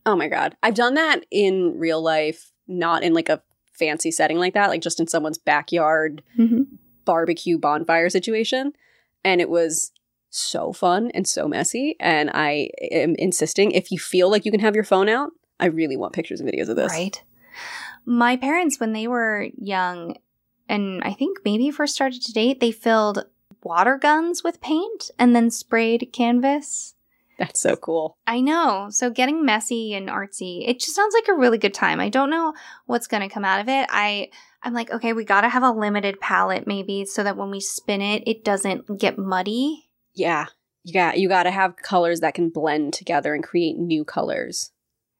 Oh 0.05 0.15
my 0.15 0.27
god. 0.27 0.55
I've 0.61 0.75
done 0.75 0.93
that 0.93 1.25
in 1.31 1.73
real 1.77 2.01
life, 2.01 2.51
not 2.67 3.03
in 3.03 3.13
like 3.13 3.29
a 3.29 3.41
fancy 3.77 4.11
setting 4.11 4.37
like 4.37 4.53
that, 4.53 4.69
like 4.69 4.81
just 4.81 4.99
in 4.99 5.07
someone's 5.07 5.37
backyard 5.37 6.23
Mm-hmm. 6.37 6.63
barbecue 7.05 7.57
bonfire 7.57 8.09
situation. 8.09 8.73
And 9.23 9.41
it 9.41 9.49
was 9.49 9.91
so 10.29 10.73
fun 10.73 11.09
and 11.13 11.27
so 11.27 11.47
messy. 11.47 11.95
And 11.99 12.29
I 12.33 12.69
am 12.91 13.15
insisting 13.15 13.71
if 13.71 13.91
you 13.91 13.97
feel 13.99 14.29
like 14.29 14.45
you 14.45 14.51
can 14.51 14.59
have 14.59 14.75
your 14.75 14.83
phone 14.83 15.09
out, 15.09 15.31
I 15.59 15.65
really 15.67 15.97
want 15.97 16.13
pictures 16.13 16.39
and 16.39 16.49
videos 16.49 16.69
of 16.69 16.75
this. 16.75 16.91
Right. 16.91 17.23
My 18.05 18.35
parents, 18.37 18.79
when 18.79 18.93
they 18.93 19.07
were 19.07 19.47
young, 19.57 20.17
and 20.69 21.01
I 21.03 21.13
think 21.13 21.39
maybe 21.43 21.71
first 21.71 21.95
started 21.95 22.21
to 22.21 22.33
date, 22.33 22.59
they 22.59 22.71
filled 22.71 23.25
water 23.63 23.97
guns 23.97 24.43
with 24.43 24.61
paint 24.61 25.11
and 25.17 25.35
then 25.35 25.49
sprayed 25.49 26.09
canvas. 26.13 26.93
That's 27.37 27.59
so 27.59 27.75
cool. 27.75 28.17
I 28.25 28.41
know. 28.41 28.87
So 28.89 29.09
getting 29.09 29.45
messy 29.45 29.93
and 29.93 30.09
artsy, 30.09 30.67
it 30.67 30.79
just 30.79 30.95
sounds 30.95 31.13
like 31.13 31.27
a 31.27 31.35
really 31.35 31.57
good 31.57 31.73
time. 31.73 31.99
I 31.99 32.09
don't 32.09 32.31
know 32.31 32.53
what's 32.85 33.07
going 33.07 33.27
to 33.27 33.33
come 33.33 33.45
out 33.45 33.61
of 33.61 33.69
it. 33.69 33.87
I 33.89 34.29
I'm 34.63 34.73
like, 34.73 34.91
okay, 34.91 35.13
we 35.13 35.23
got 35.23 35.41
to 35.41 35.49
have 35.49 35.63
a 35.63 35.71
limited 35.71 36.19
palette 36.19 36.65
maybe 36.65 37.05
so 37.05 37.23
that 37.23 37.37
when 37.37 37.51
we 37.51 37.59
spin 37.59 38.01
it, 38.01 38.23
it 38.25 38.43
doesn't 38.43 38.99
get 38.99 39.17
muddy. 39.17 39.89
Yeah. 40.15 40.47
You 40.83 40.93
got 40.93 41.19
you 41.19 41.29
got 41.29 41.43
to 41.43 41.51
have 41.51 41.75
colors 41.75 42.21
that 42.21 42.33
can 42.33 42.49
blend 42.49 42.93
together 42.93 43.33
and 43.35 43.43
create 43.43 43.77
new 43.77 44.03
colors. 44.03 44.71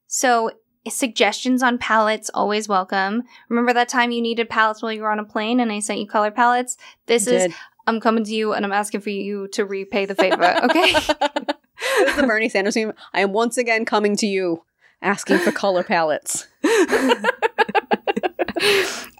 So 0.08 0.52
suggestions 0.90 1.62
on 1.62 1.78
palettes 1.78 2.32
always 2.34 2.68
welcome. 2.68 3.24
Remember 3.50 3.74
that 3.74 3.90
time 3.90 4.12
you 4.12 4.22
needed 4.22 4.50
palettes 4.50 4.82
while 4.82 4.92
you 4.92 5.02
were 5.02 5.12
on 5.12 5.20
a 5.20 5.26
plane 5.26 5.60
and 5.60 5.72
I 5.72 5.80
sent 5.80 6.00
you 6.00 6.08
color 6.08 6.32
palettes? 6.32 6.78
This 7.06 7.28
is. 7.28 7.54
I'm 7.86 8.02
coming 8.02 8.26
to 8.26 8.34
you 8.34 8.52
and 8.52 8.66
I'm 8.66 8.74
asking 8.74 9.00
for 9.00 9.12
you 9.12 9.48
to 9.54 9.66
repay 9.66 10.06
the 10.06 10.16
favor, 10.16 10.44
okay? 10.66 10.94
this 12.00 12.10
is 12.12 12.22
the 12.22 12.28
Bernie 12.28 12.50
Sanders 12.50 12.76
meme. 12.76 12.94
I 13.14 13.22
am 13.22 13.34
once 13.34 13.58
again 13.58 13.86
coming 13.86 14.16
to 14.18 14.28
you 14.28 14.64
asking 15.02 15.40
for 15.40 15.52
color 15.52 15.84
palettes. 15.84 16.48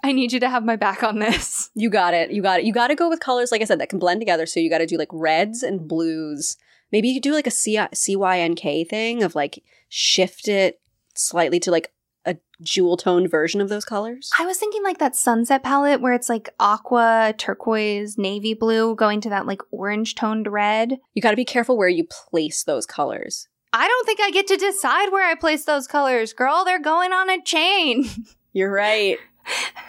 I 0.02 0.12
need 0.12 0.32
you 0.32 0.40
to 0.40 0.48
have 0.48 0.64
my 0.64 0.76
back 0.76 1.02
on 1.02 1.18
this. 1.18 1.70
You 1.74 1.90
got 1.90 2.14
it. 2.14 2.30
You 2.30 2.42
got 2.42 2.60
it. 2.60 2.66
You 2.66 2.72
got 2.72 2.88
to 2.88 2.94
go 2.94 3.08
with 3.08 3.20
colors, 3.20 3.52
like 3.52 3.60
I 3.60 3.64
said, 3.64 3.80
that 3.80 3.88
can 3.88 3.98
blend 3.98 4.20
together. 4.20 4.46
So 4.46 4.60
you 4.60 4.70
got 4.70 4.78
to 4.78 4.86
do 4.86 4.96
like 4.96 5.08
reds 5.12 5.62
and 5.62 5.86
blues. 5.86 6.56
Maybe 6.90 7.08
you 7.08 7.14
could 7.14 7.22
do 7.22 7.34
like 7.34 7.46
a 7.46 7.50
C- 7.50 7.76
CMYK 7.76 8.88
thing 8.88 9.22
of 9.22 9.34
like 9.34 9.62
shift 9.88 10.48
it 10.48 10.80
slightly 11.14 11.60
to 11.60 11.70
like 11.70 11.92
a 12.28 12.36
jewel 12.62 12.96
toned 12.96 13.30
version 13.30 13.60
of 13.60 13.68
those 13.68 13.84
colors. 13.84 14.30
I 14.38 14.46
was 14.46 14.58
thinking 14.58 14.82
like 14.82 14.98
that 14.98 15.16
sunset 15.16 15.62
palette 15.62 16.00
where 16.00 16.12
it's 16.12 16.28
like 16.28 16.50
aqua, 16.60 17.34
turquoise, 17.36 18.18
navy 18.18 18.54
blue 18.54 18.94
going 18.94 19.20
to 19.22 19.30
that 19.30 19.46
like 19.46 19.62
orange 19.70 20.14
toned 20.14 20.46
red. 20.46 20.98
You 21.14 21.22
got 21.22 21.30
to 21.30 21.36
be 21.36 21.44
careful 21.44 21.76
where 21.76 21.88
you 21.88 22.04
place 22.04 22.64
those 22.64 22.86
colors. 22.86 23.48
I 23.72 23.86
don't 23.86 24.06
think 24.06 24.20
I 24.20 24.30
get 24.30 24.46
to 24.48 24.56
decide 24.56 25.10
where 25.10 25.28
I 25.28 25.34
place 25.34 25.64
those 25.64 25.86
colors, 25.86 26.32
girl. 26.32 26.64
They're 26.64 26.80
going 26.80 27.12
on 27.12 27.30
a 27.30 27.42
chain. 27.42 28.08
You're 28.52 28.72
right. 28.72 29.18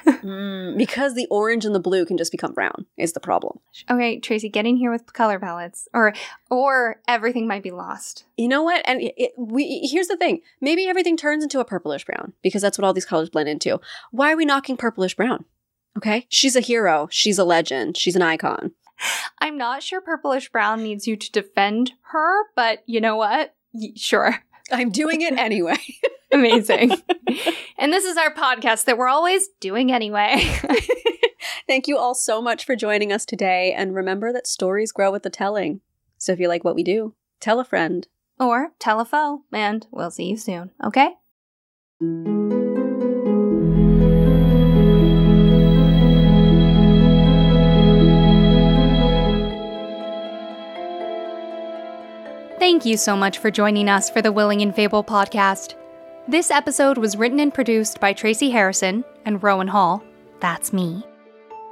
Mm, 0.05 0.77
because 0.77 1.13
the 1.15 1.27
orange 1.29 1.65
and 1.65 1.73
the 1.75 1.79
blue 1.79 2.05
can 2.05 2.17
just 2.17 2.31
become 2.31 2.53
brown 2.53 2.85
is 2.97 3.13
the 3.13 3.19
problem. 3.19 3.59
okay, 3.89 4.19
Tracey, 4.19 4.49
get 4.49 4.65
in 4.65 4.75
here 4.77 4.91
with 4.91 5.13
color 5.13 5.39
palettes, 5.39 5.87
or 5.93 6.13
or 6.49 6.99
everything 7.07 7.47
might 7.47 7.63
be 7.63 7.71
lost. 7.71 8.25
You 8.37 8.47
know 8.47 8.63
what? 8.63 8.81
And 8.85 9.01
it, 9.01 9.13
it- 9.17 9.31
we 9.37 9.87
here's 9.91 10.07
the 10.07 10.17
thing. 10.17 10.41
Maybe 10.61 10.87
everything 10.87 11.15
turns 11.17 11.43
into 11.43 11.59
a 11.59 11.65
purplish 11.65 12.05
brown 12.05 12.33
because 12.41 12.61
that's 12.61 12.77
what 12.77 12.85
all 12.85 12.93
these 12.93 13.05
colors 13.05 13.29
blend 13.29 13.49
into. 13.49 13.79
Why 14.11 14.33
are 14.33 14.37
we 14.37 14.45
knocking 14.45 14.77
purplish 14.77 15.15
brown? 15.15 15.45
Okay, 15.97 16.25
she's 16.29 16.55
a 16.55 16.61
hero. 16.61 17.07
She's 17.11 17.37
a 17.39 17.43
legend. 17.45 17.97
She's 17.97 18.15
an 18.15 18.21
icon. 18.21 18.71
I'm 19.39 19.57
not 19.57 19.81
sure 19.83 20.01
purplish 20.01 20.49
brown 20.49 20.83
needs 20.83 21.07
you 21.07 21.15
to 21.15 21.31
defend 21.31 21.93
her, 22.11 22.43
but 22.55 22.83
you 22.85 22.99
know 22.99 23.15
what? 23.15 23.55
Y- 23.73 23.93
sure. 23.95 24.43
I'm 24.71 24.91
doing 24.91 25.21
it 25.21 25.33
anyway. 25.37 25.77
Amazing. 26.33 26.91
and 27.77 27.91
this 27.91 28.05
is 28.05 28.17
our 28.17 28.33
podcast 28.33 28.85
that 28.85 28.97
we're 28.97 29.07
always 29.07 29.47
doing 29.59 29.91
anyway. 29.91 30.43
Thank 31.67 31.87
you 31.87 31.97
all 31.97 32.15
so 32.15 32.41
much 32.41 32.65
for 32.65 32.75
joining 32.75 33.11
us 33.11 33.25
today. 33.25 33.73
And 33.73 33.95
remember 33.95 34.31
that 34.33 34.47
stories 34.47 34.91
grow 34.91 35.11
with 35.11 35.23
the 35.23 35.29
telling. 35.29 35.81
So 36.17 36.31
if 36.31 36.39
you 36.39 36.47
like 36.47 36.63
what 36.63 36.75
we 36.75 36.83
do, 36.83 37.13
tell 37.39 37.59
a 37.59 37.65
friend. 37.65 38.07
or 38.39 38.71
tell 38.79 38.99
a 38.99 39.05
foe, 39.05 39.43
and 39.51 39.85
we'll 39.91 40.11
see 40.11 40.29
you 40.29 40.37
soon, 40.37 40.71
okay? 40.83 41.15
Thank 52.59 52.85
you 52.85 52.97
so 52.97 53.15
much 53.15 53.37
for 53.39 53.49
joining 53.49 53.89
us 53.89 54.09
for 54.09 54.21
the 54.21 54.31
Willing 54.31 54.61
and 54.61 54.75
Fable 54.75 55.03
podcast. 55.03 55.75
This 56.29 56.51
episode 56.51 56.99
was 56.99 57.17
written 57.17 57.39
and 57.39 57.51
produced 57.51 57.99
by 57.99 58.13
Tracey 58.13 58.51
Harrison 58.51 59.03
and 59.25 59.41
Rowan 59.41 59.67
Hall. 59.67 60.03
That's 60.41 60.71
me. 60.71 61.03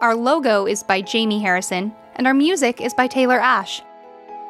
Our 0.02 0.16
logo 0.16 0.66
is 0.66 0.82
by 0.82 1.00
Jamie 1.02 1.40
Harrison, 1.40 1.94
and 2.16 2.26
our 2.26 2.34
music 2.34 2.82
is 2.82 2.92
by 2.96 3.06
Taylor 3.06 3.40
Ash. 3.40 3.84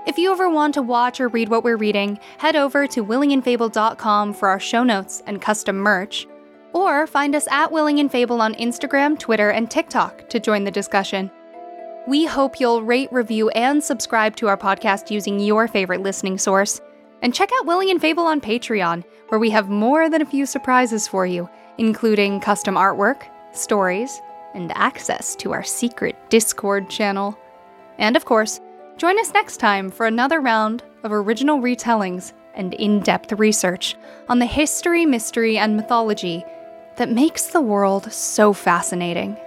If 0.05 0.17
you 0.17 0.31
ever 0.31 0.49
want 0.49 0.75
to 0.75 0.81
watch 0.81 1.19
or 1.19 1.27
read 1.27 1.49
what 1.49 1.65
we're 1.65 1.75
reading, 1.75 2.19
head 2.37 2.55
over 2.55 2.87
to 2.87 3.03
willingandfable.com 3.03 4.33
for 4.33 4.47
our 4.47 4.61
show 4.61 4.81
notes 4.81 5.23
and 5.27 5.41
custom 5.41 5.75
merch, 5.75 6.25
or 6.71 7.05
find 7.05 7.35
us 7.35 7.49
at 7.51 7.73
Willing 7.73 7.99
and 7.99 8.09
Fable 8.09 8.39
on 8.41 8.55
Instagram, 8.55 9.19
Twitter, 9.19 9.49
and 9.49 9.69
TikTok 9.69 10.29
to 10.29 10.39
join 10.39 10.63
the 10.63 10.71
discussion. 10.71 11.29
We 12.07 12.23
hope 12.23 12.61
you'll 12.61 12.81
rate, 12.81 13.11
review, 13.11 13.49
and 13.49 13.83
subscribe 13.83 14.37
to 14.37 14.47
our 14.47 14.57
podcast 14.57 15.11
using 15.11 15.37
your 15.41 15.67
favorite 15.67 15.99
listening 15.99 16.37
source. 16.37 16.79
And 17.21 17.33
check 17.33 17.49
out 17.57 17.65
Willing 17.65 17.89
and 17.89 17.99
Fable 17.99 18.25
on 18.25 18.41
Patreon, 18.41 19.03
where 19.29 19.39
we 19.39 19.49
have 19.49 19.69
more 19.69 20.09
than 20.09 20.21
a 20.21 20.25
few 20.25 20.45
surprises 20.45 21.07
for 21.07 21.25
you, 21.25 21.49
including 21.77 22.39
custom 22.39 22.75
artwork, 22.75 23.23
stories, 23.53 24.21
and 24.53 24.71
access 24.75 25.35
to 25.37 25.51
our 25.51 25.63
secret 25.63 26.15
Discord 26.29 26.89
channel. 26.89 27.37
And 27.97 28.15
of 28.15 28.25
course, 28.25 28.59
join 28.97 29.19
us 29.19 29.33
next 29.33 29.57
time 29.57 29.89
for 29.89 30.05
another 30.05 30.41
round 30.41 30.83
of 31.03 31.11
original 31.11 31.59
retellings 31.59 32.33
and 32.53 32.73
in 32.75 32.99
depth 33.01 33.31
research 33.33 33.95
on 34.29 34.39
the 34.39 34.45
history, 34.45 35.05
mystery, 35.05 35.57
and 35.57 35.75
mythology 35.75 36.43
that 36.97 37.11
makes 37.11 37.47
the 37.47 37.61
world 37.61 38.11
so 38.11 38.53
fascinating. 38.53 39.37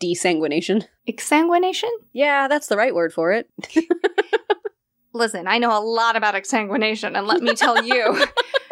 Desanguination. 0.00 0.86
Exsanguination? 1.08 1.90
Yeah, 2.12 2.48
that's 2.48 2.66
the 2.66 2.76
right 2.76 2.94
word 2.94 3.12
for 3.12 3.32
it. 3.32 3.48
Listen, 5.12 5.46
I 5.46 5.58
know 5.58 5.76
a 5.76 5.80
lot 5.80 6.16
about 6.16 6.34
exsanguination, 6.34 7.16
and 7.16 7.26
let 7.26 7.42
me 7.42 7.54
tell 7.54 7.82
you, 7.82 8.26